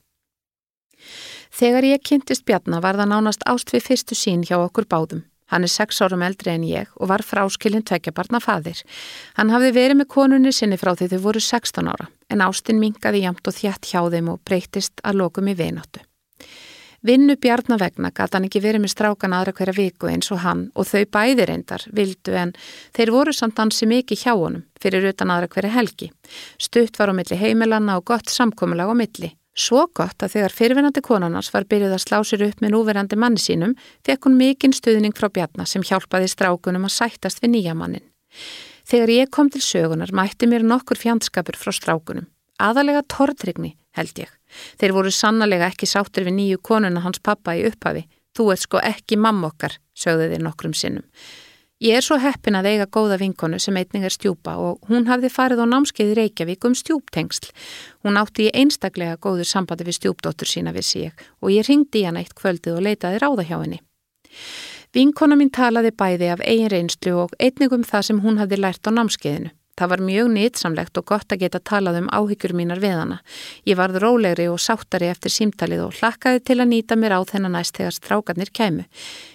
Þegar 1.55 1.87
ég 1.87 2.03
kynntist 2.03 2.45
Bjarnar 2.47 2.83
var 2.83 2.97
það 2.99 3.11
nánast 3.11 3.45
ást 3.47 3.71
við 3.71 3.85
fyrstu 3.87 4.15
sín 4.15 4.43
hjá 4.43 4.57
okkur 4.59 4.87
báðum. 4.91 5.23
Hann 5.53 5.65
er 5.65 5.71
sex 5.71 6.01
árum 6.01 6.23
eldri 6.25 6.53
en 6.55 6.65
ég 6.65 6.89
og 6.97 7.11
var 7.11 7.23
fráskilinn 7.25 7.85
tvekjabarna 7.85 8.41
fadir. 8.41 8.81
Hann 9.37 9.53
hafði 9.53 9.75
verið 9.75 10.01
með 10.01 10.11
konunni 10.15 10.53
sinni 10.55 10.79
frá 10.81 10.95
því 10.95 11.11
þau 11.13 11.21
voru 11.27 11.43
16 11.43 11.91
ára, 11.91 12.09
en 12.29 12.41
Ástin 12.45 12.81
mingaði 12.81 13.25
jamt 13.25 13.45
og 13.45 13.57
þjætt 13.59 13.91
hjá 13.91 14.01
þeim 14.09 14.33
og 14.33 14.41
breytist 14.47 15.05
að 15.05 15.21
lokum 15.21 15.51
í 15.51 15.57
vináttu. 15.57 16.01
Vinnu 17.05 17.35
Bjarnar 17.37 17.77
vegna 17.77 18.09
gæti 18.09 18.33
hann 18.33 18.47
ekki 18.47 18.63
verið 18.63 18.81
með 18.81 18.95
strákan 18.95 19.35
aðra 19.37 19.53
hverja 19.53 19.75
viku 19.77 20.09
eins 20.09 20.31
og 20.33 20.41
hann 20.41 20.63
og 20.73 20.87
þau 20.89 21.03
bæði 21.13 21.45
reyndar 21.45 21.85
vildu 21.93 22.33
en 22.33 22.55
þeir 22.97 23.11
voru 23.13 23.33
samt 23.35 23.61
hansi 23.61 23.85
mikið 23.85 24.23
hjá 24.23 24.33
honum 24.33 24.65
fyrir 24.81 25.05
utan 25.11 25.29
aðra 25.29 25.51
hverja 25.53 25.75
helgi. 25.77 26.09
Stutt 26.57 26.97
var 26.97 27.13
á 27.13 27.17
milli 27.17 27.37
heimilanna 27.37 27.99
og 27.99 28.07
gott 28.09 28.33
samkomulag 28.33 28.89
á 28.89 28.95
milli 28.97 29.35
Svo 29.55 29.85
gott 29.95 30.19
að 30.19 30.33
þegar 30.33 30.51
fyrirvenandi 30.51 31.01
konarnas 31.05 31.47
var 31.53 31.63
byrjuð 31.71 31.93
að 31.95 32.03
slá 32.03 32.17
sér 32.27 32.43
upp 32.49 32.59
með 32.59 32.73
núverandi 32.73 33.15
manni 33.15 33.39
sínum 33.39 33.75
fekk 34.03 34.27
hún 34.27 34.35
mikinn 34.35 34.75
stuðning 34.75 35.15
frá 35.15 35.29
Bjarnar 35.31 35.69
sem 35.71 35.85
hjálpaði 35.85 36.27
strákunum 36.27 36.87
að 36.89 36.95
sættast 36.97 37.39
við 37.39 37.53
nýja 37.53 37.75
mannin. 37.79 38.03
Þegar 38.85 39.13
ég 39.15 39.31
kom 39.31 39.47
til 39.49 39.63
sögunar 39.63 40.11
mætti 40.11 40.49
mér 40.51 40.65
nokkur 40.67 40.99
fjandskapur 40.99 41.55
frá 41.55 41.71
strákunum. 41.71 42.27
Aðalega 42.59 43.05
tortrygni 43.07 43.77
held 43.95 44.19
ég. 44.19 44.29
Þeir 44.75 44.93
voru 44.95 45.11
sannlega 45.11 45.71
ekki 45.71 45.87
sáttir 45.87 46.27
við 46.27 46.35
nýju 46.35 46.59
konuna 46.59 47.03
hans 47.07 47.23
pappa 47.23 47.55
í 47.55 47.63
upphafi. 47.69 48.03
Þú 48.35 48.51
ert 48.51 48.65
sko 48.67 48.83
ekki 48.83 49.15
mamma 49.15 49.53
okkar, 49.53 49.79
sögðu 49.95 50.33
þeir 50.33 50.43
nokkrum 50.43 50.75
sinnum. 50.75 51.07
Ég 51.85 51.99
er 51.99 52.01
svo 52.01 52.15
heppin 52.17 52.55
að 52.57 52.65
eiga 52.71 52.85
góða 52.89 53.19
vinkonu 53.21 53.59
sem 53.61 53.75
einning 53.77 54.07
er 54.07 54.13
stjúpa 54.13 54.55
og 54.57 54.87
hún 54.89 55.03
hafði 55.05 55.29
farið 55.29 55.59
á 55.61 55.65
námskeið 55.69 56.13
í 56.13 56.15
Reykjavík 56.17 56.65
um 56.65 56.73
stjúptengsl. 56.79 57.51
Hún 58.01 58.17
átti 58.17 58.47
í 58.47 58.53
einstaklega 58.57 59.19
góður 59.21 59.45
sambandi 59.45 59.85
við 59.85 59.99
stjúpdóttur 59.99 60.49
sína 60.49 60.73
vissi 60.73 61.03
ég 61.03 61.21
og 61.45 61.51
ég 61.53 61.67
ringdi 61.67 62.01
í 62.01 62.07
hana 62.07 62.23
eitt 62.23 62.33
kvöldið 62.33 62.79
og 62.79 62.87
leitaði 62.87 63.19
ráða 63.21 63.45
hjá 63.45 63.59
henni. 63.59 63.77
Vinkona 64.97 65.37
mín 65.37 65.53
talaði 65.53 65.91
bæði 65.93 66.31
af 66.33 66.41
eigin 66.41 66.73
reynslu 66.73 67.13
og 67.27 67.37
einnig 67.37 67.77
um 67.77 67.85
það 67.85 68.09
sem 68.09 68.23
hún 68.25 68.41
hafði 68.41 68.61
lært 68.63 68.89
á 68.89 68.91
námskeiðinu. 68.95 69.53
Það 69.75 69.91
var 69.91 70.01
mjög 70.07 70.27
nýtsamlegt 70.31 70.99
og 71.01 71.05
gott 71.09 71.33
að 71.35 71.41
geta 71.43 71.59
talað 71.59 71.97
um 71.99 72.05
áhyggjur 72.15 72.53
mínar 72.55 72.79
við 72.79 72.93
hana. 72.95 73.17
Ég 73.67 73.75
varð 73.75 73.99
rólegri 73.99 74.45
og 74.47 74.61
sáttari 74.63 75.09
eftir 75.11 75.33
símtalið 75.35 75.81
og 75.83 75.97
hlakkaði 75.97 76.43
til 76.47 76.61
að 76.61 76.69
nýta 76.71 76.95
mér 76.95 77.17
á 77.17 77.21
þennan 77.27 77.57
næst 77.57 77.75
þegar 77.75 77.97
strákarnir 77.97 78.51
kæmu. 78.55 78.85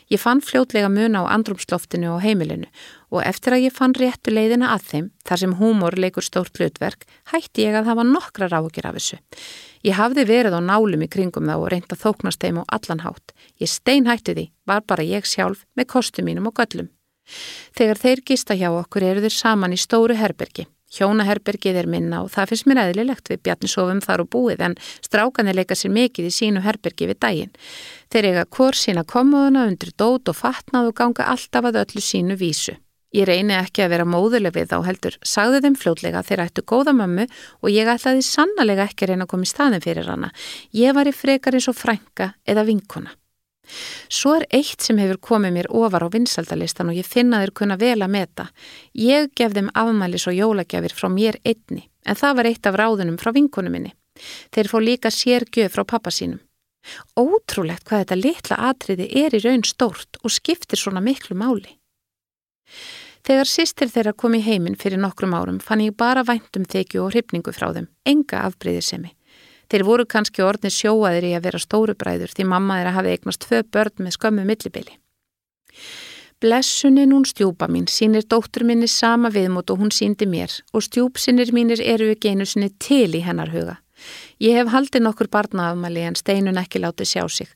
Ég 0.08 0.22
fann 0.22 0.40
fljótlega 0.40 0.88
mun 0.88 1.18
á 1.20 1.28
andrumsloftinu 1.28 2.14
og 2.14 2.22
heimilinu 2.24 2.70
og 3.10 3.20
eftir 3.26 3.54
að 3.54 3.66
ég 3.66 3.74
fann 3.76 3.92
réttu 3.94 4.32
leiðina 4.32 4.70
að 4.72 4.86
þeim, 4.90 5.10
þar 5.26 5.42
sem 5.42 5.56
húmor 5.58 5.96
leikur 5.98 6.24
stórt 6.24 6.56
hlutverk, 6.56 7.04
hætti 7.34 7.66
ég 7.66 7.76
að 7.76 7.90
hafa 7.90 8.06
nokkrar 8.06 8.54
áhyggjur 8.54 8.88
af 8.88 8.96
þessu. 8.96 9.18
Ég 9.86 9.98
hafði 9.98 10.24
verið 10.30 10.56
á 10.56 10.60
nálum 10.62 11.04
í 11.04 11.10
kringum 11.10 11.50
þá 11.50 11.56
og 11.58 11.68
reynd 11.74 11.90
að 11.90 12.02
þóknast 12.06 12.40
þeim 12.40 12.62
á 12.62 12.64
allan 12.78 13.04
hátt. 13.04 13.34
Ég 13.60 13.70
stein 13.70 14.06
hætti 14.06 14.36
því, 14.38 14.46
var 14.64 14.86
bara 14.86 15.06
ég 15.06 15.26
sjálf 15.26 15.66
með 15.74 15.90
kostu 15.94 16.24
mínum 16.24 16.48
og 16.48 16.56
göllum. 16.58 16.90
Þegar 17.78 18.02
þeir 18.04 18.22
gista 18.32 18.58
hjá 18.58 18.68
okkur 18.72 19.06
eru 19.12 19.24
þeir 19.24 19.36
saman 19.36 19.76
í 19.76 19.80
stóru 19.80 20.18
herbergi. 20.18 20.66
Hjónaherbergið 20.90 21.76
er 21.84 21.86
minna 21.86 22.24
og 22.24 22.32
það 22.34 22.50
finnst 22.50 22.66
mér 22.66 22.80
eðlilegt 22.88 23.30
við 23.30 23.42
bjarnisofum 23.46 24.00
þar 24.02 24.24
og 24.24 24.30
búið 24.34 24.64
en 24.66 24.76
strákanir 25.06 25.54
leika 25.54 25.76
sér 25.78 25.92
mikið 25.94 26.26
í 26.26 26.34
sínu 26.34 26.64
herbergi 26.64 27.06
við 27.12 27.20
daginn. 27.22 27.52
Þeir 28.10 28.30
eiga 28.32 28.46
hvort 28.56 28.80
sína 28.80 29.04
komóðuna 29.06 29.68
undir 29.70 29.94
dót 29.94 30.32
og 30.32 30.38
fatnað 30.40 30.90
og 30.90 30.96
ganga 30.98 31.28
alltaf 31.30 31.70
að 31.70 31.84
öllu 31.84 32.02
sínu 32.02 32.38
vísu. 32.40 32.74
Ég 33.14 33.26
reyni 33.26 33.56
ekki 33.58 33.82
að 33.82 33.94
vera 33.94 34.06
móðuleg 34.06 34.54
við 34.54 34.68
þá 34.70 34.76
heldur, 34.86 35.16
sagði 35.26 35.62
þeim 35.64 35.78
fljótlega 35.78 36.22
þeir 36.26 36.44
ættu 36.44 36.62
góða 36.62 36.94
mömmu 36.94 37.26
og 37.58 37.70
ég 37.70 37.90
ætlaði 37.90 38.22
sannlega 38.26 38.86
ekki 38.86 39.10
reyna 39.10 39.26
að 39.26 39.32
koma 39.32 39.46
í 39.46 39.50
staðin 39.50 39.82
fyrir 39.82 40.10
hana. 40.10 40.30
Ég 40.74 40.94
var 40.94 41.10
í 41.10 41.14
frekar 41.14 41.58
eins 41.58 41.66
og 41.70 41.78
frænka 41.78 42.32
eða 42.46 42.66
vinkona. 42.70 43.14
Svo 44.10 44.34
er 44.38 44.46
eitt 44.50 44.82
sem 44.82 44.98
hefur 45.00 45.20
komið 45.30 45.56
mér 45.56 45.70
ofar 45.70 46.06
á 46.06 46.08
vinsaldalistan 46.12 46.90
og 46.92 46.98
ég 46.98 47.08
finna 47.08 47.42
þeir 47.42 47.54
kunna 47.54 47.78
vel 47.80 47.98
að 48.00 48.14
meta. 48.16 48.46
Ég 48.94 49.30
gef 49.36 49.54
þeim 49.56 49.72
afmælis 49.74 50.26
og 50.30 50.36
jólagjafir 50.36 50.94
frá 50.96 51.08
mér 51.12 51.40
einni, 51.44 51.88
en 52.06 52.18
það 52.18 52.36
var 52.36 52.50
eitt 52.50 52.66
af 52.66 52.78
ráðunum 52.80 53.18
frá 53.20 53.32
vinkonu 53.36 53.72
minni. 53.72 53.94
Þeir 54.52 54.70
fó 54.70 54.78
líka 54.82 55.10
sérgjöf 55.14 55.76
frá 55.76 55.84
pappa 55.86 56.10
sínum. 56.10 56.40
Ótrúlegt 57.18 57.84
hvað 57.88 58.04
þetta 58.04 58.18
litla 58.18 58.56
atriði 58.70 59.06
er 59.22 59.36
í 59.36 59.42
raun 59.44 59.64
stórt 59.68 60.18
og 60.24 60.32
skiptir 60.32 60.80
svona 60.80 61.02
miklu 61.04 61.36
máli. 61.36 61.76
Þegar 63.26 63.48
sýstir 63.48 63.90
þeirra 63.92 64.14
kom 64.16 64.34
í 64.34 64.40
heiminn 64.44 64.78
fyrir 64.80 65.00
nokkrum 65.00 65.34
árum 65.36 65.60
fann 65.60 65.82
ég 65.84 65.96
bara 65.96 66.24
væntum 66.24 66.64
þykju 66.64 67.02
og 67.04 67.12
hrifningu 67.12 67.52
frá 67.52 67.68
þeim, 67.76 67.90
enga 68.08 68.46
afbreyðisemi. 68.48 69.12
Þeir 69.70 69.86
voru 69.86 70.06
kannski 70.06 70.42
orðni 70.42 70.72
sjóaðir 70.74 71.28
í 71.30 71.34
að 71.38 71.44
vera 71.46 71.62
stórubræður 71.62 72.34
því 72.34 72.46
mamma 72.50 72.80
þeirra 72.80 72.96
hafi 72.96 73.12
eignast 73.14 73.44
tvö 73.46 73.62
börn 73.70 74.04
með 74.04 74.16
skömmu 74.16 74.46
millibili. 74.48 74.96
Blessunin 76.40 77.12
hún 77.12 77.26
stjúpa 77.28 77.68
mín 77.68 77.84
sínir 77.86 78.24
dóttur 78.24 78.64
minni 78.64 78.88
sama 78.88 79.28
viðmót 79.28 79.70
og 79.70 79.82
hún 79.82 79.92
síndi 79.92 80.24
mér 80.26 80.54
og 80.72 80.86
stjúpsinnir 80.86 81.52
mínir 81.52 81.82
eru 81.84 82.08
ekki 82.14 82.32
einu 82.32 82.46
sinni 82.48 82.70
til 82.80 83.12
í 83.12 83.20
hennar 83.26 83.52
huga. 83.52 83.76
Ég 84.40 84.56
hef 84.56 84.72
haldið 84.72 85.04
nokkur 85.04 85.28
barnaafmæli 85.28 86.06
en 86.08 86.16
steinun 86.16 86.58
ekki 86.58 86.80
látið 86.80 87.10
sjá 87.12 87.22
sig. 87.28 87.50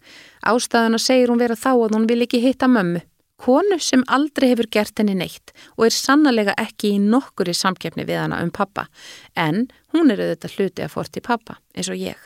Ástæðan 0.45 0.99
að 0.99 1.07
segir 1.07 1.33
hún 1.33 1.41
vera 1.41 1.57
þá 1.57 1.71
að 1.73 1.97
hún 1.97 2.09
vil 2.11 2.21
ekki 2.27 2.43
hitta 2.45 2.69
mömmu. 2.69 3.01
Konu 3.41 3.81
sem 3.83 4.05
aldrei 4.07 4.53
hefur 4.53 4.69
gert 4.71 5.01
henni 5.01 5.17
neitt 5.19 5.51
og 5.75 5.89
er 5.89 5.97
sannlega 5.97 6.55
ekki 6.61 6.93
í 6.95 7.01
nokkur 7.03 7.51
í 7.51 7.57
samkeppni 7.57 8.05
við 8.07 8.21
hana 8.21 8.39
um 8.45 8.53
pappa 8.55 8.87
en 9.35 9.67
hún 9.95 10.13
er 10.13 10.23
auðvitað 10.23 10.59
hluti 10.59 10.85
að 10.85 10.95
forti 10.95 11.23
pappa 11.25 11.59
eins 11.75 11.91
og 11.93 12.01
ég. 12.01 12.19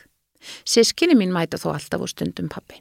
Sískinni 0.64 1.16
mín 1.18 1.34
mæta 1.34 1.60
þó 1.60 1.72
alltaf 1.74 2.04
úr 2.04 2.12
stundum 2.12 2.48
pappi. 2.50 2.80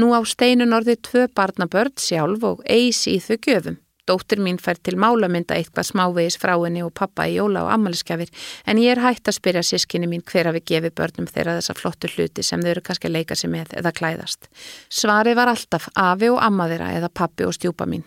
Nú 0.00 0.10
á 0.16 0.20
steinun 0.26 0.74
orðið 0.74 1.02
tvö 1.08 1.24
barnabörd 1.36 2.00
sjálf 2.00 2.44
og 2.44 2.62
eis 2.66 3.04
í 3.10 3.18
þau 3.22 3.36
göfum. 3.46 3.80
Dóttir 4.04 4.40
mín 4.44 4.58
fær 4.60 4.76
til 4.84 4.98
málamynda 5.00 5.56
eitthvað 5.56 5.86
smávegis 5.88 6.36
frá 6.36 6.52
henni 6.58 6.82
og 6.84 6.92
pappa 6.92 7.24
í 7.24 7.38
jóla 7.38 7.62
og 7.64 7.70
ammaliðskjafir 7.72 8.32
en 8.68 8.80
ég 8.82 8.92
er 8.92 9.00
hægt 9.00 9.30
að 9.30 9.38
spyrja 9.38 9.62
sískinni 9.64 10.10
mín 10.10 10.24
hver 10.28 10.50
að 10.50 10.58
við 10.58 10.66
gefi 10.72 10.90
börnum 10.98 11.28
þeirra 11.30 11.54
þessa 11.56 11.76
flottu 11.78 12.10
hluti 12.12 12.44
sem 12.44 12.60
þau 12.60 12.70
eru 12.74 12.82
kannski 12.84 13.08
að 13.08 13.16
leika 13.16 13.38
sig 13.38 13.52
með 13.54 13.72
eða 13.80 13.94
klæðast. 13.96 14.50
Svarið 14.92 15.38
var 15.40 15.54
alltaf 15.54 15.88
afi 15.96 16.28
og 16.28 16.42
amma 16.44 16.68
þeirra 16.68 16.90
eða 16.98 17.12
pappi 17.22 17.48
og 17.48 17.56
stjúpa 17.56 17.88
mín. 17.88 18.04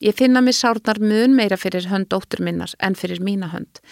Ég 0.00 0.16
finna 0.16 0.40
mér 0.40 0.56
sárnar 0.56 1.02
mun 1.04 1.36
meira 1.36 1.60
fyrir 1.60 1.90
hönd 1.92 2.08
dóttur 2.08 2.40
minnar 2.40 2.72
en 2.80 2.96
fyrir 2.96 3.20
mína 3.20 3.52
hönd. 3.52 3.82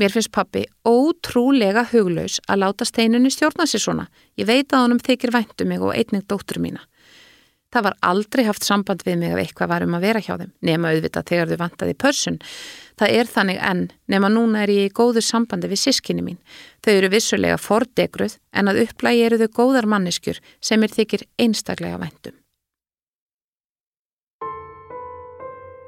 Mér 0.00 0.10
finnst 0.10 0.32
pappi 0.34 0.64
ótrúlega 0.88 1.84
huglaus 1.92 2.40
að 2.48 2.64
láta 2.64 2.86
steinunni 2.88 3.30
stjórna 3.30 3.66
sér 3.70 3.82
svona. 3.84 4.08
Ég 4.34 4.48
veit 4.48 4.72
að 4.72 4.86
honum 4.86 5.02
þykir 5.02 5.34
væntu 5.34 5.66
um 5.66 5.70
mig 5.70 5.84
og 5.84 5.94
einnig 5.94 6.26
dóttur 6.26 6.58
mína. 6.62 6.82
Það 7.74 7.86
var 7.88 7.96
aldrei 8.06 8.44
haft 8.46 8.62
samband 8.62 9.02
við 9.02 9.16
mig 9.18 9.32
ef 9.34 9.40
eitthvað 9.42 9.70
var 9.72 9.82
um 9.82 9.96
að 9.96 10.04
vera 10.06 10.20
hjá 10.22 10.36
þeim, 10.38 10.52
nema 10.62 10.92
auðvitað 10.94 11.30
þegar 11.30 11.48
þau 11.50 11.58
vantaði 11.62 11.96
pörsun. 12.04 12.36
Það 12.94 13.14
er 13.18 13.30
þannig 13.32 13.58
enn, 13.70 13.82
nema 14.14 14.30
núna 14.30 14.62
er 14.62 14.70
ég 14.70 14.90
í 14.90 14.94
góðu 14.94 15.22
sambandi 15.26 15.70
við 15.72 15.82
sískinni 15.82 16.22
mín. 16.22 16.38
Þau 16.86 16.92
eru 16.94 17.10
vissulega 17.10 17.58
fordegruð 17.58 18.38
en 18.54 18.70
að 18.70 18.84
upplægi 18.84 19.26
eru 19.26 19.42
þau 19.42 19.50
góðar 19.58 19.90
manneskjur 19.90 20.38
sem 20.62 20.86
er 20.86 20.94
þykir 20.94 21.26
einstaklega 21.42 21.98
væntum. 21.98 22.38